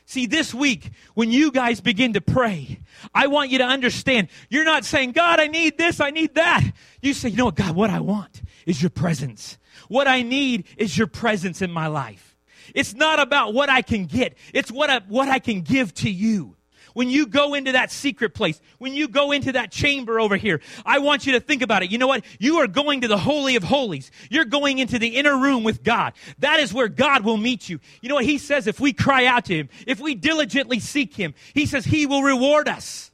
See, 0.06 0.26
this 0.26 0.54
week, 0.54 0.90
when 1.14 1.30
you 1.30 1.50
guys 1.50 1.80
begin 1.80 2.12
to 2.12 2.20
pray, 2.20 2.78
I 3.14 3.26
want 3.26 3.50
you 3.50 3.58
to 3.58 3.64
understand 3.64 4.28
you're 4.48 4.64
not 4.64 4.84
saying, 4.84 5.12
God, 5.12 5.40
I 5.40 5.46
need 5.46 5.78
this, 5.78 6.00
I 6.00 6.10
need 6.10 6.34
that. 6.34 6.62
You 7.00 7.14
say, 7.14 7.30
you 7.30 7.36
know 7.36 7.46
what, 7.46 7.56
God, 7.56 7.74
what 7.74 7.90
I 7.90 8.00
want 8.00 8.42
is 8.66 8.82
your 8.82 8.90
presence. 8.90 9.58
What 9.88 10.06
I 10.06 10.22
need 10.22 10.64
is 10.76 10.96
your 10.96 11.06
presence 11.06 11.62
in 11.62 11.70
my 11.70 11.86
life. 11.86 12.33
It's 12.74 12.94
not 12.94 13.20
about 13.20 13.54
what 13.54 13.70
I 13.70 13.82
can 13.82 14.06
get. 14.06 14.36
It's 14.52 14.70
what 14.70 14.90
I, 14.90 15.00
what 15.08 15.28
I 15.28 15.38
can 15.38 15.62
give 15.62 15.94
to 15.94 16.10
you. 16.10 16.56
When 16.94 17.10
you 17.10 17.26
go 17.26 17.54
into 17.54 17.72
that 17.72 17.90
secret 17.90 18.34
place, 18.34 18.60
when 18.78 18.94
you 18.94 19.08
go 19.08 19.32
into 19.32 19.52
that 19.52 19.72
chamber 19.72 20.20
over 20.20 20.36
here, 20.36 20.60
I 20.86 21.00
want 21.00 21.26
you 21.26 21.32
to 21.32 21.40
think 21.40 21.60
about 21.60 21.82
it. 21.82 21.90
You 21.90 21.98
know 21.98 22.06
what? 22.06 22.24
You 22.38 22.58
are 22.58 22.68
going 22.68 23.00
to 23.00 23.08
the 23.08 23.18
Holy 23.18 23.56
of 23.56 23.64
Holies. 23.64 24.12
You're 24.30 24.44
going 24.44 24.78
into 24.78 25.00
the 25.00 25.08
inner 25.08 25.36
room 25.36 25.64
with 25.64 25.82
God. 25.82 26.12
That 26.38 26.60
is 26.60 26.72
where 26.72 26.88
God 26.88 27.24
will 27.24 27.36
meet 27.36 27.68
you. 27.68 27.80
You 28.00 28.08
know 28.08 28.14
what? 28.14 28.24
He 28.24 28.38
says 28.38 28.68
if 28.68 28.78
we 28.78 28.92
cry 28.92 29.26
out 29.26 29.46
to 29.46 29.56
Him, 29.56 29.68
if 29.88 29.98
we 29.98 30.14
diligently 30.14 30.78
seek 30.78 31.14
Him, 31.14 31.34
He 31.52 31.66
says 31.66 31.84
He 31.84 32.06
will 32.06 32.22
reward 32.22 32.68
us. 32.68 33.10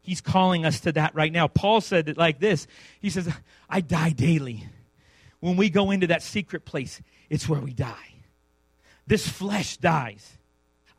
He's 0.00 0.22
calling 0.22 0.64
us 0.64 0.80
to 0.80 0.92
that 0.92 1.14
right 1.14 1.30
now. 1.30 1.48
Paul 1.48 1.82
said 1.82 2.08
it 2.08 2.16
like 2.16 2.40
this 2.40 2.66
He 3.00 3.10
says, 3.10 3.32
I 3.68 3.82
die 3.82 4.10
daily. 4.10 4.66
When 5.40 5.56
we 5.56 5.68
go 5.68 5.90
into 5.90 6.06
that 6.08 6.22
secret 6.22 6.64
place, 6.64 7.00
it's 7.28 7.48
where 7.48 7.60
we 7.60 7.72
die. 7.74 8.09
This 9.06 9.28
flesh 9.28 9.76
dies. 9.76 10.38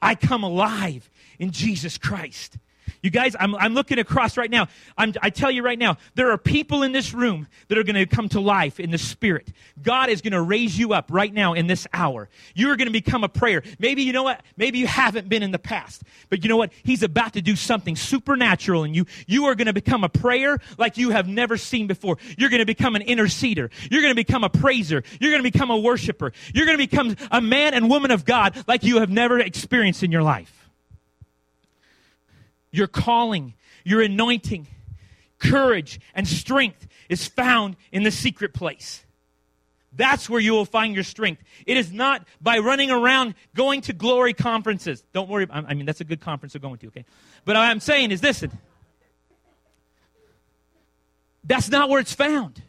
I 0.02 0.16
come 0.16 0.44
alive 0.44 1.10
in 1.40 1.52
Jesus 1.52 1.98
Christ. 1.98 2.58
You 3.02 3.10
guys, 3.10 3.36
I'm, 3.40 3.56
I'm 3.56 3.74
looking 3.74 4.00
across 4.00 4.38
right 4.38 4.50
now. 4.50 4.68
I'm, 4.98 5.14
I 5.22 5.30
tell 5.30 5.52
you 5.52 5.64
right 5.64 5.80
now, 5.80 5.98
there 6.16 6.32
are 6.32 6.38
people 6.38 6.84
in 6.84 6.92
this 6.92 7.14
room 7.14 7.48
that 7.68 7.78
are 7.78 7.84
going 7.84 7.96
to 7.96 8.06
come 8.06 8.30
to 8.30 8.40
life 8.40 8.80
in 8.80 8.92
the 8.92 8.98
Spirit. 8.98 9.52
God 9.82 10.10
is 10.10 10.22
going 10.22 10.34
to 10.34 10.42
raise 10.42 10.78
you 10.78 10.94
up 10.94 11.10
right 11.12 11.34
now 11.34 11.54
in 11.54 11.68
this 11.68 11.88
hour. 11.94 12.30
You 12.56 12.70
are 12.72 12.76
going 12.76 12.88
to 12.88 12.94
become 12.94 13.24
a 13.24 13.30
prayer. 13.30 13.64
Maybe 13.80 14.04
you 14.04 14.14
know 14.14 14.24
what? 14.24 14.42
Maybe 14.58 14.80
you 14.80 14.88
haven't 14.88 15.30
been 15.30 15.44
in 15.44 15.52
the 15.52 15.60
past, 15.60 16.04
but 16.30 16.44
you 16.44 16.50
know 16.50 16.58
what? 16.58 16.72
He's 16.84 17.04
about 17.04 17.34
to 17.34 17.42
do 17.42 17.56
something 17.56 17.96
supernatural 17.96 18.84
in 18.84 18.94
you. 18.94 19.06
You 19.28 19.46
are 19.46 19.56
going 19.56 19.68
to 19.68 19.74
become 19.74 20.04
a 20.04 20.10
prayer 20.10 20.60
like 20.78 20.98
you 20.98 21.12
have 21.12 21.28
never 21.28 21.58
seen 21.58 21.88
before. 21.88 22.18
You're 22.38 22.50
going 22.50 22.60
to 22.60 22.66
become 22.66 22.96
an 22.96 23.04
interceder. 23.04 23.72
You're 23.90 24.02
going 24.02 24.12
to 24.12 24.16
become 24.16 24.44
a 24.44 24.50
praiser. 24.50 25.04
You're 25.20 25.32
going 25.32 25.44
to 25.44 25.52
become 25.52 25.72
a 25.72 25.78
worshiper. 25.78 26.32
You're 26.54 26.66
going 26.66 26.78
to 26.78 26.88
become 26.88 27.16
a 27.32 27.42
man 27.42 27.74
and 27.74 27.90
woman 27.90 28.12
of 28.12 28.26
God 28.26 28.64
like 28.68 28.84
you 28.84 29.00
have 29.00 29.10
never 29.10 29.40
experienced 29.40 30.04
in 30.04 30.12
your 30.12 30.24
life 30.24 30.61
your 32.72 32.88
calling, 32.88 33.54
your 33.84 34.02
anointing, 34.02 34.68
courage, 35.40 36.00
and 36.16 36.28
strength 36.28 36.88
is 37.10 37.28
found 37.28 37.76
in 37.92 38.04
the 38.04 38.12
secret 38.12 38.54
place. 38.54 39.04
That's 39.94 40.30
where 40.30 40.40
you 40.40 40.54
will 40.54 40.66
find 40.66 40.96
your 40.96 41.04
strength. 41.04 41.44
It 41.66 41.76
is 41.76 41.92
not 41.92 42.26
by 42.40 42.60
running 42.60 42.92
around 42.92 43.36
going 43.56 43.82
to 43.82 43.94
glory 43.94 44.34
conferences. 44.34 45.04
Don't 45.12 45.28
worry. 45.30 45.48
I 45.52 45.74
mean, 45.74 45.86
that's 45.86 46.00
a 46.00 46.06
good 46.06 46.22
conference 46.22 46.54
to 46.54 46.60
go 46.60 46.76
to, 46.76 46.88
okay? 46.88 47.06
But 47.44 47.58
what 47.58 47.64
I'm 47.64 47.82
saying 47.82 48.12
is 48.12 48.24
listen. 48.24 48.52
That's 51.44 51.70
not 51.70 51.90
where 51.90 52.00
it's 52.00 52.14
found. 52.14 52.62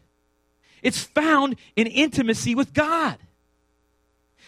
It's 0.82 1.04
found 1.04 1.56
in 1.76 1.86
intimacy 1.86 2.54
with 2.54 2.72
God. 2.72 3.18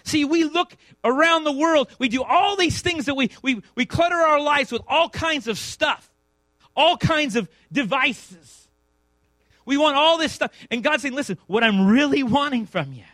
See, 0.05 0.27
we 0.27 0.45
look 0.45 0.77
around 1.03 1.45
the 1.45 1.53
world, 1.53 1.89
we 1.99 2.09
do 2.09 2.23
all 2.23 2.57
these 2.57 2.83
things 2.83 3.07
that 3.07 3.15
we, 3.15 3.31
we, 3.43 3.63
we 3.75 3.87
clutter 3.87 4.17
our 4.17 4.41
lives 4.41 4.71
with 4.71 4.83
all 4.87 5.09
kinds 5.09 5.49
of 5.49 5.59
stuff, 5.59 6.11
all 6.77 6.99
kinds 6.99 7.37
of 7.37 7.49
devices. 7.73 8.69
We 9.65 9.79
want 9.79 9.97
all 9.97 10.19
this 10.19 10.33
stuff. 10.33 10.51
And 10.71 10.85
God's 10.85 11.03
saying, 11.03 11.15
listen, 11.15 11.39
what 11.47 11.65
I'm 11.65 11.87
really 11.87 12.23
wanting 12.23 12.67
from 12.67 12.93
you, 12.93 13.05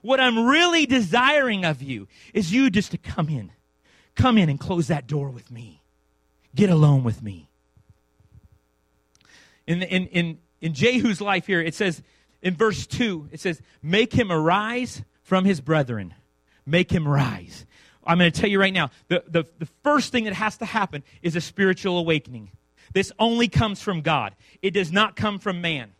what 0.00 0.20
I'm 0.20 0.46
really 0.46 0.86
desiring 0.86 1.66
of 1.66 1.82
you 1.82 2.08
is 2.32 2.50
you 2.50 2.70
just 2.70 2.92
to 2.92 2.98
come 2.98 3.28
in. 3.28 3.52
Come 4.14 4.38
in 4.38 4.48
and 4.48 4.58
close 4.58 4.88
that 4.88 5.06
door 5.06 5.28
with 5.28 5.50
me. 5.50 5.82
Get 6.54 6.70
alone 6.70 7.04
with 7.04 7.22
me. 7.22 7.50
In, 9.66 9.82
in, 9.82 10.06
in, 10.06 10.38
in 10.62 10.72
Jehu's 10.72 11.20
life 11.20 11.46
here, 11.46 11.60
it 11.60 11.74
says 11.74 12.02
in 12.40 12.56
verse 12.56 12.86
2, 12.86 13.28
it 13.32 13.40
says, 13.40 13.60
Make 13.82 14.14
him 14.14 14.32
arise 14.32 15.02
from 15.22 15.44
his 15.44 15.60
brethren 15.60 16.14
make 16.68 16.90
him 16.90 17.06
rise. 17.06 17.66
I'm 18.04 18.18
going 18.18 18.30
to 18.30 18.40
tell 18.40 18.48
you 18.48 18.60
right 18.60 18.72
now 18.72 18.90
the, 19.08 19.22
the, 19.28 19.44
the 19.58 19.68
first 19.82 20.12
thing 20.12 20.24
that 20.24 20.34
has 20.34 20.56
to 20.58 20.64
happen 20.64 21.02
is 21.22 21.36
a 21.36 21.40
spiritual 21.40 21.98
awakening. 21.98 22.50
This 22.94 23.12
only 23.18 23.48
comes 23.48 23.82
from 23.82 24.00
God, 24.00 24.34
it 24.62 24.70
does 24.70 24.90
not 24.92 25.16
come 25.16 25.38
from 25.38 25.60
man. 25.60 25.92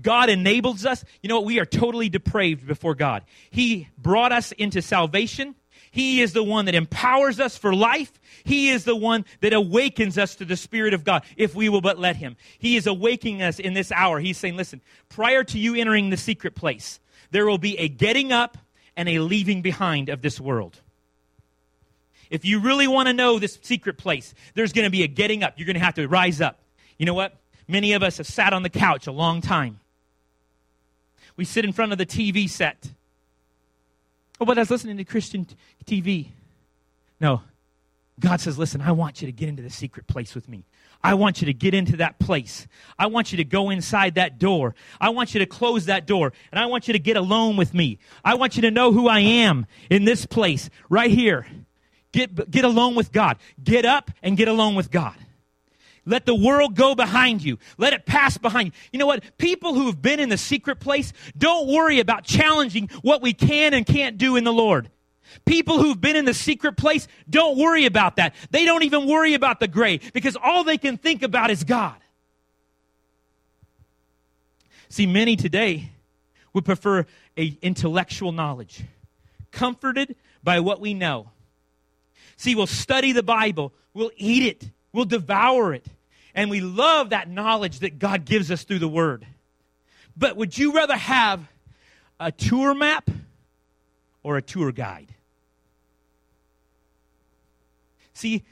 God 0.00 0.28
enables 0.28 0.84
us. 0.84 1.04
You 1.22 1.28
know 1.28 1.36
what? 1.36 1.44
We 1.44 1.60
are 1.60 1.64
totally 1.64 2.08
depraved 2.08 2.66
before 2.66 2.96
God. 2.96 3.22
He 3.50 3.88
brought 3.96 4.32
us 4.32 4.50
into 4.50 4.82
salvation. 4.82 5.54
He 5.92 6.20
is 6.20 6.32
the 6.32 6.42
one 6.42 6.64
that 6.64 6.74
empowers 6.74 7.38
us 7.38 7.56
for 7.56 7.72
life. 7.72 8.12
He 8.42 8.70
is 8.70 8.84
the 8.84 8.96
one 8.96 9.24
that 9.40 9.52
awakens 9.52 10.18
us 10.18 10.34
to 10.36 10.44
the 10.44 10.56
Spirit 10.56 10.94
of 10.94 11.04
God 11.04 11.22
if 11.36 11.54
we 11.54 11.68
will 11.68 11.80
but 11.80 12.00
let 12.00 12.16
Him. 12.16 12.36
He 12.58 12.74
is 12.74 12.88
awakening 12.88 13.42
us 13.42 13.60
in 13.60 13.74
this 13.74 13.92
hour. 13.92 14.18
He's 14.18 14.36
saying, 14.36 14.56
listen, 14.56 14.80
prior 15.08 15.44
to 15.44 15.58
you 15.58 15.76
entering 15.76 16.10
the 16.10 16.16
secret 16.16 16.56
place, 16.56 16.98
there 17.30 17.46
will 17.46 17.58
be 17.58 17.78
a 17.78 17.88
getting 17.88 18.32
up 18.32 18.58
and 18.96 19.08
a 19.08 19.18
leaving 19.18 19.62
behind 19.62 20.08
of 20.08 20.22
this 20.22 20.40
world. 20.40 20.80
If 22.30 22.44
you 22.44 22.60
really 22.60 22.88
want 22.88 23.08
to 23.08 23.12
know 23.12 23.38
this 23.38 23.58
secret 23.62 23.98
place, 23.98 24.34
there's 24.54 24.72
going 24.72 24.84
to 24.84 24.90
be 24.90 25.02
a 25.02 25.06
getting 25.06 25.42
up. 25.42 25.54
You're 25.56 25.66
going 25.66 25.74
to 25.74 25.84
have 25.84 25.94
to 25.94 26.06
rise 26.06 26.40
up. 26.40 26.58
You 26.98 27.06
know 27.06 27.14
what? 27.14 27.36
Many 27.68 27.92
of 27.92 28.02
us 28.02 28.18
have 28.18 28.26
sat 28.26 28.52
on 28.52 28.62
the 28.62 28.70
couch 28.70 29.06
a 29.06 29.12
long 29.12 29.40
time. 29.40 29.80
We 31.36 31.44
sit 31.44 31.64
in 31.64 31.72
front 31.72 31.92
of 31.92 31.98
the 31.98 32.06
TV 32.06 32.48
set. 32.48 32.90
Oh, 34.40 34.44
but 34.44 34.58
I 34.58 34.62
was 34.62 34.70
listening 34.70 34.96
to 34.98 35.04
Christian 35.04 35.46
TV. 35.84 36.28
No. 37.20 37.42
God 38.20 38.40
says, 38.40 38.58
listen, 38.58 38.80
I 38.80 38.92
want 38.92 39.20
you 39.20 39.26
to 39.26 39.32
get 39.32 39.48
into 39.48 39.62
the 39.62 39.70
secret 39.70 40.06
place 40.06 40.34
with 40.34 40.48
me. 40.48 40.64
I 41.02 41.14
want 41.14 41.40
you 41.40 41.46
to 41.46 41.52
get 41.52 41.74
into 41.74 41.96
that 41.96 42.18
place. 42.18 42.68
I 42.98 43.08
want 43.08 43.32
you 43.32 43.38
to 43.38 43.44
go 43.44 43.70
inside 43.70 44.14
that 44.14 44.38
door. 44.38 44.74
I 45.00 45.10
want 45.10 45.34
you 45.34 45.40
to 45.40 45.46
close 45.46 45.86
that 45.86 46.06
door. 46.06 46.32
And 46.52 46.58
I 46.58 46.66
want 46.66 46.86
you 46.86 46.92
to 46.92 46.98
get 47.00 47.16
alone 47.16 47.56
with 47.56 47.74
me. 47.74 47.98
I 48.24 48.34
want 48.34 48.56
you 48.56 48.62
to 48.62 48.70
know 48.70 48.92
who 48.92 49.08
I 49.08 49.18
am 49.20 49.66
in 49.90 50.04
this 50.04 50.26
place, 50.26 50.70
right 50.88 51.10
here. 51.10 51.46
Get, 52.12 52.50
get 52.50 52.64
alone 52.64 52.94
with 52.94 53.10
God. 53.10 53.38
Get 53.62 53.84
up 53.84 54.12
and 54.22 54.36
get 54.36 54.46
alone 54.46 54.76
with 54.76 54.92
God. 54.92 55.16
Let 56.06 56.26
the 56.26 56.34
world 56.34 56.76
go 56.76 56.94
behind 56.94 57.42
you. 57.42 57.58
Let 57.78 57.92
it 57.94 58.06
pass 58.06 58.38
behind 58.38 58.68
you. 58.68 58.72
You 58.92 58.98
know 59.00 59.06
what? 59.06 59.24
People 59.38 59.74
who 59.74 59.86
have 59.86 60.00
been 60.00 60.20
in 60.20 60.28
the 60.28 60.38
secret 60.38 60.78
place 60.78 61.12
don't 61.36 61.66
worry 61.66 61.98
about 61.98 62.24
challenging 62.24 62.88
what 63.02 63.22
we 63.22 63.32
can 63.32 63.74
and 63.74 63.84
can't 63.84 64.18
do 64.18 64.36
in 64.36 64.44
the 64.44 64.52
Lord. 64.52 64.90
People 65.44 65.82
who've 65.82 66.00
been 66.00 66.16
in 66.16 66.24
the 66.24 66.34
secret 66.34 66.76
place 66.76 67.08
don't 67.28 67.58
worry 67.58 67.86
about 67.86 68.16
that. 68.16 68.34
They 68.50 68.64
don't 68.64 68.82
even 68.82 69.06
worry 69.06 69.34
about 69.34 69.60
the 69.60 69.68
grave 69.68 70.12
because 70.12 70.36
all 70.36 70.64
they 70.64 70.78
can 70.78 70.96
think 70.96 71.22
about 71.22 71.50
is 71.50 71.64
God. 71.64 71.96
See, 74.88 75.06
many 75.06 75.36
today 75.36 75.90
would 76.52 76.64
prefer 76.64 77.04
a 77.36 77.58
intellectual 77.62 78.32
knowledge, 78.32 78.84
comforted 79.50 80.14
by 80.42 80.60
what 80.60 80.80
we 80.80 80.94
know. 80.94 81.30
See, 82.36 82.54
we'll 82.54 82.66
study 82.66 83.12
the 83.12 83.22
Bible, 83.22 83.72
we'll 83.92 84.12
eat 84.16 84.44
it, 84.44 84.70
we'll 84.92 85.04
devour 85.04 85.74
it, 85.74 85.86
and 86.34 86.50
we 86.50 86.60
love 86.60 87.10
that 87.10 87.28
knowledge 87.28 87.80
that 87.80 87.98
God 87.98 88.24
gives 88.24 88.50
us 88.50 88.64
through 88.64 88.78
the 88.78 88.88
Word. 88.88 89.26
But 90.16 90.36
would 90.36 90.56
you 90.56 90.72
rather 90.72 90.96
have 90.96 91.40
a 92.20 92.30
tour 92.30 92.74
map 92.74 93.10
or 94.24 94.36
a 94.36 94.42
tour 94.42 94.72
guide? 94.72 95.14
See, 98.14 98.42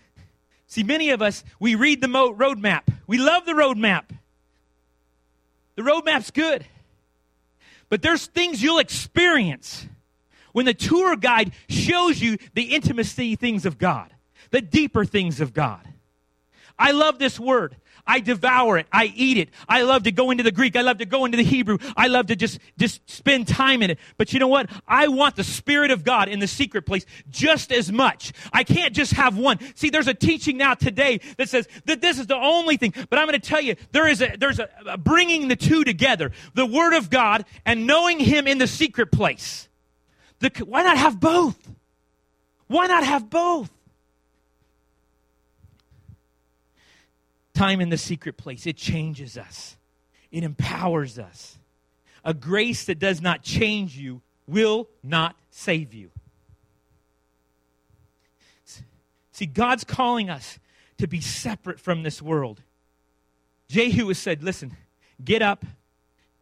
see, 0.68 0.84
many 0.84 1.10
of 1.10 1.20
us, 1.20 1.42
we 1.58 1.74
read 1.74 2.00
the 2.00 2.08
mo- 2.08 2.30
road 2.32 2.60
map. 2.60 2.88
We 3.08 3.18
love 3.18 3.44
the 3.44 3.54
road 3.54 3.76
map. 3.76 4.12
The 5.74 5.82
road 5.82 6.04
map's 6.04 6.30
good. 6.30 6.64
But 7.88 8.02
there's 8.02 8.26
things 8.26 8.62
you'll 8.62 8.78
experience 8.78 9.86
when 10.52 10.66
the 10.66 10.74
tour 10.74 11.16
guide 11.16 11.52
shows 11.68 12.20
you 12.20 12.38
the 12.54 12.74
intimacy 12.74 13.36
things 13.36 13.66
of 13.66 13.78
God, 13.78 14.12
the 14.50 14.60
deeper 14.60 15.04
things 15.04 15.40
of 15.40 15.52
God. 15.52 15.80
I 16.78 16.92
love 16.92 17.18
this 17.18 17.38
word. 17.38 17.76
I 18.06 18.20
devour 18.20 18.78
it. 18.78 18.86
I 18.92 19.12
eat 19.14 19.38
it. 19.38 19.50
I 19.68 19.82
love 19.82 20.02
to 20.04 20.12
go 20.12 20.30
into 20.30 20.42
the 20.42 20.50
Greek. 20.50 20.74
I 20.74 20.80
love 20.80 20.98
to 20.98 21.06
go 21.06 21.24
into 21.24 21.36
the 21.36 21.44
Hebrew. 21.44 21.78
I 21.96 22.08
love 22.08 22.26
to 22.26 22.36
just, 22.36 22.58
just 22.76 23.08
spend 23.08 23.46
time 23.46 23.80
in 23.80 23.90
it. 23.90 23.98
But 24.16 24.32
you 24.32 24.40
know 24.40 24.48
what? 24.48 24.68
I 24.88 25.08
want 25.08 25.36
the 25.36 25.44
Spirit 25.44 25.92
of 25.92 26.02
God 26.02 26.28
in 26.28 26.40
the 26.40 26.48
secret 26.48 26.84
place 26.84 27.06
just 27.30 27.70
as 27.70 27.92
much. 27.92 28.32
I 28.52 28.64
can't 28.64 28.92
just 28.92 29.12
have 29.12 29.38
one. 29.38 29.58
See, 29.76 29.90
there's 29.90 30.08
a 30.08 30.14
teaching 30.14 30.56
now 30.56 30.74
today 30.74 31.20
that 31.36 31.48
says 31.48 31.68
that 31.84 32.00
this 32.00 32.18
is 32.18 32.26
the 32.26 32.36
only 32.36 32.76
thing. 32.76 32.92
But 33.08 33.18
I'm 33.18 33.28
going 33.28 33.40
to 33.40 33.48
tell 33.48 33.60
you, 33.60 33.76
there 33.92 34.08
is 34.08 34.20
a, 34.20 34.34
there's 34.36 34.58
a, 34.58 34.68
a 34.86 34.98
bringing 34.98 35.46
the 35.46 35.56
two 35.56 35.84
together. 35.84 36.32
The 36.54 36.66
Word 36.66 36.94
of 36.96 37.08
God 37.08 37.44
and 37.64 37.86
knowing 37.86 38.18
Him 38.18 38.48
in 38.48 38.58
the 38.58 38.66
secret 38.66 39.12
place. 39.12 39.68
The, 40.40 40.50
why 40.66 40.82
not 40.82 40.98
have 40.98 41.20
both? 41.20 41.56
Why 42.66 42.88
not 42.88 43.04
have 43.04 43.30
both? 43.30 43.70
Time 47.54 47.80
in 47.80 47.88
the 47.88 47.98
secret 47.98 48.36
place. 48.36 48.66
It 48.66 48.76
changes 48.76 49.36
us, 49.36 49.76
it 50.30 50.44
empowers 50.44 51.18
us. 51.18 51.58
A 52.24 52.32
grace 52.32 52.84
that 52.84 53.00
does 53.00 53.20
not 53.20 53.42
change 53.42 53.96
you 53.96 54.22
will 54.46 54.88
not 55.02 55.34
save 55.50 55.92
you. 55.92 56.10
See, 59.32 59.46
God's 59.46 59.82
calling 59.82 60.30
us 60.30 60.60
to 60.98 61.08
be 61.08 61.20
separate 61.20 61.80
from 61.80 62.04
this 62.04 62.22
world. 62.22 62.60
Jehu 63.68 64.06
has 64.08 64.18
said, 64.18 64.42
listen, 64.42 64.76
get 65.24 65.42
up 65.42 65.64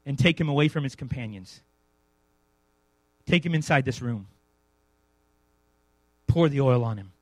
and 0.05 0.18
take 0.18 0.38
him 0.38 0.49
away 0.49 0.68
from 0.68 0.85
his 0.85 0.94
companions. 0.94 1.62
Take 3.27 3.46
him 3.46 3.55
inside 3.55 3.85
this 3.85 4.03
room. 4.03 4.27
Pour 6.27 6.49
the 6.49 6.61
oil 6.61 6.85
on 6.85 6.99
him. 6.99 7.12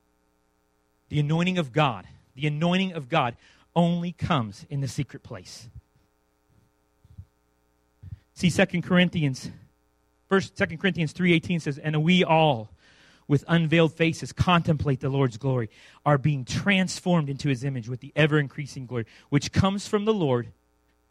The 1.09 1.19
anointing 1.19 1.57
of 1.57 1.71
God, 1.71 2.05
the 2.35 2.47
anointing 2.47 2.93
of 2.93 3.07
God 3.07 3.35
only 3.75 4.11
comes 4.11 4.65
in 4.69 4.81
the 4.81 4.87
secret 4.87 5.23
place. 5.23 5.69
See, 8.33 8.49
Second 8.49 8.83
Corinthians, 8.83 9.49
first 10.27 10.57
Second 10.57 10.79
Corinthians 10.79 11.13
3.18 11.13 11.61
says, 11.61 11.77
And 11.77 12.03
we 12.03 12.23
all, 12.23 12.69
with 13.27 13.43
unveiled 13.47 13.93
faces, 13.93 14.31
contemplate 14.31 15.01
the 15.01 15.09
Lord's 15.09 15.37
glory, 15.37 15.69
are 16.05 16.17
being 16.17 16.45
transformed 16.45 17.29
into 17.29 17.49
his 17.49 17.63
image 17.63 17.89
with 17.89 17.99
the 17.99 18.13
ever 18.15 18.39
increasing 18.39 18.85
glory, 18.85 19.05
which 19.29 19.51
comes 19.51 19.87
from 19.87 20.05
the 20.05 20.13
Lord, 20.13 20.47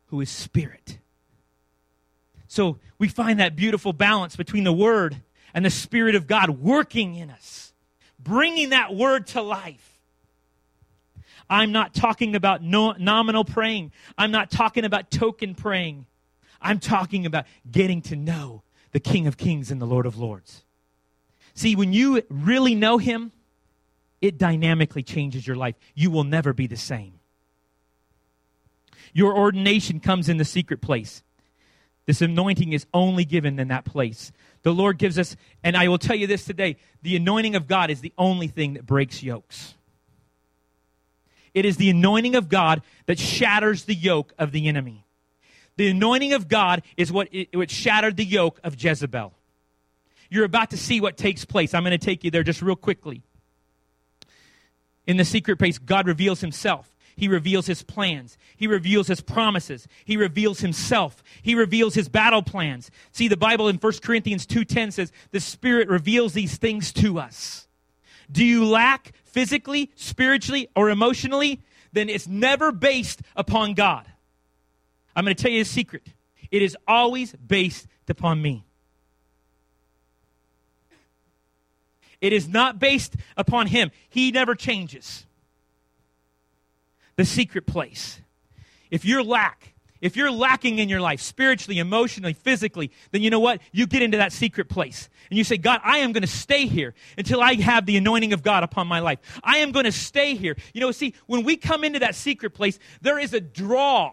who 0.07 0.21
is 0.21 0.31
Spirit. 0.31 0.99
So 2.47 2.79
we 2.99 3.09
find 3.09 3.41
that 3.41 3.57
beautiful 3.57 3.93
balance 3.93 4.37
between 4.37 4.65
the 4.65 4.73
Word 4.73 5.17
and 5.53 5.65
the 5.65 5.71
Spirit 5.71 6.15
of 6.15 6.27
God 6.27 6.51
working 6.51 7.15
in 7.15 7.31
us 7.31 7.69
bringing 8.19 8.71
that 8.71 8.95
word 8.95 9.27
to 9.29 9.43
life. 9.43 9.98
I'm 11.51 11.73
not 11.73 11.95
talking 11.95 12.35
about 12.35 12.63
no, 12.63 12.93
nominal 12.93 13.45
praying. 13.45 13.93
I'm 14.17 14.31
not 14.31 14.51
talking 14.51 14.85
about 14.85 15.11
token 15.11 15.55
praying. 15.55 16.07
I'm 16.61 16.79
talking 16.79 17.27
about 17.27 17.47
getting 17.71 18.03
to 18.03 18.17
know 18.17 18.63
the 18.93 19.01
King 19.01 19.27
of 19.27 19.37
Kings 19.37 19.71
and 19.71 19.81
the 19.81 19.87
Lord 19.87 20.07
of 20.07 20.19
Lords. 20.19 20.65
See, 21.55 21.75
when 21.75 21.93
you 21.93 22.23
really 22.29 22.75
know 22.75 22.99
Him, 22.99 23.33
it 24.21 24.39
dynamically 24.39 25.03
changes 25.03 25.47
your 25.47 25.57
life. 25.57 25.77
You 25.95 26.11
will 26.11 26.25
never 26.25 26.53
be 26.53 26.67
the 26.67 26.77
same. 26.77 27.15
Your 29.13 29.37
ordination 29.37 30.01
comes 30.01 30.29
in 30.29 30.37
the 30.37 30.45
secret 30.45 30.81
place. 30.81 31.23
This 32.07 32.23
anointing 32.23 32.73
is 32.73 32.87
only 32.95 33.25
given 33.25 33.59
in 33.59 33.69
that 33.69 33.85
place. 33.85 34.33
The 34.63 34.73
Lord 34.73 34.99
gives 34.99 35.19
us, 35.19 35.37
and 35.63 35.77
I 35.77 35.89
will 35.89 35.99
tell 35.99 36.17
you 36.17 36.27
this 36.27 36.45
today 36.45 36.77
the 37.03 37.17
anointing 37.17 37.55
of 37.55 37.67
God 37.67 37.91
is 37.91 38.01
the 38.01 38.13
only 38.19 38.49
thing 38.49 38.75
that 38.75 38.87
breaks 38.87 39.23
yokes. 39.23 39.75
It 41.55 41.65
is 41.65 41.77
the 41.77 41.91
anointing 41.91 42.35
of 42.35 42.49
God 42.49 42.83
that 43.07 43.19
shatters 43.19 43.85
the 43.85 43.95
yoke 43.95 44.33
of 44.39 44.53
the 44.53 44.69
enemy. 44.69 45.05
The 45.77 45.89
anointing 45.89 46.33
of 46.33 46.49
God 46.49 46.83
is 46.97 47.13
what, 47.13 47.29
it, 47.33 47.55
what 47.57 47.71
shattered 47.71 48.17
the 48.17 48.25
yoke 48.25 48.61
of 48.65 48.83
Jezebel. 48.83 49.33
You're 50.31 50.45
about 50.45 50.71
to 50.71 50.77
see 50.77 51.01
what 51.01 51.17
takes 51.17 51.45
place. 51.45 51.73
I'm 51.73 51.85
going 51.85 51.99
to 51.99 52.05
take 52.05 52.25
you 52.25 52.31
there 52.31 52.43
just 52.43 52.61
real 52.63 52.77
quickly. 52.77 53.23
In 55.07 55.17
the 55.17 55.25
secret 55.25 55.59
place, 55.59 55.79
God 55.79 56.07
reveals 56.07 56.41
himself. 56.41 56.95
He 57.17 57.29
reveals 57.29 57.67
his 57.67 57.83
plans. 57.83 58.39
He 58.57 58.67
reveals 58.67 59.09
his 59.09 59.21
promises. 59.21 59.89
He 60.05 60.17
reveals 60.17 60.61
himself. 60.61 61.23
He 61.43 61.55
reveals 61.55 61.95
his 61.95 62.09
battle 62.09 62.43
plans. 62.43 62.91
See, 63.11 63.27
the 63.27 63.37
Bible 63.37 63.69
in 63.69 63.77
1 63.77 63.93
Corinthians 64.03 64.47
2.10 64.47 64.93
says, 64.93 65.13
the 65.33 65.41
Spirit 65.41 65.89
reveals 65.89 66.33
these 66.33 66.57
things 66.59 66.93
to 66.93 67.19
us. 67.19 67.67
Do 68.31 68.45
you 68.45 68.65
lack 68.67 69.13
physically, 69.39 69.89
spiritually, 69.95 70.69
or 70.75 70.91
emotionally? 70.91 71.63
Then 71.93 72.09
it's 72.09 72.27
never 72.27 72.73
based 72.73 73.23
upon 73.37 73.75
God. 73.75 74.05
I'm 75.15 75.25
going 75.25 75.37
to 75.37 75.41
tell 75.41 75.53
you 75.53 75.61
a 75.61 75.65
secret. 75.65 76.03
It 76.51 76.61
is 76.61 76.77
always 76.89 77.35
based 77.35 77.87
upon 78.09 78.43
me. 78.43 78.65
It 82.21 82.33
is 82.33 82.49
not 82.49 82.81
based 82.81 83.15
upon 83.37 83.69
him. 83.69 83.93
He 84.09 84.33
never 84.33 84.57
changes. 84.57 85.25
The 87.15 87.25
secret 87.25 87.65
place. 87.65 88.21
If 88.91 89.05
you're 89.05 89.23
lack, 89.23 89.73
if 90.01 90.17
you're 90.17 90.31
lacking 90.31 90.79
in 90.79 90.89
your 90.89 91.01
life, 91.01 91.21
spiritually, 91.21 91.79
emotionally, 91.79 92.33
physically, 92.33 92.91
then 93.11 93.23
you 93.23 93.31
know 93.31 93.41
what? 93.41 93.61
You 93.73 93.87
get 93.87 94.03
into 94.03 94.19
that 94.19 94.33
secret 94.33 94.69
place. 94.69 95.09
And 95.31 95.37
you 95.37 95.45
say, 95.45 95.59
God, 95.59 95.81
I 95.85 95.99
am 95.99 96.13
going 96.13 96.23
to 96.23 96.27
stay 96.27 96.67
here 96.67 96.95
until 97.17 97.41
I 97.41 97.55
have 97.55 97.87
the 97.87 97.97
anointing 97.97 98.33
of 98.33 98.43
God 98.43 98.63
upon 98.63 98.87
my 98.87 99.01
life. 99.01 99.19
I 99.43 99.59
am 99.59 99.73
going 99.73 99.85
to 99.85 99.93
stay 99.93 100.35
here. 100.35 100.57
You 100.73 100.81
know, 100.81 100.91
see, 100.93 101.15
when 101.27 101.45
we 101.45 101.57
come 101.57 101.85
into 101.85 101.99
that 101.99 102.15
secret 102.15 102.51
place, 102.51 102.79
there 103.03 103.19
is 103.19 103.35
a 103.35 103.41
draw 103.41 104.13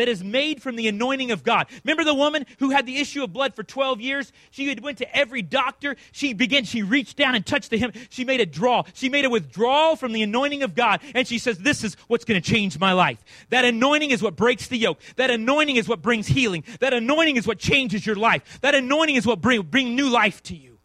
that 0.00 0.08
is 0.08 0.24
made 0.24 0.62
from 0.62 0.76
the 0.76 0.88
anointing 0.88 1.30
of 1.30 1.44
God. 1.44 1.66
Remember 1.84 2.04
the 2.04 2.14
woman 2.14 2.46
who 2.58 2.70
had 2.70 2.86
the 2.86 2.96
issue 2.96 3.22
of 3.22 3.34
blood 3.34 3.54
for 3.54 3.62
12 3.62 4.00
years? 4.00 4.32
She 4.50 4.66
had 4.66 4.80
went 4.80 4.96
to 4.98 5.14
every 5.14 5.42
doctor. 5.42 5.94
She 6.10 6.32
began, 6.32 6.64
she 6.64 6.82
reached 6.82 7.18
down 7.18 7.34
and 7.34 7.44
touched 7.44 7.68
the 7.68 7.76
hem. 7.76 7.92
She 8.08 8.24
made 8.24 8.40
a 8.40 8.46
draw. 8.46 8.84
She 8.94 9.10
made 9.10 9.26
a 9.26 9.30
withdrawal 9.30 9.96
from 9.96 10.12
the 10.12 10.22
anointing 10.22 10.62
of 10.62 10.74
God. 10.74 11.02
And 11.14 11.28
she 11.28 11.36
says, 11.36 11.58
this 11.58 11.84
is 11.84 11.98
what's 12.08 12.24
going 12.24 12.40
to 12.40 12.50
change 12.50 12.78
my 12.78 12.94
life. 12.94 13.22
That 13.50 13.66
anointing 13.66 14.10
is 14.10 14.22
what 14.22 14.36
breaks 14.36 14.68
the 14.68 14.78
yoke. 14.78 15.00
That 15.16 15.30
anointing 15.30 15.76
is 15.76 15.86
what 15.86 16.00
brings 16.00 16.26
healing. 16.26 16.64
That 16.80 16.94
anointing 16.94 17.36
is 17.36 17.46
what 17.46 17.58
changes 17.58 18.06
your 18.06 18.16
life. 18.16 18.58
That 18.62 18.74
anointing 18.74 19.16
is 19.16 19.26
what 19.26 19.42
bring, 19.42 19.60
bring 19.60 19.94
new 19.94 20.08
life 20.08 20.42
to 20.44 20.56
you. 20.56 20.78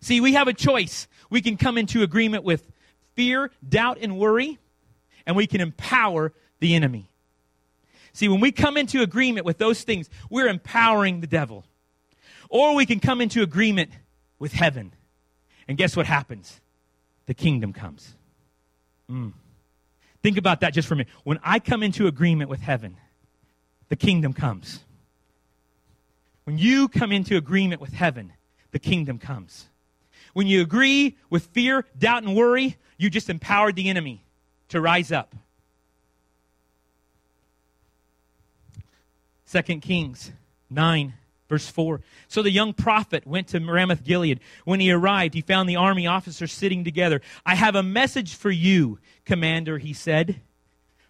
See, 0.00 0.22
we 0.22 0.32
have 0.32 0.48
a 0.48 0.54
choice. 0.54 1.08
We 1.28 1.42
can 1.42 1.58
come 1.58 1.76
into 1.76 2.02
agreement 2.02 2.42
with 2.42 2.66
fear, 3.16 3.50
doubt, 3.68 3.98
and 4.00 4.16
worry 4.16 4.58
and 5.28 5.36
we 5.36 5.46
can 5.46 5.60
empower 5.60 6.32
the 6.58 6.74
enemy. 6.74 7.10
See, 8.14 8.28
when 8.28 8.40
we 8.40 8.50
come 8.50 8.78
into 8.78 9.02
agreement 9.02 9.44
with 9.44 9.58
those 9.58 9.82
things, 9.82 10.08
we're 10.30 10.48
empowering 10.48 11.20
the 11.20 11.26
devil. 11.26 11.64
Or 12.48 12.74
we 12.74 12.86
can 12.86 12.98
come 12.98 13.20
into 13.20 13.42
agreement 13.42 13.90
with 14.38 14.52
heaven. 14.52 14.94
And 15.68 15.76
guess 15.76 15.94
what 15.94 16.06
happens? 16.06 16.60
The 17.26 17.34
kingdom 17.34 17.74
comes. 17.74 18.14
Mm. 19.08 19.34
Think 20.22 20.38
about 20.38 20.60
that 20.60 20.72
just 20.72 20.88
for 20.88 20.94
a 20.94 20.96
minute. 20.96 21.12
When 21.24 21.38
I 21.44 21.58
come 21.58 21.82
into 21.82 22.06
agreement 22.06 22.48
with 22.48 22.60
heaven, 22.60 22.96
the 23.90 23.96
kingdom 23.96 24.32
comes. 24.32 24.80
When 26.44 26.56
you 26.56 26.88
come 26.88 27.12
into 27.12 27.36
agreement 27.36 27.82
with 27.82 27.92
heaven, 27.92 28.32
the 28.72 28.78
kingdom 28.78 29.18
comes. 29.18 29.68
When 30.32 30.46
you 30.46 30.62
agree 30.62 31.18
with 31.28 31.44
fear, 31.48 31.84
doubt, 31.98 32.22
and 32.22 32.34
worry, 32.34 32.78
you 32.96 33.10
just 33.10 33.28
empowered 33.28 33.76
the 33.76 33.90
enemy 33.90 34.24
to 34.68 34.80
rise 34.80 35.12
up. 35.12 35.34
Second 39.44 39.80
Kings 39.80 40.30
9, 40.68 41.14
verse 41.48 41.68
4. 41.68 42.00
So 42.28 42.42
the 42.42 42.50
young 42.50 42.74
prophet 42.74 43.26
went 43.26 43.48
to 43.48 43.58
Ramoth 43.58 44.04
Gilead. 44.04 44.40
When 44.64 44.80
he 44.80 44.92
arrived, 44.92 45.34
he 45.34 45.40
found 45.40 45.68
the 45.68 45.76
army 45.76 46.06
officers 46.06 46.52
sitting 46.52 46.84
together. 46.84 47.22
I 47.46 47.54
have 47.54 47.74
a 47.74 47.82
message 47.82 48.34
for 48.34 48.50
you, 48.50 48.98
commander, 49.24 49.78
he 49.78 49.94
said. 49.94 50.40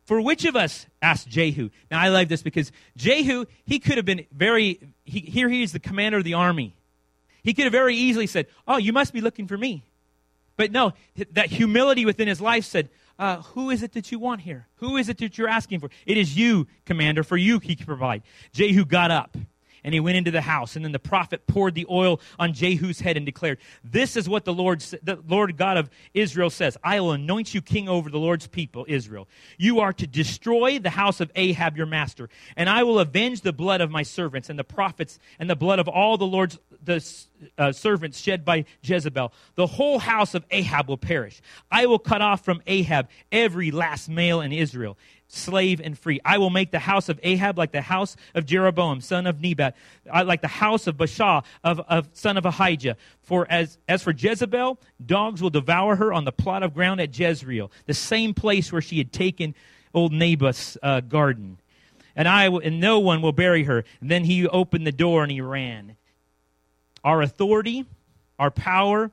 For 0.05 0.21
which 0.21 0.45
of 0.45 0.57
us? 0.57 0.87
asked 1.03 1.29
Jehu. 1.29 1.71
Now 1.91 2.01
I 2.01 2.09
like 2.09 2.29
this 2.29 2.43
because 2.43 2.73
Jehu, 2.97 3.45
he 3.65 3.79
could 3.79 3.97
have 3.97 4.07
been 4.07 4.25
very, 4.33 4.81
he, 5.05 5.21
here 5.21 5.49
he 5.49 5.63
is 5.63 5.73
the 5.73 5.81
commander 5.81 6.19
of 6.19 6.25
the 6.25 6.35
army. 6.35 6.75
He 7.43 7.55
could 7.55 7.65
have 7.65 7.73
very 7.73 7.97
easily 7.97 8.27
said, 8.27 8.47
Oh, 8.67 8.77
you 8.77 8.93
must 8.93 9.13
be 9.13 9.21
looking 9.21 9.49
for 9.49 9.59
me. 9.59 9.83
But 10.57 10.73
no, 10.73 10.93
that 11.33 11.47
humility 11.47 12.05
within 12.05 12.29
his 12.29 12.41
life 12.41 12.65
said, 12.65 12.89
uh, 13.19 13.43
who 13.43 13.71
is 13.71 13.83
it 13.83 13.93
that 13.93 14.13
you 14.13 14.19
want 14.19 14.41
here? 14.43 14.67
Who 14.77 14.97
is 14.97 15.09
it 15.09 15.19
that 15.19 15.39
you're 15.39 15.49
asking 15.49 15.81
for? 15.81 15.91
It 16.07 16.17
is 16.17 16.37
you, 16.37 16.67
commander. 16.85 17.23
For 17.25 17.37
you, 17.37 17.59
he 17.59 17.75
can 17.75 17.87
provide. 17.87 18.23
Jehu 18.53 18.85
got 18.85 19.11
up 19.11 19.37
and 19.85 19.95
he 19.95 20.01
went 20.01 20.17
into 20.17 20.31
the 20.31 20.41
house. 20.41 20.77
And 20.77 20.85
then 20.85 20.93
the 20.93 20.99
prophet 20.99 21.47
poured 21.47 21.75
the 21.75 21.87
oil 21.91 22.21
on 22.39 22.53
Jehu's 22.53 23.01
head 23.01 23.17
and 23.17 23.27
declared, 23.27 23.59
This 23.85 24.17
is 24.17 24.29
what 24.29 24.45
the 24.45 24.53
Lord, 24.53 24.81
the 24.81 25.19
Lord 25.27 25.57
God 25.57 25.77
of 25.77 25.91
Israel 26.15 26.51
says 26.51 26.77
I 26.83 27.01
will 27.01 27.13
anoint 27.13 27.55
you 27.55 27.63
king 27.63 27.89
over 27.89 28.11
the 28.11 28.19
Lord's 28.19 28.47
people, 28.47 28.85
Israel. 28.89 29.29
You 29.57 29.81
are 29.81 29.93
to 29.95 30.07
destroy 30.07 30.79
the 30.79 30.91
house 30.91 31.21
of 31.21 31.31
Ahab, 31.37 31.77
your 31.77 31.87
master, 31.87 32.29
and 32.57 32.69
I 32.69 32.83
will 32.83 32.99
avenge 32.99 33.43
the 33.43 33.53
blood 33.53 33.81
of 33.81 33.91
my 33.91 34.03
servants 34.03 34.51
and 34.51 34.59
the 34.59 34.65
prophets 34.65 35.19
and 35.39 35.49
the 35.49 35.57
blood 35.57 35.79
of 35.79 35.89
all 35.89 36.17
the 36.17 36.27
Lord's 36.27 36.59
the 36.85 37.05
uh, 37.57 37.73
servants 37.73 38.19
shed 38.19 38.45
by 38.45 38.65
Jezebel. 38.83 39.33
The 39.55 39.67
whole 39.67 39.99
house 39.99 40.35
of 40.35 40.45
Ahab 40.51 40.89
will 40.89 40.97
perish. 40.97 41.41
I 41.71 41.87
will 41.87 41.99
cut 41.99 42.23
off 42.23 42.45
from 42.45 42.63
Ahab 42.67 43.09
every 43.31 43.71
last 43.71 44.09
male 44.09 44.41
in 44.41 44.53
Israel 44.53 44.97
slave 45.29 45.81
and 45.83 45.97
free. 45.97 46.21
I 46.25 46.39
will 46.39 46.51
make 46.51 46.71
the 46.71 46.79
house 46.79 47.09
of 47.09 47.21
Ahab 47.23 47.59
like 47.59 47.71
the 47.71 47.83
house 47.83 48.17
of 48.35 48.47
Jeroboam, 48.47 49.01
son 49.01 49.27
of 49.27 49.41
Nebat, 49.41 49.77
like 50.07 50.41
the 50.41 50.49
house 50.49 50.87
of 50.87 50.97
Baasha, 50.97 51.45
of, 51.63 51.81
of 51.81 52.09
son 52.15 52.37
of 52.37 52.47
Ahijah. 52.47 52.97
For 53.23 53.47
as, 53.49 53.79
as 53.89 54.03
for 54.03 54.13
Jezebel, 54.13 54.81
dogs 55.05 55.43
will 55.43 55.51
devour 55.51 55.97
her 55.97 56.13
on 56.13 56.25
the 56.25 56.33
plot 56.33 56.63
of 56.63 56.75
ground 56.75 57.01
at 57.01 57.17
Jezreel, 57.17 57.71
the 57.87 57.95
same 57.95 58.35
place 58.35 58.73
where 58.73 58.83
she 58.83 58.99
had 58.99 59.13
taken 59.13 59.55
old 59.95 60.13
Naboth's 60.13 60.79
uh, 60.83 61.01
garden. 61.01 61.59
And 62.17 62.27
I 62.27 62.47
and 62.47 62.81
no 62.81 62.99
one 62.99 63.23
will 63.23 63.33
bury 63.33 63.65
her. 63.65 63.85
And 64.01 64.11
then 64.11 64.25
he 64.25 64.49
opened 64.49 64.87
the 64.87 64.93
door 64.93 65.23
and 65.23 65.31
he 65.31 65.41
ran. 65.41 65.97
Our 67.05 67.23
authority, 67.23 67.85
our 68.39 68.51
power, 68.51 69.13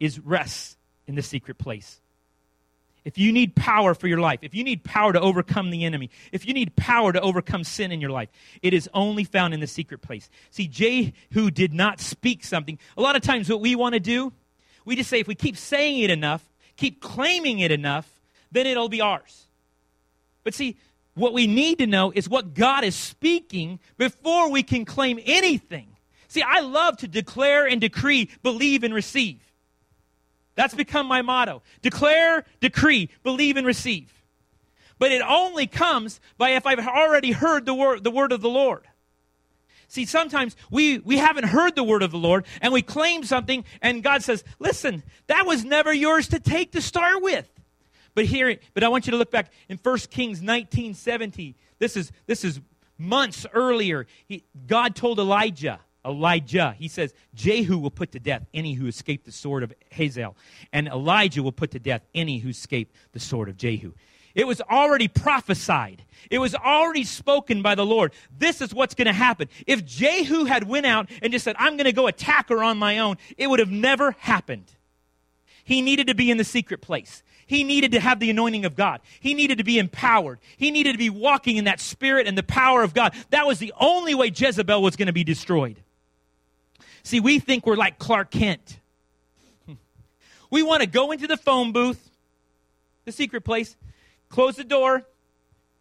is 0.00 0.18
rest 0.18 0.78
in 1.06 1.16
the 1.16 1.22
secret 1.22 1.58
place 1.58 2.00
if 3.06 3.16
you 3.16 3.30
need 3.30 3.54
power 3.54 3.94
for 3.94 4.08
your 4.08 4.18
life, 4.18 4.40
if 4.42 4.52
you 4.52 4.64
need 4.64 4.82
power 4.82 5.12
to 5.12 5.20
overcome 5.20 5.70
the 5.70 5.84
enemy, 5.84 6.10
if 6.32 6.44
you 6.44 6.52
need 6.52 6.74
power 6.74 7.12
to 7.12 7.20
overcome 7.20 7.62
sin 7.62 7.92
in 7.92 8.00
your 8.00 8.10
life, 8.10 8.28
it 8.62 8.74
is 8.74 8.90
only 8.92 9.22
found 9.22 9.54
in 9.54 9.60
the 9.60 9.66
secret 9.68 10.02
place. 10.02 10.28
See, 10.50 10.66
Jehu 10.66 11.52
did 11.52 11.72
not 11.72 12.00
speak 12.00 12.42
something. 12.42 12.80
A 12.96 13.00
lot 13.00 13.14
of 13.14 13.22
times, 13.22 13.48
what 13.48 13.60
we 13.60 13.76
want 13.76 13.92
to 13.92 14.00
do, 14.00 14.32
we 14.84 14.96
just 14.96 15.08
say, 15.08 15.20
if 15.20 15.28
we 15.28 15.36
keep 15.36 15.56
saying 15.56 16.00
it 16.00 16.10
enough, 16.10 16.44
keep 16.76 17.00
claiming 17.00 17.60
it 17.60 17.70
enough, 17.70 18.10
then 18.50 18.66
it'll 18.66 18.88
be 18.88 19.00
ours. 19.00 19.46
But 20.42 20.54
see, 20.54 20.76
what 21.14 21.32
we 21.32 21.46
need 21.46 21.78
to 21.78 21.86
know 21.86 22.10
is 22.12 22.28
what 22.28 22.54
God 22.54 22.82
is 22.82 22.96
speaking 22.96 23.78
before 23.98 24.50
we 24.50 24.64
can 24.64 24.84
claim 24.84 25.20
anything. 25.24 25.86
See, 26.26 26.42
I 26.42 26.58
love 26.58 26.96
to 26.98 27.08
declare 27.08 27.68
and 27.68 27.80
decree, 27.80 28.30
believe 28.42 28.82
and 28.82 28.92
receive. 28.92 29.45
That's 30.56 30.74
become 30.74 31.06
my 31.06 31.22
motto. 31.22 31.62
Declare, 31.82 32.44
decree, 32.60 33.10
believe, 33.22 33.56
and 33.56 33.66
receive. 33.66 34.12
But 34.98 35.12
it 35.12 35.22
only 35.22 35.66
comes 35.66 36.20
by 36.38 36.50
if 36.50 36.66
I've 36.66 36.78
already 36.80 37.32
heard 37.32 37.66
the 37.66 37.74
word, 37.74 38.02
the 38.02 38.10
word 38.10 38.32
of 38.32 38.40
the 38.40 38.48
Lord. 38.48 38.82
See, 39.88 40.04
sometimes 40.04 40.56
we, 40.70 40.98
we 40.98 41.18
haven't 41.18 41.44
heard 41.44 41.76
the 41.76 41.84
word 41.84 42.02
of 42.02 42.10
the 42.10 42.18
Lord 42.18 42.44
and 42.60 42.72
we 42.72 42.82
claim 42.82 43.22
something 43.22 43.64
and 43.80 44.02
God 44.02 44.22
says, 44.22 44.42
listen, 44.58 45.04
that 45.28 45.46
was 45.46 45.64
never 45.64 45.92
yours 45.92 46.28
to 46.28 46.40
take 46.40 46.72
to 46.72 46.82
start 46.82 47.22
with. 47.22 47.48
But 48.14 48.24
here, 48.24 48.56
but 48.74 48.82
I 48.82 48.88
want 48.88 49.06
you 49.06 49.12
to 49.12 49.16
look 49.16 49.30
back 49.30 49.52
in 49.68 49.78
1 49.80 49.98
Kings 50.10 50.42
19, 50.42 50.94
70. 50.94 51.54
This 51.78 51.96
is, 51.96 52.10
this 52.26 52.44
is 52.44 52.60
months 52.98 53.46
earlier. 53.52 54.06
He, 54.26 54.42
God 54.66 54.96
told 54.96 55.18
Elijah, 55.20 55.80
Elijah. 56.06 56.74
He 56.78 56.88
says, 56.88 57.12
Jehu 57.34 57.78
will 57.78 57.90
put 57.90 58.12
to 58.12 58.20
death 58.20 58.46
any 58.54 58.74
who 58.74 58.86
escape 58.86 59.24
the 59.24 59.32
sword 59.32 59.62
of 59.62 59.72
Hazael, 59.90 60.36
and 60.72 60.88
Elijah 60.88 61.42
will 61.42 61.52
put 61.52 61.72
to 61.72 61.78
death 61.78 62.02
any 62.14 62.38
who 62.38 62.50
escape 62.50 62.94
the 63.12 63.20
sword 63.20 63.48
of 63.48 63.56
Jehu. 63.56 63.92
It 64.34 64.46
was 64.46 64.60
already 64.60 65.08
prophesied. 65.08 66.04
It 66.30 66.38
was 66.38 66.54
already 66.54 67.04
spoken 67.04 67.62
by 67.62 67.74
the 67.74 67.86
Lord. 67.86 68.12
This 68.38 68.60
is 68.60 68.74
what's 68.74 68.94
going 68.94 69.06
to 69.06 69.14
happen. 69.14 69.48
If 69.66 69.86
Jehu 69.86 70.44
had 70.44 70.68
went 70.68 70.84
out 70.84 71.08
and 71.22 71.32
just 71.32 71.44
said, 71.44 71.56
I'm 71.58 71.78
going 71.78 71.86
to 71.86 71.92
go 71.92 72.06
attack 72.06 72.50
her 72.50 72.62
on 72.62 72.76
my 72.76 72.98
own, 72.98 73.16
it 73.38 73.46
would 73.46 73.60
have 73.60 73.70
never 73.70 74.10
happened. 74.18 74.70
He 75.64 75.80
needed 75.80 76.08
to 76.08 76.14
be 76.14 76.30
in 76.30 76.36
the 76.36 76.44
secret 76.44 76.82
place. 76.82 77.22
He 77.46 77.64
needed 77.64 77.92
to 77.92 78.00
have 78.00 78.20
the 78.20 78.28
anointing 78.28 78.66
of 78.66 78.76
God. 78.76 79.00
He 79.20 79.32
needed 79.32 79.58
to 79.58 79.64
be 79.64 79.78
empowered. 79.78 80.38
He 80.58 80.70
needed 80.70 80.92
to 80.92 80.98
be 80.98 81.10
walking 81.10 81.56
in 81.56 81.64
that 81.64 81.80
spirit 81.80 82.26
and 82.26 82.36
the 82.36 82.42
power 82.42 82.82
of 82.82 82.92
God. 82.92 83.14
That 83.30 83.46
was 83.46 83.58
the 83.58 83.72
only 83.80 84.14
way 84.14 84.30
Jezebel 84.34 84.82
was 84.82 84.96
going 84.96 85.06
to 85.06 85.12
be 85.14 85.24
destroyed. 85.24 85.82
See, 87.06 87.20
we 87.20 87.38
think 87.38 87.66
we're 87.66 87.76
like 87.76 88.00
Clark 88.00 88.32
Kent. 88.32 88.80
We 90.50 90.62
want 90.62 90.80
to 90.80 90.86
go 90.86 91.10
into 91.10 91.26
the 91.26 91.36
phone 91.36 91.72
booth, 91.72 92.10
the 93.04 93.10
secret 93.10 93.42
place, 93.42 93.76
close 94.28 94.56
the 94.56 94.64
door, 94.64 95.04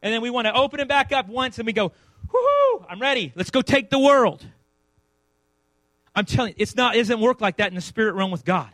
and 0.02 0.14
then 0.14 0.22
we 0.22 0.32
want 0.32 0.46
to 0.46 0.54
open 0.54 0.80
it 0.80 0.88
back 0.88 1.12
up 1.12 1.28
once 1.28 1.60
and 1.60 1.68
we 1.68 1.74
go, 1.74 1.92
whoo, 2.32 2.86
I'm 2.90 3.00
ready. 3.00 3.32
Let's 3.36 3.52
go 3.52 3.62
take 3.62 3.92
the 3.92 4.00
world. 4.00 4.44
I'm 6.16 6.26
telling 6.26 6.52
you, 6.52 6.56
it's 6.58 6.76
not, 6.76 6.96
it 6.96 7.00
doesn't 7.00 7.20
work 7.20 7.42
like 7.42 7.58
that 7.58 7.70
in 7.70 7.76
the 7.76 7.82
spirit 7.82 8.16
realm 8.16 8.32
with 8.32 8.44
God. 8.44 8.70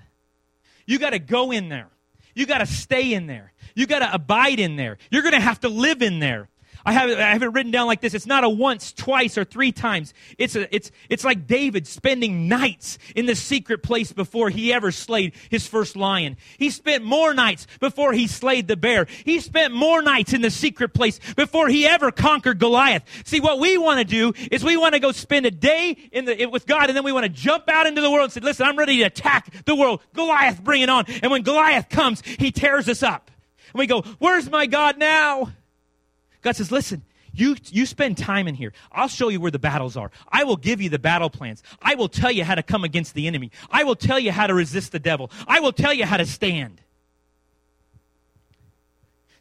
You 0.86 0.98
got 0.98 1.10
to 1.12 1.20
go 1.20 1.52
in 1.52 1.68
there. 1.68 1.90
You 2.34 2.46
got 2.46 2.60
to 2.60 2.66
stay 2.66 3.14
in 3.14 3.28
there. 3.28 3.52
You 3.76 3.86
got 3.86 4.00
to 4.00 4.14
abide 4.14 4.60
in 4.60 4.78
there. 4.78 4.98
You're 5.10 5.24
going 5.24 5.36
to 5.36 5.42
have 5.42 5.60
to 5.62 5.70
live 5.70 6.02
in 6.02 6.20
there. 6.20 6.48
I 6.86 6.94
have, 6.94 7.10
I 7.10 7.32
have 7.32 7.44
it 7.44 7.48
written 7.48 7.72
down 7.72 7.88
like 7.88 8.02
this. 8.02 8.13
It's 8.13 8.26
not 8.26 8.44
a 8.44 8.50
once, 8.50 8.91
twice, 8.91 9.38
or 9.38 9.44
three 9.44 9.72
times. 9.72 10.13
It's, 10.38 10.56
a, 10.56 10.74
it's, 10.74 10.91
it's 11.10 11.24
like 11.24 11.48
David 11.48 11.88
spending 11.88 12.48
nights 12.48 12.98
in 13.15 13.26
the 13.26 13.36
secret 13.36 13.84
place 13.84 14.12
before 14.12 14.50
he 14.50 14.74
ever 14.74 14.91
slayed 14.91 15.34
his 15.50 15.67
first 15.67 15.96
lion. 15.96 16.38
He 16.58 16.70
spent 16.70 17.04
more 17.04 17.34
nights 17.34 17.67
before 17.80 18.13
he 18.13 18.28
slayed 18.28 18.67
the 18.67 18.78
bear. 18.78 19.08
He 19.26 19.39
spent 19.39 19.74
more 19.74 20.02
nights 20.02 20.34
in 20.34 20.41
the 20.41 20.52
secret 20.52 20.94
place 20.94 21.20
before 21.36 21.67
he 21.67 21.86
ever 21.86 22.12
conquered 22.12 22.60
Goliath. 22.60 23.04
See, 23.26 23.39
what 23.39 23.60
we 23.60 23.78
want 23.78 24.00
to 24.00 24.06
do 24.06 24.34
is 24.52 24.63
we 24.63 24.78
want 24.78 24.94
to 24.94 25.00
go 25.00 25.12
spend 25.12 25.46
a 25.46 25.52
day 25.52 25.98
in 26.12 26.26
the, 26.26 26.46
with 26.48 26.65
God 26.65 26.89
and 26.89 26.98
then 26.98 27.04
we 27.04 27.12
want 27.12 27.26
to 27.26 27.32
jump 27.32 27.70
out 27.70 27.86
into 27.86 28.02
the 28.02 28.10
world 28.10 28.26
and 28.26 28.34
say, 28.34 28.41
listen, 28.41 28.65
I'm 28.65 28.78
ready 28.78 28.98
to 28.98 29.04
attack 29.04 29.65
the 29.65 29.76
world. 29.76 30.02
Goliath, 30.13 30.63
bring 30.63 30.82
it 30.82 30.89
on. 30.89 31.06
And 31.22 31.32
when 31.32 31.44
Goliath 31.44 31.89
comes, 31.89 32.22
he 32.26 32.52
tears 32.52 32.89
us 32.89 33.04
up. 33.04 33.30
And 33.74 33.80
we 33.80 33.88
go, 33.88 34.02
where's 34.20 34.50
my 34.50 34.65
God 34.65 34.98
now? 34.98 35.52
God 36.41 36.56
says, 36.56 36.71
listen, 36.71 37.04
you, 37.34 37.56
you 37.69 37.86
spend 37.86 38.17
time 38.17 38.47
in 38.47 38.56
here. 38.56 38.73
I'll 38.91 39.08
show 39.08 39.30
you 39.30 39.39
where 39.39 39.51
the 39.51 39.60
battles 39.60 39.95
are. 39.95 40.12
I 40.30 40.43
will 40.43 40.58
give 40.58 40.82
you 40.82 40.89
the 40.89 40.99
battle 40.99 41.30
plans. 41.30 41.63
I 41.82 41.95
will 41.95 42.10
tell 42.10 42.32
you 42.32 42.43
how 42.43 42.56
to 42.56 42.63
come 42.63 42.84
against 42.84 43.13
the 43.13 43.27
enemy. 43.27 43.51
I 43.69 43.84
will 43.84 43.95
tell 43.95 44.19
you 44.19 44.32
how 44.32 44.47
to 44.47 44.54
resist 44.54 44.91
the 44.91 44.99
devil. 44.99 45.32
I 45.47 45.60
will 45.60 45.71
tell 45.71 45.93
you 45.93 46.06
how 46.06 46.17
to 46.17 46.25
stand. 46.25 46.82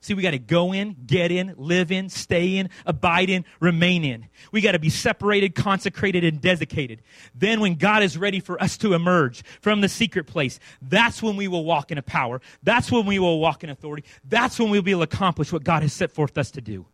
See, 0.02 0.14
we 0.14 0.22
got 0.22 0.30
to 0.30 0.38
go 0.38 0.72
in, 0.72 0.96
get 1.06 1.30
in, 1.30 1.52
live 1.58 1.92
in, 1.92 2.08
stay 2.08 2.56
in, 2.56 2.70
abide 2.86 3.28
in, 3.28 3.44
remain 3.60 4.02
in. 4.02 4.28
We 4.50 4.62
got 4.62 4.72
to 4.72 4.78
be 4.78 4.88
separated, 4.88 5.54
consecrated, 5.54 6.24
and 6.24 6.40
dedicated. 6.40 7.02
Then, 7.34 7.60
when 7.60 7.74
God 7.74 8.02
is 8.02 8.16
ready 8.16 8.40
for 8.40 8.60
us 8.62 8.78
to 8.78 8.94
emerge 8.94 9.44
from 9.60 9.82
the 9.82 9.90
secret 9.90 10.26
place, 10.26 10.58
that's 10.80 11.22
when 11.22 11.36
we 11.36 11.48
will 11.48 11.66
walk 11.66 11.90
in 11.90 11.98
a 11.98 12.02
power. 12.02 12.40
That's 12.62 12.90
when 12.90 13.04
we 13.04 13.18
will 13.18 13.40
walk 13.40 13.62
in 13.62 13.68
authority. 13.68 14.04
That's 14.24 14.58
when 14.58 14.70
we'll 14.70 14.80
be 14.80 14.92
able 14.92 15.04
to 15.06 15.14
accomplish 15.14 15.52
what 15.52 15.64
God 15.64 15.82
has 15.82 15.92
set 15.92 16.12
forth 16.12 16.38
us 16.38 16.50
to 16.52 16.62
do. 16.62 16.86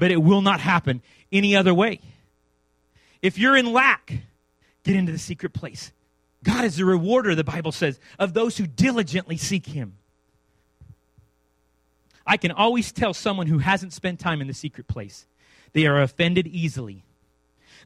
But 0.00 0.10
it 0.10 0.16
will 0.16 0.40
not 0.40 0.60
happen 0.60 1.02
any 1.30 1.54
other 1.54 1.74
way. 1.74 2.00
If 3.20 3.38
you're 3.38 3.54
in 3.54 3.70
lack, 3.70 4.14
get 4.82 4.96
into 4.96 5.12
the 5.12 5.18
secret 5.18 5.52
place. 5.52 5.92
God 6.42 6.64
is 6.64 6.76
the 6.76 6.86
rewarder, 6.86 7.34
the 7.34 7.44
Bible 7.44 7.70
says, 7.70 8.00
of 8.18 8.32
those 8.32 8.56
who 8.56 8.66
diligently 8.66 9.36
seek 9.36 9.66
Him. 9.66 9.98
I 12.26 12.38
can 12.38 12.50
always 12.50 12.92
tell 12.92 13.12
someone 13.12 13.46
who 13.46 13.58
hasn't 13.58 13.92
spent 13.92 14.20
time 14.20 14.40
in 14.40 14.46
the 14.46 14.54
secret 14.54 14.88
place. 14.88 15.26
They 15.74 15.86
are 15.86 16.00
offended 16.00 16.46
easily. 16.46 17.04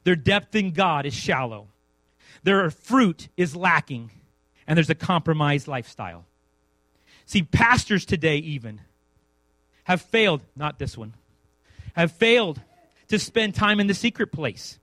Their 0.05 0.15
depth 0.15 0.55
in 0.55 0.71
God 0.71 1.05
is 1.05 1.13
shallow. 1.13 1.67
Their 2.43 2.69
fruit 2.69 3.27
is 3.35 3.57
lacking. 3.57 4.11
And 4.65 4.77
there's 4.77 4.89
a 4.89 4.95
compromised 4.95 5.67
lifestyle. 5.67 6.25
See, 7.25 7.43
pastors 7.43 8.05
today, 8.05 8.37
even, 8.37 8.79
have 9.83 10.01
failed, 10.01 10.41
not 10.55 10.79
this 10.79 10.97
one, 10.97 11.13
have 11.95 12.11
failed 12.11 12.61
to 13.07 13.19
spend 13.19 13.55
time 13.55 13.79
in 13.79 13.87
the 13.87 13.93
secret 13.93 14.31
place. 14.31 14.79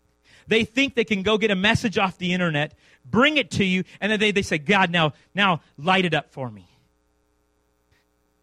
They 0.49 0.65
think 0.65 0.95
they 0.95 1.05
can 1.05 1.23
go 1.23 1.39
get 1.39 1.51
a 1.51 1.57
message 1.57 1.99
off 1.99 2.19
the 2.19 2.33
internet, 2.33 2.75
bring 3.05 3.37
it 3.37 3.51
to 3.53 3.65
you, 3.65 3.85
and 4.01 4.11
then 4.11 4.21
they, 4.21 4.33
they 4.33 4.43
say, 4.43 4.59
God, 4.59 4.91
now, 4.91 5.13
now 5.35 5.61
light 5.79 6.05
it 6.05 6.15
up 6.15 6.31
for 6.31 6.51
me 6.51 6.73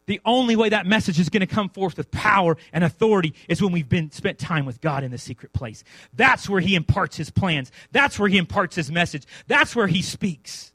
the 0.10 0.19
only 0.25 0.55
way 0.55 0.69
that 0.69 0.88
message 0.88 1.19
is 1.19 1.29
going 1.29 1.41
to 1.41 1.47
come 1.47 1.69
forth 1.69 1.95
with 1.95 2.10
power 2.10 2.58
and 2.73 2.84
authority 2.84 3.36
is 3.47 3.62
when 3.62 3.71
we've 3.71 3.88
been 3.88 4.10
spent 4.10 4.39
time 4.39 4.65
with 4.65 4.82
God 4.82 5.03
in 5.03 5.12
the 5.12 5.19
secret 5.19 5.53
place. 5.53 5.84
That's 6.13 6.49
where 6.49 6.60
he 6.60 6.73
imparts 6.73 7.15
his 7.15 7.29
plans. 7.29 7.71
That's 7.91 8.17
where 8.17 8.27
he 8.27 8.39
imparts 8.39 8.75
his 8.75 8.91
message. 8.91 9.25
That's 9.45 9.75
where 9.75 9.86
he 9.86 10.01
speaks. 10.01 10.73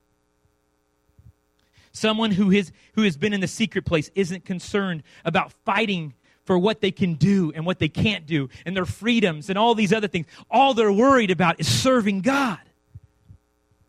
Someone 1.90 2.30
who 2.30 2.50
has, 2.50 2.70
who 2.92 3.02
has 3.02 3.16
been 3.16 3.32
in 3.32 3.40
the 3.40 3.48
secret 3.48 3.84
place 3.84 4.08
isn't 4.14 4.44
concerned 4.44 5.02
about 5.24 5.52
fighting 5.64 6.14
for 6.44 6.58
what 6.58 6.80
they 6.80 6.90
can 6.90 7.14
do 7.14 7.52
and 7.54 7.66
what 7.66 7.78
they 7.78 7.88
can't 7.88 8.26
do 8.26 8.48
and 8.64 8.76
their 8.76 8.84
freedoms 8.84 9.48
and 9.48 9.58
all 9.58 9.74
these 9.74 9.92
other 9.92 10.08
things. 10.08 10.26
All 10.50 10.74
they're 10.74 10.92
worried 10.92 11.30
about 11.30 11.58
is 11.58 11.68
serving 11.68 12.20
God. 12.20 12.58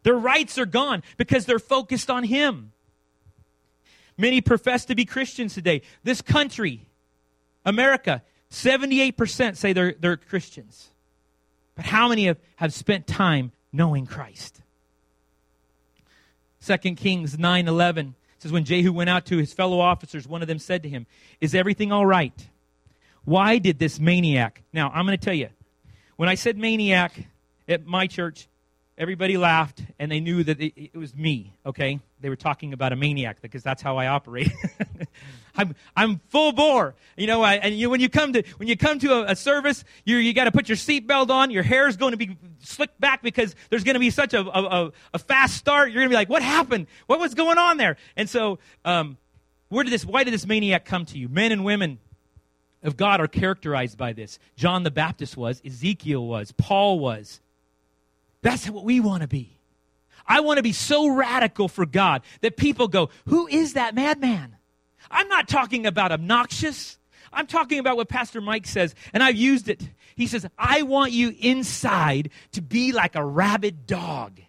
Their 0.04 0.16
rights 0.16 0.58
are 0.58 0.66
gone 0.66 1.04
because 1.18 1.46
they're 1.46 1.60
focused 1.60 2.10
on 2.10 2.24
Him. 2.24 2.72
Many 4.18 4.40
profess 4.40 4.86
to 4.86 4.96
be 4.96 5.04
Christians 5.04 5.54
today. 5.54 5.82
This 6.04 6.22
country, 6.22 6.88
America, 7.66 8.22
78% 8.52 9.58
say 9.58 9.74
they're, 9.74 9.96
they're 10.00 10.18
Christians. 10.18 10.90
But 11.76 11.86
how 11.86 12.08
many 12.08 12.28
have, 12.28 12.38
have 12.56 12.74
spent 12.74 13.08
time 13.08 13.52
knowing 13.74 14.06
Christ? 14.06 14.62
2 16.66 16.78
Kings 16.96 17.38
9 17.38 17.68
11 17.68 18.16
says, 18.40 18.52
When 18.52 18.66
Jehu 18.66 18.92
went 18.92 19.10
out 19.10 19.26
to 19.28 19.38
his 19.38 19.54
fellow 19.54 19.80
officers, 19.80 20.28
one 20.28 20.42
of 20.42 20.48
them 20.48 20.60
said 20.60 20.84
to 20.84 20.90
him, 20.90 21.06
Is 21.42 21.56
everything 21.56 21.92
all 21.92 22.06
right? 22.06 22.48
Why 23.24 23.58
did 23.58 23.80
this 23.80 24.00
maniac? 24.00 24.62
Now, 24.72 24.92
I'm 24.94 25.06
going 25.06 25.18
to 25.18 25.24
tell 25.24 25.34
you, 25.34 25.50
when 26.16 26.30
I 26.30 26.36
said 26.36 26.58
maniac 26.58 27.28
at 27.68 27.86
my 27.86 28.08
church, 28.08 28.48
everybody 28.98 29.38
laughed 29.38 29.84
and 30.00 30.12
they 30.12 30.20
knew 30.20 30.44
that 30.44 30.60
it, 30.60 30.74
it, 30.94 30.96
was 30.96 31.16
me 31.16 31.54
okay? 31.66 32.00
They 32.22 32.30
were 32.30 32.36
talking 32.36 32.74
about 32.74 32.94
a 32.94 32.96
maniac 32.96 33.42
because 33.42 33.62
that's 33.62 33.82
how 33.82 33.98
i 33.98 34.08
operate. 34.08 34.52
I'm, 35.56 35.76
I'm 35.96 36.22
full 36.30 36.52
bore. 36.52 36.96
You 37.18 37.28
know 37.28 37.42
I, 37.42 37.56
and 37.56 37.78
you, 37.78 37.90
when 37.90 38.00
you 38.00 38.10
come 38.10 38.34
to 38.34 38.44
when 38.58 38.68
you 38.68 38.78
come 38.78 39.00
to 39.00 39.14
a, 39.14 39.32
a 39.32 39.36
service 39.36 39.84
you, 40.06 40.18
you 40.18 40.34
got 40.34 40.46
to 40.46 40.52
put 40.52 40.70
your 40.70 40.78
seatbelt 40.78 41.30
on 41.30 41.52
your 41.52 41.64
hair 41.64 41.88
is 41.88 41.98
going 41.98 42.12
to 42.12 42.18
be 42.18 42.38
slicked 42.60 43.00
back 43.00 43.22
because 43.22 43.56
there's 43.70 43.84
going 43.84 43.96
to 43.96 44.00
be 44.00 44.10
such 44.10 44.34
a, 44.34 44.42
a, 44.42 44.92
a, 45.14 45.20
fast 45.20 45.58
start 45.58 45.90
you're 45.90 46.02
going 46.02 46.10
to 46.10 46.14
be 46.14 46.16
like 46.16 46.30
what 46.30 46.42
happened? 46.42 46.88
What 47.08 47.20
was 47.20 47.34
going 47.34 47.58
on 47.58 47.78
there? 47.78 47.98
And 48.16 48.30
so 48.30 48.60
um, 48.86 49.18
where 49.70 49.84
did 49.84 49.92
this 49.92 50.06
why 50.06 50.24
did 50.24 50.34
this 50.34 50.46
maniac 50.46 50.86
come 50.86 51.06
to 51.08 51.18
you? 51.18 51.28
Men 51.28 51.52
and 51.52 51.66
women 51.66 52.00
of 52.82 52.96
god 52.98 53.20
are 53.20 53.28
characterized 53.28 53.98
by 53.98 54.14
this. 54.14 54.40
John 54.56 54.84
the 54.84 54.92
baptist 54.92 55.36
was 55.36 55.62
ezekiel 55.66 56.26
was 56.26 56.54
paul 56.54 57.00
was 57.00 57.42
that's 58.46 58.70
what 58.70 58.84
we 58.84 59.00
want 59.00 59.24
to 59.24 59.28
be. 59.28 59.58
I 60.28 60.42
want 60.42 60.58
to 60.58 60.64
be 60.64 60.72
so 60.72 61.08
radical 61.08 61.68
for 61.68 61.84
God 61.84 62.22
that 62.42 62.58
people 62.58 62.88
go, 62.88 63.10
Who 63.26 63.48
is 63.48 63.74
that 63.74 63.96
madman? 63.96 64.56
I'm 65.10 65.28
not 65.30 65.48
talking 65.48 65.88
about 65.88 66.12
obnoxious. 66.12 67.00
I'm 67.34 67.48
talking 67.48 67.80
about 67.80 67.98
what 67.98 68.08
Pastor 68.08 68.42
Mike 68.42 68.68
says, 68.68 68.94
and 69.14 69.24
I've 69.24 69.36
used 69.36 69.68
it. 69.68 69.90
He 70.16 70.28
says, 70.28 70.46
I 70.60 70.84
want 70.84 71.12
you 71.12 71.34
inside 71.40 72.30
to 72.52 72.62
be 72.62 72.92
like 72.92 73.16
a 73.16 73.26
rabid 73.26 73.88
dog. 73.88 74.40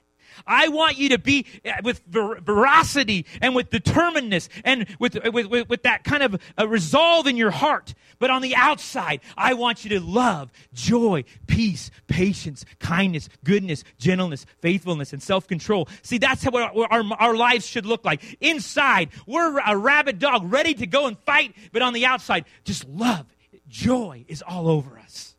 I 0.46 0.68
want 0.68 0.96
you 0.96 1.10
to 1.10 1.18
be 1.18 1.46
uh, 1.64 1.72
with 1.82 2.02
ver- 2.08 2.40
veracity 2.40 3.26
and 3.40 3.54
with 3.54 3.70
determinedness 3.70 4.48
and 4.64 4.86
with, 4.98 5.16
with, 5.32 5.46
with, 5.46 5.68
with 5.68 5.82
that 5.84 6.04
kind 6.04 6.22
of 6.22 6.40
a 6.58 6.66
resolve 6.66 7.26
in 7.26 7.36
your 7.36 7.50
heart. 7.50 7.94
But 8.18 8.30
on 8.30 8.42
the 8.42 8.56
outside, 8.56 9.20
I 9.36 9.54
want 9.54 9.84
you 9.84 9.90
to 9.90 10.00
love, 10.00 10.50
joy, 10.72 11.24
peace, 11.46 11.90
patience, 12.06 12.64
kindness, 12.78 13.28
goodness, 13.44 13.84
gentleness, 13.98 14.46
faithfulness, 14.60 15.12
and 15.12 15.22
self 15.22 15.46
control. 15.46 15.88
See, 16.02 16.18
that's 16.18 16.42
how 16.42 16.50
our, 16.52 16.86
our, 16.90 17.04
our 17.18 17.36
lives 17.36 17.66
should 17.66 17.86
look 17.86 18.04
like. 18.04 18.36
Inside, 18.40 19.10
we're 19.26 19.58
a 19.60 19.76
rabid 19.76 20.18
dog 20.18 20.50
ready 20.50 20.74
to 20.74 20.86
go 20.86 21.06
and 21.06 21.18
fight, 21.20 21.54
but 21.72 21.82
on 21.82 21.92
the 21.92 22.06
outside, 22.06 22.46
just 22.64 22.88
love, 22.88 23.26
joy 23.68 24.24
is 24.28 24.42
all 24.42 24.68
over 24.68 24.98
us. 24.98 25.35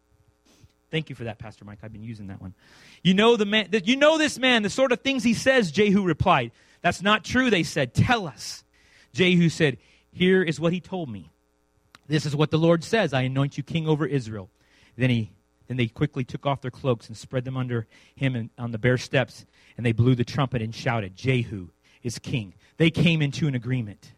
Thank 0.90 1.10
you 1.10 1.16
for 1.16 1.26
that, 1.26 1.38
Pastor 1.38 1.66
Mike. 1.66 1.80
I've 1.84 1.92
been 1.92 2.04
using 2.04 2.28
that 2.28 2.42
one. 2.42 2.54
You 3.04 3.14
know 3.14 3.36
the 3.36 3.46
man 3.46 3.70
you 3.84 3.96
know 3.96 4.18
this 4.18 4.40
man, 4.40 4.64
the 4.64 4.70
sort 4.70 4.92
of 4.92 5.02
things 5.02 5.24
he 5.24 5.34
says, 5.34 5.72
Jehu 5.72 6.04
replied. 6.04 6.52
That's 6.82 7.02
not 7.02 7.24
true, 7.24 7.50
they 7.50 7.64
said. 7.64 7.94
Tell 7.94 8.28
us. 8.28 8.64
Jehu 9.14 9.50
said, 9.50 9.78
Here 10.12 10.42
is 10.44 10.60
what 10.60 10.74
he 10.74 10.80
told 10.80 11.10
me. 11.10 11.32
This 12.08 12.26
is 12.26 12.36
what 12.36 12.52
the 12.52 12.58
Lord 12.58 12.84
says 12.84 13.14
I 13.14 13.24
anoint 13.24 13.58
you 13.58 13.64
king 13.64 13.88
over 13.88 14.06
Israel. 14.06 14.50
Then 14.96 15.10
he 15.10 15.32
Then 15.68 15.78
they 15.78 15.88
quickly 15.88 16.24
took 16.24 16.46
off 16.46 16.62
their 16.62 16.72
cloaks 16.72 17.08
and 17.08 17.18
spread 17.18 17.44
them 17.44 17.58
under 17.58 17.86
him 18.16 18.36
and, 18.36 18.50
on 18.58 18.72
the 18.72 18.78
bare 18.78 18.98
steps, 18.98 19.46
and 19.76 19.86
they 19.86 19.92
blew 19.92 20.16
the 20.16 20.24
trumpet 20.24 20.62
and 20.62 20.74
shouted, 20.74 21.16
Jehu 21.16 21.70
is 22.02 22.20
king. 22.20 22.54
They 22.78 22.90
came 22.90 23.22
into 23.22 23.48
an 23.48 23.56
agreement. 23.56 24.14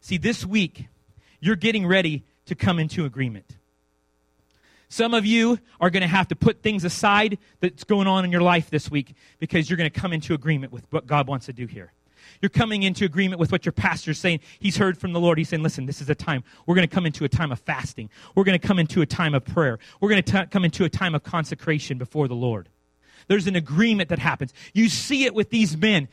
See, 0.00 0.18
this 0.18 0.44
week, 0.44 0.88
you're 1.40 1.56
getting 1.56 1.86
ready 1.86 2.24
to 2.46 2.54
come 2.54 2.78
into 2.78 3.06
agreement. 3.06 3.56
Some 4.88 5.14
of 5.14 5.26
you 5.26 5.58
are 5.80 5.90
going 5.90 6.02
to 6.02 6.06
have 6.08 6.28
to 6.28 6.36
put 6.36 6.62
things 6.62 6.84
aside 6.84 7.38
that's 7.60 7.84
going 7.84 8.06
on 8.06 8.24
in 8.24 8.32
your 8.32 8.42
life 8.42 8.70
this 8.70 8.90
week 8.90 9.14
because 9.38 9.68
you're 9.68 9.76
going 9.76 9.90
to 9.90 10.00
come 10.00 10.12
into 10.12 10.34
agreement 10.34 10.72
with 10.72 10.84
what 10.90 11.06
God 11.06 11.26
wants 11.26 11.46
to 11.46 11.52
do 11.52 11.66
here. 11.66 11.92
You're 12.40 12.50
coming 12.50 12.82
into 12.82 13.04
agreement 13.04 13.40
with 13.40 13.52
what 13.52 13.64
your 13.64 13.72
pastor's 13.72 14.18
saying. 14.18 14.40
He's 14.58 14.76
heard 14.76 14.98
from 14.98 15.12
the 15.12 15.20
Lord. 15.20 15.38
He's 15.38 15.48
saying, 15.48 15.62
listen, 15.62 15.86
this 15.86 16.00
is 16.00 16.10
a 16.10 16.14
time. 16.14 16.44
We're 16.66 16.74
going 16.74 16.86
to 16.86 16.94
come 16.94 17.06
into 17.06 17.24
a 17.24 17.28
time 17.28 17.52
of 17.52 17.60
fasting. 17.60 18.10
We're 18.34 18.44
going 18.44 18.58
to 18.58 18.66
come 18.66 18.78
into 18.78 19.02
a 19.02 19.06
time 19.06 19.34
of 19.34 19.44
prayer. 19.44 19.78
We're 20.00 20.10
going 20.10 20.22
to 20.22 20.46
come 20.46 20.64
into 20.64 20.84
a 20.84 20.88
time 20.88 21.14
of 21.14 21.22
consecration 21.22 21.98
before 21.98 22.28
the 22.28 22.34
Lord. 22.34 22.68
There's 23.28 23.46
an 23.46 23.56
agreement 23.56 24.10
that 24.10 24.18
happens. 24.18 24.52
You 24.72 24.88
see 24.88 25.24
it 25.24 25.34
with 25.34 25.50
these 25.50 25.76
men. 25.76 26.08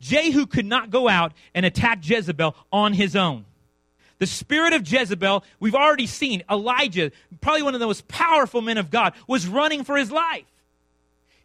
Jehu 0.00 0.46
could 0.46 0.66
not 0.66 0.90
go 0.90 1.08
out 1.08 1.32
and 1.54 1.66
attack 1.66 1.98
Jezebel 2.02 2.54
on 2.72 2.92
his 2.92 3.16
own. 3.16 3.46
The 4.18 4.26
spirit 4.26 4.72
of 4.72 4.90
Jezebel, 4.90 5.44
we've 5.60 5.74
already 5.74 6.06
seen 6.06 6.42
Elijah, 6.50 7.12
probably 7.40 7.62
one 7.62 7.74
of 7.74 7.80
the 7.80 7.86
most 7.86 8.08
powerful 8.08 8.62
men 8.62 8.78
of 8.78 8.90
God, 8.90 9.12
was 9.26 9.46
running 9.46 9.84
for 9.84 9.96
his 9.96 10.10
life. 10.10 10.44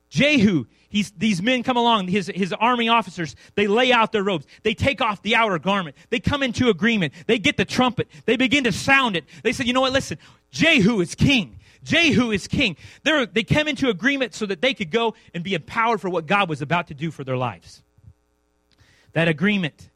Jehu, 0.09 0.65
he's, 0.89 1.11
these 1.11 1.41
men 1.41 1.63
come 1.63 1.77
along, 1.77 2.07
his, 2.09 2.27
his 2.33 2.53
army 2.53 2.89
officers, 2.89 3.35
they 3.55 3.67
lay 3.67 3.91
out 3.91 4.11
their 4.11 4.23
robes. 4.23 4.45
They 4.63 4.73
take 4.73 5.01
off 5.01 5.21
the 5.21 5.35
outer 5.35 5.59
garment. 5.59 5.95
They 6.09 6.19
come 6.19 6.43
into 6.43 6.69
agreement. 6.69 7.13
They 7.27 7.39
get 7.39 7.57
the 7.57 7.65
trumpet. 7.65 8.09
They 8.25 8.35
begin 8.35 8.65
to 8.65 8.71
sound 8.71 9.15
it. 9.15 9.25
They 9.43 9.53
said, 9.53 9.67
you 9.67 9.73
know 9.73 9.81
what, 9.81 9.93
listen, 9.93 10.17
Jehu 10.51 10.99
is 11.01 11.15
king. 11.15 11.59
Jehu 11.83 12.31
is 12.31 12.47
king. 12.47 12.77
They're, 13.03 13.25
they 13.25 13.43
came 13.43 13.67
into 13.67 13.89
agreement 13.89 14.33
so 14.33 14.45
that 14.45 14.61
they 14.61 14.73
could 14.73 14.91
go 14.91 15.15
and 15.33 15.43
be 15.43 15.55
empowered 15.55 15.99
for 15.99 16.09
what 16.09 16.25
God 16.25 16.47
was 16.47 16.61
about 16.61 16.87
to 16.87 16.93
do 16.93 17.09
for 17.09 17.23
their 17.23 17.37
lives. 17.37 17.81
That 19.13 19.27
agreement 19.27 19.89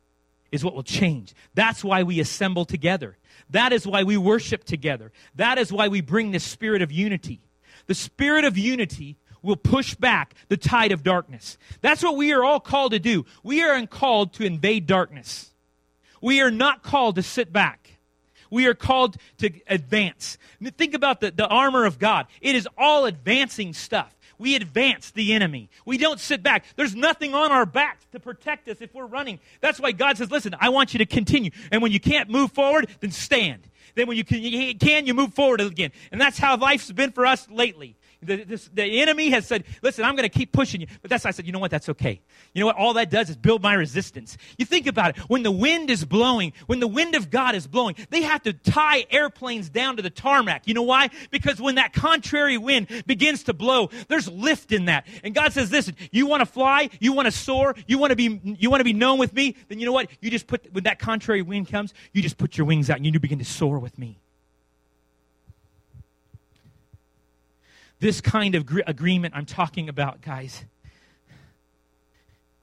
is 0.56 0.64
what 0.64 0.74
will 0.74 0.84
change. 0.84 1.36
That's 1.53 1.84
why 1.84 2.01
we 2.03 2.20
assemble 2.20 2.66
together. 2.66 3.18
That 3.51 3.72
is 3.74 3.86
why 3.86 4.03
we 4.03 4.18
worship 4.18 4.64
together. 4.64 5.12
That 5.36 5.60
is 5.60 5.72
why 5.72 5.88
we 5.89 6.01
bring 6.01 6.32
this 6.32 6.43
spirit 6.43 6.82
of 6.82 6.91
unity. 6.91 7.41
The 7.86 7.93
spirit 7.93 8.45
of 8.45 8.58
unity 8.58 9.18
will 9.43 9.56
push 9.56 9.93
back 9.93 10.34
the 10.47 10.58
tide 10.58 10.91
of 10.91 11.03
darkness. 11.03 11.58
That's 11.82 12.01
what 12.01 12.18
we 12.18 12.34
are 12.34 12.43
all 12.43 12.60
called 12.60 12.93
to 12.93 12.99
do. 12.99 13.26
We 13.43 13.62
are 13.62 13.86
called 13.86 14.34
to 14.34 14.45
invade 14.45 14.88
darkness. 14.88 15.51
We 16.22 16.41
are 16.41 16.49
not 16.49 16.82
called 16.82 17.16
to 17.16 17.24
sit 17.24 17.53
back. 17.53 17.97
We 18.49 18.66
are 18.68 18.74
called 18.74 19.18
to 19.39 19.51
advance. 19.68 20.38
Think 20.78 20.93
about 20.93 21.20
the, 21.20 21.32
the 21.32 21.47
armor 21.47 21.86
of 21.86 21.99
God. 21.99 22.26
It 22.41 22.56
is 22.56 22.68
all 22.78 23.06
advancing 23.06 23.74
stuff. 23.74 24.14
We 24.38 24.56
advance 24.56 25.12
the 25.12 25.34
enemy. 25.34 25.70
We 25.86 25.98
don't 25.98 26.20
sit 26.20 26.44
back. 26.44 26.66
There's 26.76 26.96
nothing 26.96 27.34
on 27.34 27.52
our 27.52 27.66
backs 27.66 28.06
to 28.12 28.20
protect 28.20 28.68
us 28.68 28.78
if 28.82 28.94
we're 28.94 29.06
running. 29.06 29.40
That's 29.62 29.80
why 29.80 29.92
God 29.92 30.18
says, 30.18 30.32
listen, 30.32 30.56
I 30.60 30.70
want 30.70 30.94
you 30.94 31.00
to 31.00 31.06
continue. 31.06 31.52
And 31.72 31.82
when 31.82 31.92
you 31.92 32.00
can't 32.00 32.30
move 32.30 32.52
forward, 32.52 32.90
then 33.00 33.12
stand. 33.12 33.68
Then 33.96 34.08
when 34.08 34.18
you 34.18 34.26
can, 34.26 34.42
you 34.42 34.76
can, 34.76 35.06
you 35.06 35.14
move 35.14 35.34
forward 35.34 35.62
again. 35.62 35.92
And 36.12 36.20
that's 36.20 36.38
how 36.38 36.58
life's 36.58 36.92
been 36.92 37.12
for 37.12 37.26
us 37.26 37.50
lately. 37.50 37.96
The, 38.26 38.44
this, 38.44 38.70
the 38.74 39.02
enemy 39.02 39.30
has 39.30 39.48
said, 39.48 39.64
listen, 39.82 40.04
I'm 40.04 40.16
going 40.16 40.30
to 40.30 40.38
keep 40.38 40.52
pushing 40.52 40.82
you. 40.82 40.88
But 41.02 41.10
that's, 41.10 41.26
I 41.26 41.32
said, 41.32 41.46
you 41.46 41.52
know 41.52 41.60
what? 41.60 41.72
That's 41.72 41.90
okay. 41.90 42.22
You 42.54 42.60
know 42.60 42.68
what? 42.68 42.78
All 42.78 42.94
that 42.94 43.10
does 43.10 43.30
is 43.30 43.36
build 43.36 43.62
my 43.62 43.74
resistance. 43.74 44.38
You 44.58 44.66
think 44.66 44.88
about 44.88 45.18
it. 45.18 45.24
When 45.30 45.44
the 45.44 45.52
wind 45.52 45.90
is 45.90 46.06
blowing, 46.06 46.54
when 46.68 46.80
the 46.80 46.88
wind 46.88 47.16
of 47.16 47.30
God 47.30 47.56
is 47.56 47.68
blowing, 47.68 47.96
they 48.10 48.22
have 48.24 48.44
to 48.44 48.54
tie 48.54 49.06
airplanes 49.10 49.70
down 49.70 49.98
to 49.98 50.02
the 50.02 50.10
tarmac. 50.10 50.68
You 50.68 50.74
know 50.74 50.84
why? 50.84 51.10
Because 51.32 51.62
when 51.62 51.76
that 51.76 51.94
contrary 51.94 52.58
wind 52.58 52.88
begins 53.06 53.44
to 53.44 53.54
blow, 53.54 53.90
there's 54.08 54.30
lift 54.30 54.72
in 54.72 54.86
that. 54.86 55.08
And 55.24 55.34
God 55.36 55.54
says, 55.54 55.72
listen, 55.72 55.96
you 56.12 56.26
want 56.26 56.42
to 56.42 56.46
fly? 56.46 56.90
You 57.00 57.14
want 57.14 57.28
to 57.28 57.32
soar? 57.32 57.76
You 57.88 57.98
want 57.98 58.12
to 58.12 58.16
be, 58.16 58.40
you 58.60 58.70
want 58.70 58.80
to 58.80 58.86
be 58.86 58.94
known 58.94 59.20
with 59.20 59.34
me? 59.34 59.56
Then 59.68 59.80
you 59.80 59.86
know 59.86 59.92
what? 59.92 60.10
You 60.22 60.30
just 60.30 60.48
put, 60.48 60.72
when 60.72 60.86
that 60.86 61.00
contrary 61.00 61.42
wind 61.42 61.70
comes, 61.70 61.94
you 62.14 62.22
just 62.22 62.38
put 62.38 62.58
your 62.58 62.66
wings 62.66 62.90
out 62.90 62.98
and 62.98 63.06
you 63.06 63.20
begin 63.20 63.40
to 63.40 63.46
soar 63.46 63.80
with 63.80 63.98
me. 63.98 64.20
This 68.06 68.22
kind 68.22 68.53
of 68.53 68.68
gr- 68.68 68.82
agreement 68.86 69.34
I'm 69.36 69.47
talking 69.47 69.89
about, 69.89 70.22
guys, 70.22 70.64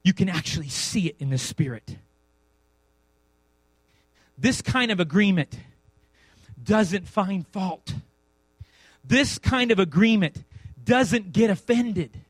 you 0.01 0.13
can 0.13 0.29
actually 0.29 0.69
see 0.69 1.07
it 1.07 1.17
in 1.19 1.31
the 1.31 1.37
Spirit. 1.37 1.97
This 4.37 4.61
kind 4.61 4.89
of 4.89 5.01
agreement 5.01 5.59
doesn't 6.63 7.09
find 7.09 7.45
fault. 7.45 7.93
This 9.03 9.37
kind 9.37 9.69
of 9.69 9.79
agreement 9.79 10.45
doesn't 10.81 11.33
get 11.33 11.49
offended 11.49 12.21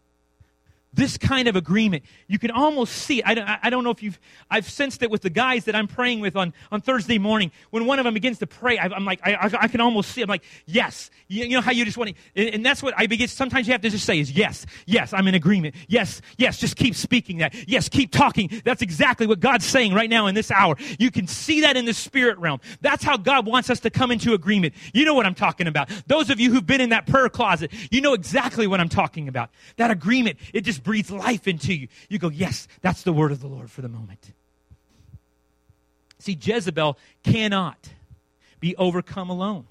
this 0.94 1.18
kind 1.18 1.48
of 1.48 1.56
agreement. 1.56 2.04
You 2.28 2.38
can 2.38 2.52
almost 2.52 2.94
see 2.94 3.20
it. 3.20 3.26
I, 3.26 3.60
I, 3.64 3.70
don't 3.70 3.84
know 3.84 3.90
if 3.90 4.04
you've, 4.04 4.20
I've 4.50 4.70
sensed 4.70 5.02
it 5.02 5.10
with 5.10 5.22
the 5.22 5.30
guys 5.30 5.66
that 5.66 5.76
I'm 5.76 5.88
praying 5.88 6.20
with 6.20 6.36
on, 6.36 6.54
on 6.72 6.82
Thursday 6.82 7.18
morning. 7.18 7.52
When 7.72 7.86
one 7.86 8.00
of 8.00 8.06
them 8.06 8.14
begins 8.14 8.40
to 8.40 8.48
pray, 8.48 8.78
I, 8.78 8.86
am 8.96 9.06
like, 9.06 9.20
I, 9.24 9.50
I, 9.60 9.68
can 9.68 9.82
almost 9.82 10.12
see, 10.12 10.22
I'm 10.22 10.30
like, 10.30 10.44
yes. 10.66 11.10
You, 11.28 11.46
you 11.46 11.56
know 11.56 11.62
how 11.62 11.72
you 11.72 11.84
just 11.84 11.98
want 11.98 12.12
to, 12.12 12.16
and, 12.36 12.56
and, 12.56 12.66
that's 12.66 12.84
what 12.84 12.94
I 12.96 13.08
begin, 13.08 13.28
sometimes 13.28 13.68
you 13.68 13.74
have 13.74 13.82
to 13.82 13.90
just 13.90 14.06
say 14.06 14.20
is 14.20 14.32
yes, 14.32 14.66
yes, 14.86 15.14
I'm 15.14 15.28
in 15.28 15.36
agreement. 15.36 15.76
Yes, 15.88 16.22
yes, 16.38 16.60
just 16.60 16.76
keep 16.76 16.96
speaking 16.96 17.40
that. 17.40 17.54
Yes, 17.68 17.90
keep 17.90 18.12
talking. 18.12 18.62
That's 18.64 18.82
exactly 18.82 19.28
what 19.28 19.40
God's 19.40 19.66
saying 19.66 19.94
right 19.94 20.10
now 20.10 20.28
in 20.28 20.36
this 20.36 20.52
hour. 20.52 20.76
You 21.00 21.12
can 21.12 21.28
see 21.28 21.62
that 21.62 21.76
in 21.76 21.86
the 21.86 21.94
spirit 21.94 22.38
realm. 22.38 22.60
That's 22.82 23.04
how 23.04 23.18
God 23.18 23.48
wants 23.48 23.70
us 23.70 23.80
to 23.82 23.90
come 23.90 24.12
into 24.12 24.34
agreement. 24.34 24.76
You 24.94 25.06
know 25.06 25.14
what 25.14 25.26
I'm 25.26 25.36
talking 25.36 25.68
about. 25.68 25.90
Those 26.08 26.30
of 26.30 26.40
you 26.40 26.52
who've 26.52 26.66
been 26.66 26.82
in 26.82 26.90
that 26.90 27.08
prayer 27.08 27.30
closet, 27.30 27.72
you 27.92 28.02
know 28.02 28.14
exactly 28.14 28.68
what 28.68 28.80
I'm 28.80 28.90
talking 28.90 29.28
about. 29.28 29.50
That 29.78 29.92
agreement, 29.92 30.38
it 30.54 30.62
just 30.62 30.83
breathes 30.84 31.12
life 31.12 31.48
into 31.48 31.74
you. 31.74 31.88
You 32.10 32.20
go, 32.20 32.30
yes, 32.30 32.68
that's 32.82 33.04
the 33.04 33.14
word 33.14 33.32
of 33.32 33.42
the 33.42 33.48
Lord 33.48 33.72
for 33.72 33.82
the 33.82 33.90
moment. 33.90 34.34
See, 36.20 36.38
Jezebel 36.42 36.98
cannot 37.24 37.90
be 38.60 38.76
overcome 38.78 39.30
alone. 39.30 39.66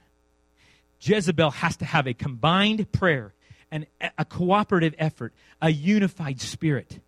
Jezebel 1.01 1.51
has 1.51 1.77
to 1.79 1.85
have 1.85 2.07
a 2.07 2.15
combined 2.15 2.93
prayer 2.93 3.33
and 3.71 3.87
a 4.19 4.25
cooperative 4.25 4.95
effort, 4.99 5.33
a 5.61 5.71
unified 5.71 6.41
spirit 6.41 7.01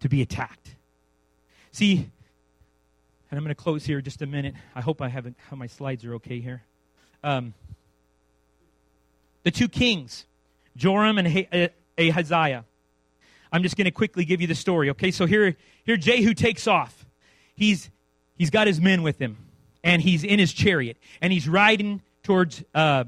to 0.00 0.08
be 0.08 0.22
attacked. 0.22 0.74
See, 1.72 2.10
and 3.30 3.38
I'm 3.38 3.44
going 3.44 3.54
to 3.54 3.62
close 3.62 3.84
here 3.84 4.00
just 4.00 4.22
a 4.22 4.26
minute. 4.26 4.54
I 4.74 4.80
hope 4.80 5.02
I 5.02 5.08
haven't, 5.08 5.36
how 5.50 5.56
my 5.56 5.66
slides 5.66 6.04
are 6.04 6.14
okay 6.14 6.40
here. 6.40 6.62
Um, 7.22 7.52
the 9.42 9.50
two 9.50 9.68
kings, 9.68 10.24
Joram 10.76 11.18
and 11.18 11.70
Ahaziah, 11.98 12.64
I'm 13.56 13.62
just 13.62 13.74
going 13.74 13.86
to 13.86 13.90
quickly 13.90 14.26
give 14.26 14.42
you 14.42 14.46
the 14.46 14.54
story. 14.54 14.90
Okay, 14.90 15.10
so 15.10 15.24
here, 15.24 15.56
here 15.84 15.96
Jehu 15.96 16.34
takes 16.34 16.66
off. 16.66 17.06
He's 17.54 17.88
he's 18.36 18.50
got 18.50 18.66
his 18.66 18.82
men 18.82 19.02
with 19.02 19.18
him, 19.18 19.38
and 19.82 20.02
he's 20.02 20.24
in 20.24 20.38
his 20.38 20.52
chariot, 20.52 20.98
and 21.22 21.32
he's 21.32 21.48
riding 21.48 22.02
towards. 22.22 22.62
Uh, 22.74 23.04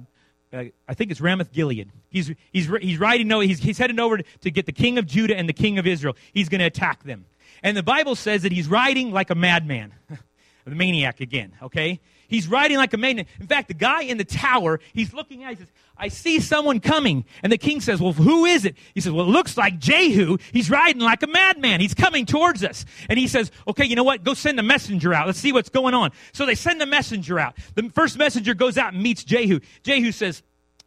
uh, 0.50 0.64
I 0.88 0.94
think 0.94 1.10
it's 1.10 1.20
Ramoth 1.20 1.52
Gilead. 1.52 1.92
He's 2.08 2.32
he's 2.50 2.66
he's 2.80 2.98
riding. 2.98 3.28
No, 3.28 3.40
he's 3.40 3.58
he's 3.58 3.76
heading 3.76 4.00
over 4.00 4.16
to, 4.16 4.50
get 4.50 4.64
the 4.64 4.72
king 4.72 4.96
of 4.96 5.04
Judah 5.04 5.36
and 5.36 5.46
the 5.46 5.52
king 5.52 5.78
of 5.78 5.86
Israel. 5.86 6.16
He's 6.32 6.48
going 6.48 6.60
to 6.60 6.66
attack 6.66 7.04
them, 7.04 7.26
and 7.62 7.76
the 7.76 7.82
Bible 7.82 8.14
says 8.14 8.40
that 8.44 8.50
he's 8.50 8.68
riding 8.68 9.12
like 9.12 9.28
a 9.28 9.34
madman, 9.34 9.92
the 10.64 10.74
maniac 10.74 11.20
again. 11.20 11.52
Okay, 11.62 12.00
He's 12.28 12.46
riding 12.46 12.76
like 12.76 12.92
a 12.92 12.98
maniac. 12.98 13.26
In 13.40 13.46
fact, 13.46 13.68
the 13.68 13.74
guy 13.74 14.02
in 14.02 14.18
the 14.18 14.24
tower, 14.24 14.80
he's 14.92 15.14
looking 15.14 15.44
at, 15.44 15.50
he 15.50 15.56
says, 15.56 15.68
I 15.96 16.08
see 16.08 16.38
someone 16.40 16.78
coming. 16.78 17.24
And 17.42 17.50
the 17.50 17.58
king 17.58 17.80
says, 17.80 18.00
Well, 18.00 18.12
who 18.12 18.44
is 18.44 18.64
it? 18.64 18.76
He 18.94 19.00
says, 19.00 19.12
Well, 19.12 19.24
it 19.24 19.30
looks 19.30 19.56
like 19.56 19.78
Jehu. 19.78 20.36
He's 20.52 20.70
riding 20.70 21.00
like 21.00 21.22
a 21.22 21.26
madman. 21.26 21.80
He's 21.80 21.94
coming 21.94 22.26
towards 22.26 22.62
us. 22.62 22.84
And 23.08 23.18
he 23.18 23.26
says, 23.26 23.50
Okay, 23.66 23.84
you 23.84 23.96
know 23.96 24.04
what? 24.04 24.22
Go 24.22 24.34
send 24.34 24.60
a 24.60 24.62
messenger 24.62 25.12
out. 25.12 25.26
Let's 25.26 25.40
see 25.40 25.52
what's 25.52 25.70
going 25.70 25.94
on. 25.94 26.12
So 26.32 26.46
they 26.46 26.54
send 26.54 26.80
a 26.82 26.86
messenger 26.86 27.40
out. 27.40 27.56
The 27.74 27.90
first 27.90 28.16
messenger 28.16 28.54
goes 28.54 28.78
out 28.78 28.92
and 28.92 29.02
meets 29.02 29.24
Jehu. 29.24 29.60
Jehu 29.82 30.12
says, 30.12 30.42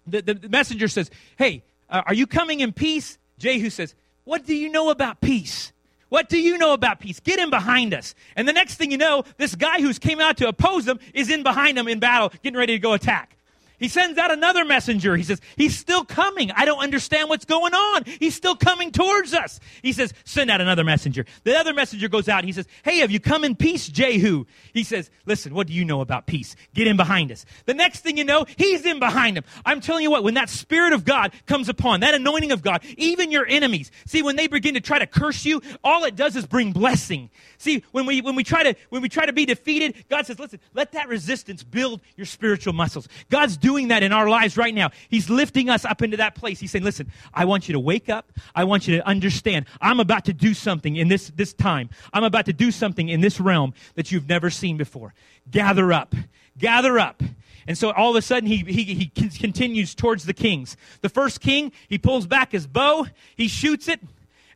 The, 0.07 0.21
the, 0.21 0.33
the 0.35 0.49
messenger 0.49 0.87
says, 0.87 1.11
Hey, 1.37 1.63
uh, 1.89 2.03
are 2.05 2.13
you 2.13 2.27
coming 2.27 2.61
in 2.61 2.71
peace? 2.71 3.17
Jehu 3.37 3.69
says, 3.69 3.95
What 4.23 4.45
do 4.45 4.55
you 4.55 4.69
know 4.69 4.91
about 4.91 5.19
peace? 5.19 5.73
What 6.11 6.27
do 6.27 6.37
you 6.37 6.57
know 6.57 6.73
about 6.73 6.99
peace? 6.99 7.21
Get 7.21 7.39
in 7.39 7.49
behind 7.49 7.93
us. 7.93 8.15
And 8.35 8.45
the 8.45 8.51
next 8.51 8.75
thing 8.75 8.91
you 8.91 8.97
know, 8.97 9.23
this 9.37 9.55
guy 9.55 9.79
who's 9.79 9.97
came 9.97 10.19
out 10.19 10.35
to 10.37 10.47
oppose 10.49 10.83
them 10.83 10.99
is 11.13 11.29
in 11.29 11.41
behind 11.41 11.77
them 11.77 11.87
in 11.87 11.99
battle, 11.99 12.33
getting 12.43 12.59
ready 12.59 12.73
to 12.73 12.79
go 12.79 12.91
attack. 12.91 13.37
He 13.81 13.87
sends 13.87 14.19
out 14.19 14.29
another 14.29 14.63
messenger. 14.63 15.17
He 15.17 15.23
says, 15.23 15.41
He's 15.57 15.75
still 15.75 16.05
coming. 16.05 16.51
I 16.51 16.65
don't 16.65 16.81
understand 16.81 17.29
what's 17.29 17.45
going 17.45 17.73
on. 17.73 18.03
He's 18.05 18.35
still 18.35 18.55
coming 18.55 18.91
towards 18.91 19.33
us. 19.33 19.59
He 19.81 19.91
says, 19.91 20.13
Send 20.23 20.51
out 20.51 20.61
another 20.61 20.83
messenger. 20.83 21.25
The 21.43 21.57
other 21.57 21.73
messenger 21.73 22.07
goes 22.07 22.29
out. 22.29 22.43
He 22.43 22.51
says, 22.51 22.67
Hey, 22.83 22.99
have 22.99 23.09
you 23.09 23.19
come 23.19 23.43
in 23.43 23.55
peace, 23.55 23.87
Jehu? 23.87 24.45
He 24.71 24.83
says, 24.83 25.09
Listen, 25.25 25.55
what 25.55 25.65
do 25.65 25.73
you 25.73 25.83
know 25.83 26.01
about 26.01 26.27
peace? 26.27 26.55
Get 26.75 26.85
in 26.85 26.95
behind 26.95 27.31
us. 27.31 27.43
The 27.65 27.73
next 27.73 28.01
thing 28.01 28.17
you 28.17 28.23
know, 28.23 28.45
he's 28.55 28.85
in 28.85 28.99
behind 28.99 29.35
him. 29.35 29.45
I'm 29.65 29.81
telling 29.81 30.03
you 30.03 30.11
what, 30.11 30.23
when 30.23 30.35
that 30.35 30.49
Spirit 30.49 30.93
of 30.93 31.03
God 31.03 31.33
comes 31.47 31.67
upon, 31.67 32.01
that 32.01 32.13
anointing 32.13 32.51
of 32.51 32.61
God, 32.61 32.85
even 32.97 33.31
your 33.31 33.47
enemies, 33.47 33.89
see, 34.05 34.21
when 34.21 34.35
they 34.35 34.45
begin 34.45 34.75
to 34.75 34.81
try 34.81 34.99
to 34.99 35.07
curse 35.07 35.43
you, 35.43 35.59
all 35.83 36.03
it 36.03 36.15
does 36.15 36.35
is 36.35 36.45
bring 36.45 36.71
blessing. 36.71 37.31
See, 37.57 37.83
when 37.93 38.05
we, 38.05 38.21
when 38.21 38.35
we 38.35 38.43
try 38.43 38.61
to, 38.61 38.75
when 38.89 39.01
we 39.01 39.09
try 39.09 39.25
to 39.25 39.33
be 39.33 39.47
defeated, 39.47 40.05
God 40.07 40.27
says, 40.27 40.37
Listen, 40.37 40.59
let 40.75 40.91
that 40.91 41.07
resistance 41.07 41.63
build 41.63 42.01
your 42.15 42.27
spiritual 42.27 42.73
muscles. 42.73 43.07
God's 43.31 43.57
doing 43.57 43.70
doing 43.71 43.87
that 43.87 44.03
in 44.03 44.11
our 44.11 44.27
lives 44.27 44.57
right 44.57 44.75
now. 44.75 44.89
He's 45.07 45.29
lifting 45.29 45.69
us 45.69 45.85
up 45.85 46.01
into 46.01 46.17
that 46.17 46.35
place. 46.35 46.59
He's 46.59 46.71
saying, 46.71 46.83
listen, 46.83 47.09
I 47.33 47.45
want 47.45 47.69
you 47.69 47.73
to 47.73 47.79
wake 47.79 48.09
up. 48.09 48.33
I 48.53 48.65
want 48.65 48.85
you 48.85 48.97
to 48.97 49.07
understand. 49.07 49.65
I'm 49.79 50.01
about 50.01 50.25
to 50.25 50.33
do 50.33 50.53
something 50.53 50.97
in 50.97 51.07
this, 51.07 51.31
this 51.33 51.53
time. 51.53 51.89
I'm 52.11 52.25
about 52.25 52.47
to 52.47 52.53
do 52.53 52.69
something 52.69 53.07
in 53.07 53.21
this 53.21 53.39
realm 53.39 53.73
that 53.95 54.11
you've 54.11 54.27
never 54.27 54.49
seen 54.49 54.75
before. 54.75 55.13
Gather 55.49 55.93
up. 55.93 56.13
Gather 56.57 56.99
up. 56.99 57.23
And 57.65 57.77
so 57.77 57.91
all 57.91 58.09
of 58.09 58.17
a 58.17 58.21
sudden 58.21 58.47
he, 58.47 58.57
he, 58.57 58.83
he 58.83 59.05
continues 59.07 59.95
towards 59.95 60.25
the 60.25 60.33
kings. 60.33 60.75
The 60.99 61.07
first 61.07 61.39
king, 61.39 61.71
he 61.87 61.97
pulls 61.97 62.27
back 62.27 62.51
his 62.51 62.67
bow, 62.67 63.07
he 63.37 63.47
shoots 63.47 63.87
it, 63.87 64.01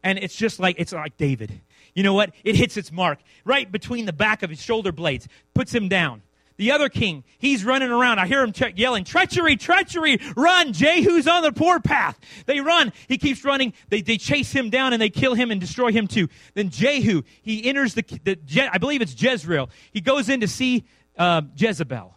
and 0.04 0.20
it's 0.20 0.36
just 0.36 0.60
like, 0.60 0.76
it's 0.78 0.92
like 0.92 1.16
David. 1.16 1.62
You 1.94 2.04
know 2.04 2.14
what? 2.14 2.32
It 2.44 2.58
hits 2.58 2.76
its 2.76 2.92
mark 2.92 3.20
right 3.46 3.72
between 3.72 4.06
the 4.06 4.14
back 4.14 4.44
of 4.44 4.50
his 4.50 4.62
shoulder 4.62 4.92
blades, 4.92 5.30
puts 5.54 5.74
him 5.74 5.88
down. 5.88 6.22
The 6.58 6.72
other 6.72 6.88
king, 6.88 7.26
he's 7.38 7.66
running 7.66 7.90
around. 7.90 8.20
I 8.20 8.28
hear 8.28 8.42
him 8.42 8.54
yelling, 8.76 9.04
treachery, 9.04 9.58
treachery, 9.58 10.20
run. 10.38 10.72
Jehu's 10.72 11.28
on 11.28 11.44
the 11.44 11.52
poor 11.52 11.82
path. 11.82 12.18
They 12.46 12.62
run. 12.62 12.94
He 13.08 13.18
keeps 13.18 13.44
running. 13.44 13.74
They, 13.90 14.02
they 14.02 14.18
chase 14.18 14.54
him 14.54 14.70
down 14.70 14.94
and 14.94 15.02
they 15.02 15.10
kill 15.10 15.34
him 15.34 15.52
and 15.52 15.60
destroy 15.60 15.92
him 15.92 16.08
too. 16.08 16.30
Then 16.54 16.70
Jehu, 16.70 17.24
he 17.42 17.68
enters 17.68 17.94
the, 17.94 18.04
the 18.24 18.70
I 18.72 18.78
believe 18.78 19.02
it's 19.02 19.22
Jezreel. 19.22 19.70
He 19.92 20.00
goes 20.00 20.30
in 20.30 20.40
to 20.40 20.48
see 20.48 20.86
uh, 21.18 21.42
Jezebel. 21.58 22.16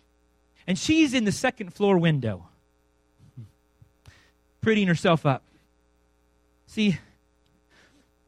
And 0.68 0.78
she's 0.78 1.14
in 1.14 1.24
the 1.24 1.32
second 1.32 1.72
floor 1.72 1.98
window, 1.98 2.46
prettying 4.62 4.86
herself 4.86 5.24
up. 5.26 5.42
See, 6.66 6.98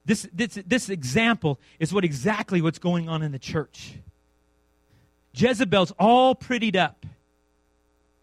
this, 0.07 0.27
this, 0.33 0.59
this 0.67 0.89
example 0.89 1.61
is 1.79 1.93
what 1.93 2.05
exactly 2.05 2.63
what's 2.63 2.79
going 2.79 3.09
on 3.09 3.23
in 3.23 3.31
the 3.31 3.39
church. 3.39 3.95
Jezebel's 5.41 5.93
all 5.99 6.35
prettied 6.35 6.77
up. 6.77 7.07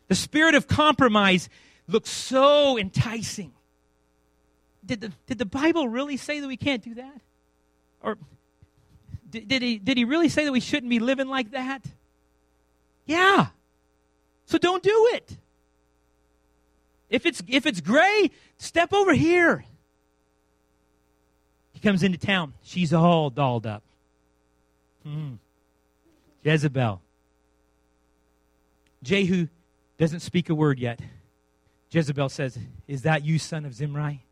The 0.07 0.15
spirit 0.15 0.55
of 0.55 0.67
compromise 0.67 1.49
looks 1.87 2.09
so 2.09 2.77
enticing. 2.77 3.53
Did 4.85 5.01
the, 5.01 5.11
did 5.25 5.37
the 5.37 5.45
Bible 5.45 5.89
really 5.89 6.17
say 6.17 6.39
that 6.39 6.47
we 6.47 6.57
can't 6.57 6.83
do 6.83 6.95
that? 6.95 7.21
Or 8.01 8.17
did, 9.29 9.47
did, 9.47 9.61
he, 9.61 9.77
did 9.77 9.97
he 9.97 10.05
really 10.05 10.29
say 10.29 10.45
that 10.45 10.51
we 10.51 10.59
shouldn't 10.59 10.89
be 10.89 10.99
living 10.99 11.27
like 11.27 11.51
that? 11.51 11.83
Yeah. 13.05 13.47
So 14.45 14.57
don't 14.57 14.83
do 14.83 15.09
it. 15.13 15.37
If 17.09 17.25
it's, 17.25 17.41
if 17.47 17.65
it's 17.65 17.81
gray, 17.81 18.31
step 18.57 18.93
over 18.93 19.13
here. 19.13 19.65
He 21.73 21.79
comes 21.79 22.03
into 22.03 22.17
town. 22.17 22.53
She's 22.63 22.93
all 22.93 23.29
dolled 23.29 23.65
up. 23.65 23.83
Hmm. 25.03 25.33
Jezebel. 26.43 27.01
Jehu 29.07 29.47
doesn't 29.97 30.19
speak 30.19 30.49
a 30.49 30.55
word 30.55 30.79
yet. 30.79 30.99
Jezebel 31.91 32.27
says, 32.27 32.59
Is 32.89 33.03
that 33.03 33.23
you, 33.23 33.39
son 33.39 33.65
of 33.65 33.73
Zimri? 33.73 34.25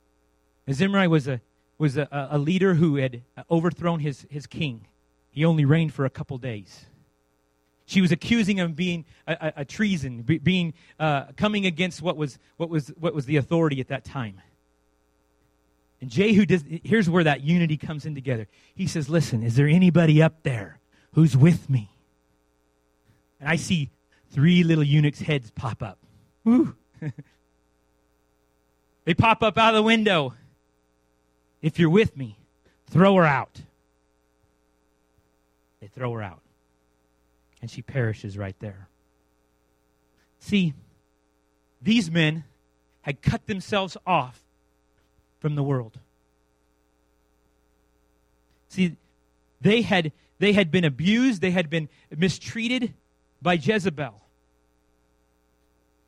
And 0.67 0.76
Zimri 0.76 1.07
was 1.07 1.30
a, 1.30 1.39
was 1.78 1.95
a, 1.95 2.28
a 2.32 2.38
leader 2.38 2.73
who 2.73 2.97
had 2.97 3.21
overthrown 3.49 4.01
his, 4.01 4.28
his 4.30 4.45
king. 4.45 4.88
He 5.32 5.45
only 5.45 5.63
reigned 5.63 5.93
for 5.93 6.03
a 6.03 6.09
couple 6.09 6.38
days. 6.38 6.86
She 7.86 8.01
was 8.01 8.11
accusing 8.11 8.57
him 8.57 8.71
of 8.71 8.76
being 8.76 9.05
a, 9.26 9.34
a, 9.34 9.53
a 9.61 9.65
treason, 9.65 10.23
be, 10.23 10.39
being 10.39 10.73
uh, 10.99 11.28
coming 11.38 11.65
against 11.65 12.01
what 12.01 12.17
was, 12.17 12.38
what, 12.57 12.69
was, 12.69 12.89
what 12.99 13.13
was 13.13 13.26
the 13.26 13.38
authority 13.38 13.80
at 13.80 13.88
that 13.88 14.03
time. 14.03 14.41
And 16.01 16.09
Jehu 16.09 16.45
does, 16.45 16.65
here's 16.84 17.09
where 17.09 17.23
that 17.23 17.41
unity 17.41 17.78
comes 17.78 18.05
in 18.05 18.13
together. 18.13 18.47
He 18.76 18.88
says, 18.88 19.07
Listen, 19.07 19.41
is 19.41 19.55
there 19.55 19.67
anybody 19.67 20.21
up 20.21 20.43
there 20.43 20.80
who's 21.13 21.38
with 21.38 21.69
me? 21.69 21.91
and 23.39 23.47
I 23.47 23.55
see 23.55 23.89
three 24.36 24.63
little 24.63 24.83
eunuchs' 24.83 25.21
heads 25.21 25.49
pop 25.49 25.81
up. 25.81 25.97
Woo. 26.43 26.75
they 29.05 29.13
pop 29.13 29.41
up 29.41 29.57
out 29.57 29.69
of 29.69 29.75
the 29.75 29.83
window. 29.83 30.33
If 31.61 31.79
you're 31.79 31.89
with 31.89 32.17
me, 32.17 32.38
throw 32.89 33.15
her 33.15 33.23
out. 33.23 33.61
They 35.79 35.88
throw 35.88 36.11
her 36.11 36.21
out. 36.21 36.41
And 37.61 37.71
she 37.71 37.81
perishes 37.81 38.38
right 38.38 38.59
there. 38.59 38.89
See, 40.39 40.73
these 41.81 42.11
men 42.11 42.43
had 43.03 43.21
cut 43.21 43.47
themselves 43.47 43.95
off 44.05 44.43
from 45.39 45.55
the 45.55 45.63
world. 45.63 45.97
See, 48.67 48.97
they 49.61 49.81
had 49.81 50.11
they 50.39 50.51
had 50.51 50.71
been 50.71 50.83
abused, 50.83 51.41
they 51.41 51.51
had 51.51 51.69
been 51.69 51.88
mistreated, 52.13 52.93
by 53.41 53.53
Jezebel. 53.53 54.24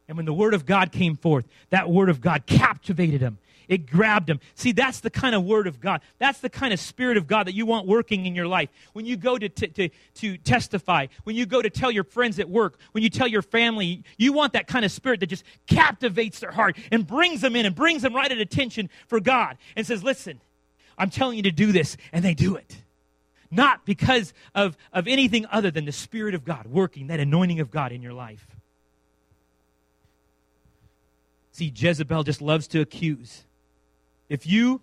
And 0.08 0.16
when 0.16 0.26
the 0.26 0.34
word 0.34 0.53
of 0.53 0.66
God 0.66 0.91
came 0.91 1.16
forth, 1.16 1.45
that 1.70 1.89
word 1.89 2.10
of 2.10 2.22
God 2.22 2.45
captivated 2.45 3.22
him. 3.22 3.38
It 3.68 3.86
grabbed 3.86 4.30
him. 4.30 4.39
See, 4.55 4.72
that's 4.72 5.01
the 5.01 5.10
kind 5.10 5.36
of 5.36 5.43
word 5.43 5.68
of 5.68 5.82
God. 5.82 6.01
That's 6.20 6.39
the 6.39 6.49
kind 6.49 6.74
of 6.74 6.80
spirit 6.80 7.18
of 7.18 7.28
God 7.28 7.47
that 7.47 7.53
you 7.53 7.66
want 7.66 7.86
working 7.86 8.26
in 8.26 8.34
your 8.34 8.47
life. 8.47 8.70
When 8.93 9.05
you 9.05 9.18
go 9.18 9.38
to, 9.38 9.49
t- 9.49 9.68
to, 9.68 9.89
to 10.16 10.38
testify, 10.38 11.08
when 11.26 11.36
you 11.36 11.45
go 11.45 11.62
to 11.62 11.70
tell 11.70 11.91
your 11.91 12.05
friends 12.05 12.39
at 12.39 12.49
work, 12.49 12.80
when 12.93 13.03
you 13.03 13.10
tell 13.10 13.28
your 13.28 13.41
family, 13.41 14.03
you 14.18 14.32
want 14.32 14.53
that 14.53 14.68
kind 14.68 14.86
of 14.86 14.91
spirit 14.91 15.20
that 15.20 15.28
just 15.28 15.43
captivates 15.68 16.39
their 16.39 16.51
heart 16.51 16.78
and 16.91 17.05
brings 17.05 17.41
them 17.41 17.55
in 17.58 17.66
and 17.66 17.76
brings 17.76 18.01
them 18.01 18.16
right 18.16 18.32
at 18.32 18.38
attention 18.38 18.89
for 19.08 19.20
God 19.20 19.58
and 19.76 19.86
says, 19.86 20.01
Listen, 20.03 20.39
I'm 20.97 21.10
telling 21.10 21.36
you 21.36 21.43
to 21.43 21.51
do 21.51 21.74
this. 21.74 21.97
And 22.14 22.24
they 22.24 22.34
do 22.34 22.55
it 22.55 22.78
not 23.49 23.86
because 23.86 24.34
of, 24.55 24.78
of 24.91 25.08
anything 25.08 25.45
other 25.51 25.72
than 25.72 25.86
the 25.86 25.91
Spirit 25.91 26.36
of 26.36 26.43
God 26.43 26.68
working, 26.68 27.08
that 27.08 27.22
anointing 27.22 27.62
of 27.62 27.72
God 27.72 27.93
in 27.93 28.01
your 28.01 28.12
life. 28.12 28.45
See, 31.58 31.74
Jezebel 31.76 32.22
just 32.22 32.39
loves 32.39 32.68
to 32.68 32.82
accuse. 32.82 33.43
If 34.30 34.45
you 34.45 34.80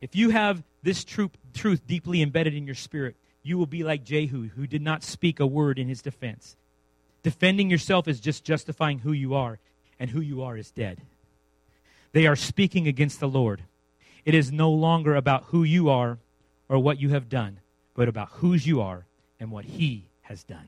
if 0.00 0.16
you 0.16 0.30
have 0.30 0.64
this 0.82 1.04
truth, 1.04 1.30
truth 1.54 1.86
deeply 1.86 2.22
embedded 2.22 2.54
in 2.54 2.66
your 2.66 2.74
spirit, 2.74 3.14
you 3.44 3.56
will 3.56 3.66
be 3.66 3.84
like 3.84 4.02
Jehu, 4.02 4.48
who 4.48 4.66
did 4.66 4.82
not 4.82 5.04
speak 5.04 5.38
a 5.38 5.46
word 5.46 5.78
in 5.78 5.86
his 5.86 6.02
defense. 6.02 6.56
Defending 7.22 7.70
yourself 7.70 8.08
is 8.08 8.18
just 8.18 8.42
justifying 8.42 8.98
who 8.98 9.12
you 9.12 9.34
are, 9.34 9.60
and 10.00 10.10
who 10.10 10.20
you 10.20 10.42
are 10.42 10.56
is 10.56 10.72
dead. 10.72 11.00
They 12.10 12.26
are 12.26 12.34
speaking 12.34 12.88
against 12.88 13.20
the 13.20 13.28
Lord. 13.28 13.62
It 14.24 14.34
is 14.34 14.50
no 14.50 14.72
longer 14.72 15.14
about 15.14 15.44
who 15.44 15.62
you 15.62 15.88
are 15.88 16.18
or 16.68 16.80
what 16.80 17.00
you 17.00 17.10
have 17.10 17.28
done, 17.28 17.60
but 17.94 18.08
about 18.08 18.30
whose 18.32 18.66
you 18.66 18.80
are 18.80 19.06
and 19.38 19.52
what 19.52 19.66
He 19.66 20.06
has 20.22 20.42
done. 20.42 20.66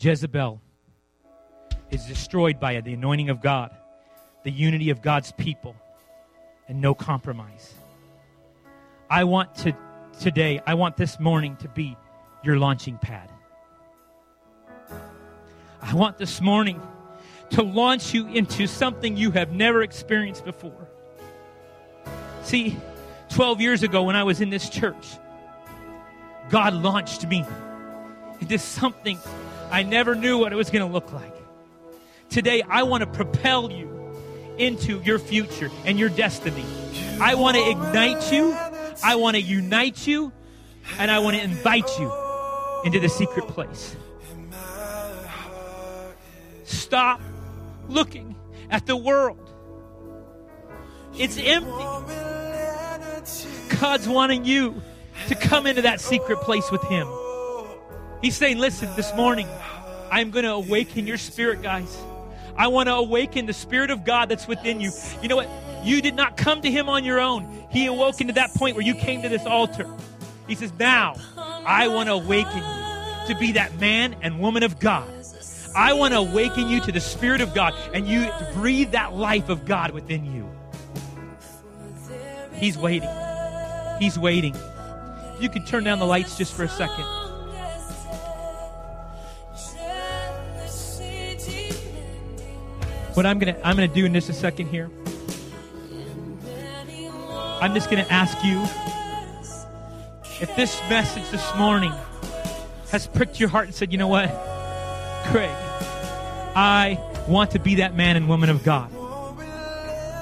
Jezebel 0.00 0.62
is 1.90 2.06
destroyed 2.06 2.58
by 2.58 2.80
the 2.80 2.94
anointing 2.94 3.28
of 3.28 3.42
God, 3.42 3.70
the 4.44 4.50
unity 4.50 4.88
of 4.88 5.02
God's 5.02 5.32
people, 5.32 5.76
and 6.68 6.80
no 6.80 6.94
compromise. 6.94 7.74
I 9.10 9.24
want 9.24 9.54
to 9.56 9.76
today, 10.18 10.62
I 10.66 10.74
want 10.74 10.96
this 10.96 11.20
morning 11.20 11.56
to 11.56 11.68
be 11.68 11.98
your 12.42 12.56
launching 12.56 12.96
pad. 12.96 13.30
I 15.82 15.94
want 15.94 16.16
this 16.16 16.40
morning 16.40 16.80
to 17.50 17.62
launch 17.62 18.14
you 18.14 18.26
into 18.28 18.66
something 18.66 19.18
you 19.18 19.32
have 19.32 19.52
never 19.52 19.82
experienced 19.82 20.46
before. 20.46 20.88
See, 22.42 22.76
12 23.30 23.60
years 23.60 23.82
ago 23.82 24.04
when 24.04 24.16
I 24.16 24.24
was 24.24 24.40
in 24.40 24.48
this 24.48 24.70
church, 24.70 25.18
God 26.48 26.72
launched 26.72 27.26
me 27.26 27.44
into 28.40 28.58
something 28.58 29.18
I 29.70 29.82
never 29.82 30.14
knew 30.14 30.38
what 30.38 30.52
it 30.52 30.56
was 30.56 30.70
going 30.70 30.86
to 30.86 30.92
look 30.92 31.12
like. 31.12 31.34
Today, 32.28 32.62
I 32.62 32.82
want 32.84 33.02
to 33.02 33.06
propel 33.06 33.70
you 33.70 33.88
into 34.58 35.00
your 35.02 35.18
future 35.18 35.70
and 35.84 35.98
your 35.98 36.08
destiny. 36.08 36.64
I 37.20 37.34
want 37.34 37.56
to 37.56 37.70
ignite 37.70 38.32
you, 38.32 38.56
I 39.02 39.16
want 39.16 39.36
to 39.36 39.42
unite 39.42 40.06
you, 40.06 40.32
and 40.98 41.10
I 41.10 41.18
want 41.18 41.36
to 41.36 41.42
invite 41.42 41.88
you 41.98 42.12
into 42.84 43.00
the 43.00 43.08
secret 43.08 43.48
place. 43.48 43.96
Stop 46.64 47.20
looking 47.88 48.36
at 48.70 48.86
the 48.86 48.96
world. 48.96 49.50
It's 51.16 51.36
empty. 51.38 51.70
God's 53.80 54.08
wanting 54.08 54.44
you 54.44 54.82
to 55.28 55.34
come 55.34 55.66
into 55.66 55.82
that 55.82 56.00
secret 56.00 56.40
place 56.40 56.70
with 56.70 56.82
Him. 56.84 57.06
He's 58.22 58.36
saying, 58.36 58.58
Listen, 58.58 58.88
this 58.96 59.14
morning, 59.14 59.48
I'm 60.10 60.30
going 60.30 60.44
to 60.44 60.52
awaken 60.52 61.06
your 61.06 61.18
spirit, 61.18 61.62
guys. 61.62 61.96
I 62.56 62.66
want 62.66 62.88
to 62.88 62.94
awaken 62.94 63.46
the 63.46 63.54
Spirit 63.54 63.90
of 63.90 64.04
God 64.04 64.28
that's 64.28 64.46
within 64.46 64.80
you. 64.80 64.90
You 65.22 65.28
know 65.28 65.36
what? 65.36 65.48
You 65.82 66.02
did 66.02 66.14
not 66.14 66.36
come 66.36 66.60
to 66.60 66.70
Him 66.70 66.88
on 66.88 67.04
your 67.04 67.18
own. 67.18 67.66
He 67.70 67.86
awoke 67.86 68.20
into 68.20 68.34
that 68.34 68.52
point 68.54 68.76
where 68.76 68.84
you 68.84 68.94
came 68.94 69.22
to 69.22 69.28
this 69.28 69.46
altar. 69.46 69.86
He 70.46 70.54
says, 70.54 70.72
Now, 70.78 71.16
I 71.38 71.88
want 71.88 72.08
to 72.08 72.14
awaken 72.14 72.58
you 72.58 73.34
to 73.34 73.40
be 73.40 73.52
that 73.52 73.78
man 73.78 74.16
and 74.20 74.40
woman 74.40 74.62
of 74.62 74.78
God 74.78 75.08
I 75.74 75.92
want 75.92 76.14
to 76.14 76.18
awaken 76.18 76.68
you 76.68 76.80
to 76.80 76.92
the 76.92 77.00
Spirit 77.00 77.40
of 77.40 77.54
God 77.54 77.74
and 77.94 78.06
you 78.06 78.24
to 78.24 78.50
breathe 78.54 78.92
that 78.92 79.14
life 79.14 79.48
of 79.48 79.64
God 79.64 79.92
within 79.92 80.24
you. 80.24 80.48
He's 82.54 82.76
waiting. 82.76 83.08
He's 84.00 84.18
waiting. 84.18 84.56
You 85.38 85.48
could 85.48 85.66
turn 85.66 85.84
down 85.84 85.98
the 85.98 86.06
lights 86.06 86.36
just 86.36 86.54
for 86.54 86.64
a 86.64 86.68
second. 86.68 87.19
What 93.14 93.26
I'm 93.26 93.38
gonna 93.38 93.56
I'm 93.64 93.76
gonna 93.76 93.88
do 93.88 94.04
in 94.04 94.14
just 94.14 94.28
a 94.28 94.32
second 94.32 94.68
here. 94.68 94.90
I'm 97.60 97.74
just 97.74 97.90
gonna 97.90 98.06
ask 98.08 98.42
you 98.44 98.62
if 100.40 100.54
this 100.56 100.80
message 100.88 101.28
this 101.30 101.46
morning 101.58 101.92
has 102.90 103.06
pricked 103.06 103.38
your 103.38 103.48
heart 103.48 103.66
and 103.66 103.74
said, 103.74 103.92
you 103.92 103.98
know 103.98 104.08
what, 104.08 104.28
Craig, 105.26 105.50
I 106.56 106.98
want 107.28 107.50
to 107.52 107.58
be 107.58 107.76
that 107.76 107.94
man 107.94 108.16
and 108.16 108.28
woman 108.28 108.48
of 108.48 108.64
God. 108.64 108.90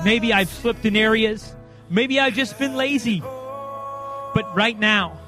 Maybe 0.05 0.33
I've 0.33 0.49
slipped 0.49 0.85
in 0.85 0.97
areas. 0.97 1.55
Maybe 1.91 2.21
I've 2.21 2.35
just 2.35 2.59
been 2.59 2.75
lazy. 2.75 3.21
But 3.21 4.55
right 4.55 4.79
now, 4.79 5.19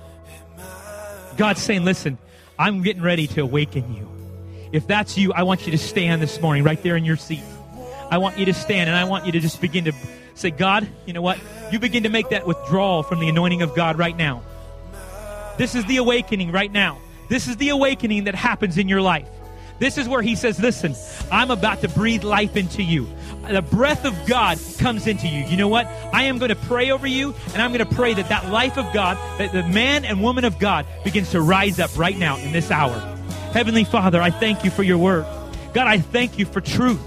God's 1.36 1.62
saying, 1.62 1.84
listen, 1.84 2.18
I'm 2.58 2.82
getting 2.82 3.02
ready 3.02 3.26
to 3.28 3.42
awaken 3.42 3.94
you. 3.94 4.19
If 4.72 4.86
that's 4.86 5.18
you, 5.18 5.32
I 5.32 5.42
want 5.42 5.66
you 5.66 5.72
to 5.72 5.78
stand 5.78 6.22
this 6.22 6.40
morning 6.40 6.62
right 6.62 6.80
there 6.82 6.96
in 6.96 7.04
your 7.04 7.16
seat. 7.16 7.42
I 8.10 8.18
want 8.18 8.38
you 8.38 8.46
to 8.46 8.54
stand 8.54 8.88
and 8.88 8.96
I 8.96 9.04
want 9.04 9.26
you 9.26 9.32
to 9.32 9.40
just 9.40 9.60
begin 9.60 9.84
to 9.84 9.92
say, 10.34 10.50
God, 10.50 10.88
you 11.06 11.12
know 11.12 11.22
what? 11.22 11.38
You 11.70 11.78
begin 11.78 12.04
to 12.04 12.08
make 12.08 12.30
that 12.30 12.46
withdrawal 12.46 13.02
from 13.02 13.20
the 13.20 13.28
anointing 13.28 13.62
of 13.62 13.74
God 13.74 13.98
right 13.98 14.16
now. 14.16 14.42
This 15.58 15.74
is 15.74 15.84
the 15.86 15.98
awakening 15.98 16.52
right 16.52 16.72
now. 16.72 16.98
This 17.28 17.46
is 17.46 17.56
the 17.56 17.68
awakening 17.68 18.24
that 18.24 18.34
happens 18.34 18.78
in 18.78 18.88
your 18.88 19.02
life. 19.02 19.28
This 19.78 19.96
is 19.96 20.08
where 20.08 20.22
he 20.22 20.36
says, 20.36 20.60
Listen, 20.60 20.94
I'm 21.32 21.50
about 21.50 21.80
to 21.80 21.88
breathe 21.88 22.22
life 22.22 22.56
into 22.56 22.82
you. 22.82 23.08
The 23.48 23.62
breath 23.62 24.04
of 24.04 24.14
God 24.26 24.58
comes 24.78 25.06
into 25.06 25.26
you. 25.26 25.44
You 25.46 25.56
know 25.56 25.68
what? 25.68 25.86
I 26.12 26.24
am 26.24 26.38
going 26.38 26.50
to 26.50 26.56
pray 26.56 26.90
over 26.90 27.06
you, 27.06 27.34
and 27.54 27.62
I'm 27.62 27.72
going 27.72 27.86
to 27.86 27.94
pray 27.94 28.12
that 28.14 28.28
that 28.28 28.50
life 28.50 28.76
of 28.76 28.92
God, 28.92 29.16
that 29.38 29.52
the 29.52 29.62
man 29.68 30.04
and 30.04 30.22
woman 30.22 30.44
of 30.44 30.58
God 30.58 30.86
begins 31.02 31.30
to 31.30 31.40
rise 31.40 31.80
up 31.80 31.96
right 31.96 32.16
now 32.16 32.36
in 32.36 32.52
this 32.52 32.70
hour. 32.70 33.16
Heavenly 33.52 33.84
Father, 33.84 34.22
I 34.22 34.30
thank 34.30 34.64
you 34.64 34.70
for 34.70 34.82
your 34.82 34.98
word. 34.98 35.26
God, 35.74 35.86
I 35.86 35.98
thank 35.98 36.38
you 36.38 36.46
for 36.46 36.60
truth. 36.60 37.00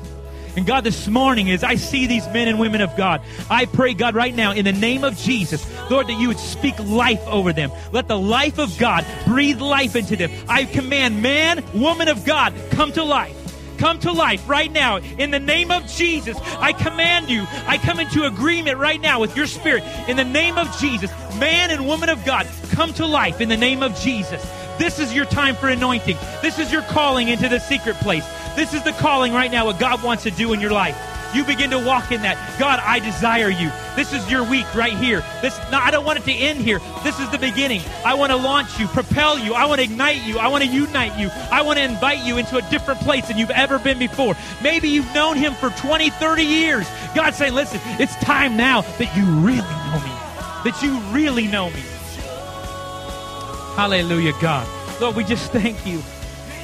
And 0.55 0.67
God, 0.67 0.83
this 0.83 1.07
morning, 1.07 1.49
as 1.49 1.63
I 1.63 1.75
see 1.75 2.05
these 2.05 2.27
men 2.27 2.47
and 2.47 2.59
women 2.59 2.81
of 2.81 2.95
God, 2.95 3.21
I 3.49 3.65
pray, 3.65 3.93
God, 3.93 4.13
right 4.13 4.35
now, 4.35 4.51
in 4.51 4.65
the 4.65 4.73
name 4.73 5.03
of 5.03 5.17
Jesus, 5.17 5.65
Lord, 5.89 6.07
that 6.07 6.19
you 6.19 6.27
would 6.27 6.39
speak 6.39 6.77
life 6.79 7.21
over 7.27 7.53
them. 7.53 7.71
Let 7.91 8.07
the 8.07 8.19
life 8.19 8.59
of 8.59 8.77
God 8.77 9.05
breathe 9.25 9.61
life 9.61 9.95
into 9.95 10.15
them. 10.15 10.31
I 10.47 10.65
command 10.65 11.23
man, 11.23 11.63
woman 11.73 12.07
of 12.07 12.23
God, 12.25 12.53
come 12.71 12.91
to 12.93 13.03
life 13.03 13.39
come 13.83 13.99
to 13.99 14.13
life 14.13 14.47
right 14.47 14.71
now 14.71 14.95
in 14.97 15.29
the 15.29 15.39
name 15.39 15.69
of 15.69 15.85
Jesus. 15.87 16.37
I 16.59 16.71
command 16.71 17.29
you. 17.29 17.45
I 17.67 17.77
come 17.77 17.99
into 17.99 18.23
agreement 18.23 18.77
right 18.77 19.01
now 19.01 19.19
with 19.19 19.35
your 19.35 19.45
spirit 19.45 19.83
in 20.07 20.15
the 20.15 20.23
name 20.23 20.57
of 20.57 20.73
Jesus. 20.79 21.11
Man 21.37 21.69
and 21.69 21.85
woman 21.85 22.07
of 22.07 22.23
God, 22.23 22.47
come 22.71 22.93
to 22.93 23.05
life 23.05 23.41
in 23.41 23.49
the 23.49 23.57
name 23.57 23.83
of 23.83 23.99
Jesus. 23.99 24.41
This 24.77 24.99
is 24.99 25.13
your 25.13 25.25
time 25.25 25.55
for 25.55 25.69
anointing. 25.69 26.17
This 26.41 26.59
is 26.59 26.71
your 26.71 26.81
calling 26.83 27.27
into 27.29 27.49
the 27.49 27.59
secret 27.59 27.95
place. 27.97 28.25
This 28.55 28.73
is 28.73 28.83
the 28.83 28.93
calling 28.93 29.33
right 29.33 29.51
now, 29.51 29.65
what 29.65 29.79
God 29.79 30.03
wants 30.03 30.23
to 30.23 30.31
do 30.31 30.53
in 30.53 30.59
your 30.59 30.71
life. 30.71 30.97
You 31.33 31.43
begin 31.43 31.71
to 31.71 31.79
walk 31.79 32.11
in 32.11 32.21
that. 32.21 32.37
God, 32.59 32.79
I 32.79 32.99
desire 32.99 33.49
you. 33.49 33.71
This 33.95 34.13
is 34.13 34.29
your 34.29 34.43
week 34.43 34.71
right 34.75 34.95
here. 34.95 35.25
This, 35.41 35.57
no, 35.71 35.79
I 35.79 35.89
don't 35.89 36.05
want 36.05 36.19
it 36.19 36.25
to 36.25 36.31
end 36.31 36.59
here. 36.59 36.79
This 37.03 37.19
is 37.19 37.27
the 37.31 37.39
beginning. 37.39 37.81
I 38.05 38.13
want 38.13 38.31
to 38.31 38.35
launch 38.35 38.79
you, 38.79 38.85
propel 38.87 39.39
you. 39.39 39.55
I 39.55 39.65
want 39.65 39.79
to 39.79 39.83
ignite 39.83 40.21
you. 40.23 40.37
I 40.37 40.47
want 40.47 40.63
to 40.63 40.69
unite 40.69 41.17
you. 41.17 41.29
I 41.51 41.63
want 41.63 41.79
to 41.79 41.83
invite 41.83 42.19
you 42.19 42.37
into 42.37 42.57
a 42.57 42.61
different 42.69 42.99
place 42.99 43.27
than 43.27 43.39
you've 43.39 43.49
ever 43.49 43.79
been 43.79 43.97
before. 43.97 44.35
Maybe 44.61 44.89
you've 44.89 45.11
known 45.15 45.35
Him 45.35 45.53
for 45.55 45.71
20, 45.71 46.11
30 46.11 46.43
years. 46.43 46.87
God's 47.15 47.37
saying, 47.37 47.53
listen, 47.53 47.79
it's 47.99 48.15
time 48.17 48.55
now 48.55 48.81
that 48.81 49.15
you 49.17 49.25
really 49.25 49.57
know 49.57 49.99
me. 50.03 50.13
That 50.69 50.79
you 50.83 50.99
really 51.11 51.47
know 51.47 51.71
me. 51.71 51.83
Hallelujah, 53.75 54.33
God. 54.39 54.67
Lord, 55.01 55.15
we 55.15 55.23
just 55.23 55.51
thank 55.51 55.85
you. 55.85 56.01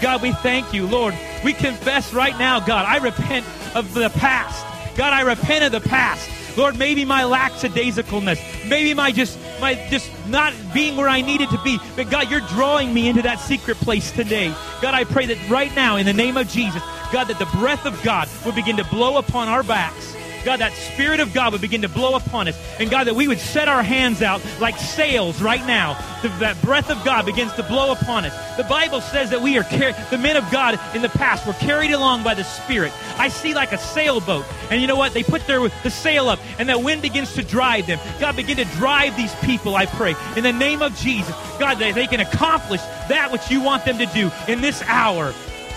God, 0.01 0.21
we 0.21 0.31
thank 0.31 0.73
you, 0.73 0.85
Lord. 0.85 1.15
We 1.43 1.53
confess 1.53 2.13
right 2.13 2.37
now, 2.37 2.59
God, 2.59 2.85
I 2.85 2.97
repent 2.97 3.45
of 3.75 3.93
the 3.93 4.09
past. 4.09 4.65
God, 4.95 5.13
I 5.13 5.21
repent 5.21 5.63
of 5.65 5.71
the 5.71 5.87
past. 5.87 6.29
Lord, 6.57 6.77
maybe 6.77 7.05
my 7.05 7.23
lackadaisicalness, 7.23 8.69
maybe 8.69 8.93
my 8.93 9.11
just 9.11 9.39
my 9.59 9.75
just 9.89 10.11
not 10.27 10.53
being 10.73 10.97
where 10.97 11.09
I 11.09 11.21
needed 11.21 11.49
to 11.49 11.61
be. 11.63 11.79
But 11.95 12.09
God, 12.09 12.29
you're 12.29 12.41
drawing 12.41 12.93
me 12.93 13.07
into 13.07 13.21
that 13.23 13.39
secret 13.39 13.77
place 13.77 14.11
today. 14.11 14.53
God, 14.81 14.93
I 14.93 15.03
pray 15.03 15.25
that 15.27 15.49
right 15.49 15.73
now, 15.75 15.95
in 15.95 16.05
the 16.05 16.13
name 16.13 16.37
of 16.37 16.47
Jesus, 16.47 16.81
God, 17.11 17.25
that 17.25 17.39
the 17.39 17.57
breath 17.57 17.85
of 17.85 18.01
God 18.03 18.27
would 18.45 18.55
begin 18.55 18.77
to 18.77 18.83
blow 18.85 19.17
upon 19.17 19.47
our 19.47 19.63
backs. 19.63 20.15
God, 20.45 20.59
that 20.59 20.73
Spirit 20.73 21.19
of 21.19 21.33
God 21.33 21.51
would 21.51 21.61
begin 21.61 21.81
to 21.81 21.89
blow 21.89 22.15
upon 22.15 22.47
us. 22.47 22.57
And 22.79 22.89
God, 22.89 23.05
that 23.05 23.15
we 23.15 23.27
would 23.27 23.39
set 23.39 23.67
our 23.67 23.83
hands 23.83 24.21
out 24.21 24.41
like 24.59 24.77
sails 24.77 25.41
right 25.41 25.65
now. 25.65 25.93
That 26.39 26.61
breath 26.61 26.89
of 26.89 27.03
God 27.05 27.25
begins 27.25 27.53
to 27.53 27.63
blow 27.63 27.91
upon 27.91 28.25
us. 28.25 28.57
The 28.57 28.63
Bible 28.63 29.01
says 29.01 29.29
that 29.29 29.41
we 29.41 29.57
are 29.57 29.63
the 29.63 30.17
men 30.17 30.35
of 30.35 30.49
God 30.51 30.79
in 30.95 31.01
the 31.01 31.09
past 31.09 31.47
were 31.47 31.53
carried 31.53 31.91
along 31.91 32.23
by 32.23 32.33
the 32.33 32.43
Spirit. 32.43 32.91
I 33.17 33.29
see 33.29 33.53
like 33.53 33.71
a 33.71 33.77
sailboat. 33.77 34.45
And 34.69 34.81
you 34.81 34.87
know 34.87 34.95
what? 34.95 35.13
They 35.13 35.23
put 35.23 35.47
their 35.47 35.59
the 35.59 35.89
sail 35.89 36.29
up 36.29 36.39
and 36.57 36.67
that 36.69 36.81
wind 36.81 37.01
begins 37.01 37.33
to 37.33 37.43
drive 37.43 37.87
them. 37.87 37.99
God, 38.19 38.35
begin 38.35 38.57
to 38.57 38.65
drive 38.65 39.15
these 39.15 39.33
people, 39.35 39.75
I 39.75 39.85
pray. 39.85 40.15
In 40.35 40.43
the 40.43 40.53
name 40.53 40.81
of 40.81 40.95
Jesus. 40.95 41.35
God, 41.59 41.75
that 41.75 41.95
they 41.95 42.07
can 42.07 42.19
accomplish 42.19 42.81
that 43.09 43.31
which 43.31 43.49
you 43.51 43.61
want 43.61 43.85
them 43.85 43.97
to 43.97 44.05
do 44.07 44.31
in 44.47 44.61
this 44.61 44.81
hour. 44.83 45.33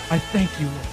I 0.09 0.19
thank 0.19 0.59
you, 0.59 0.67
Lord. 0.67 0.92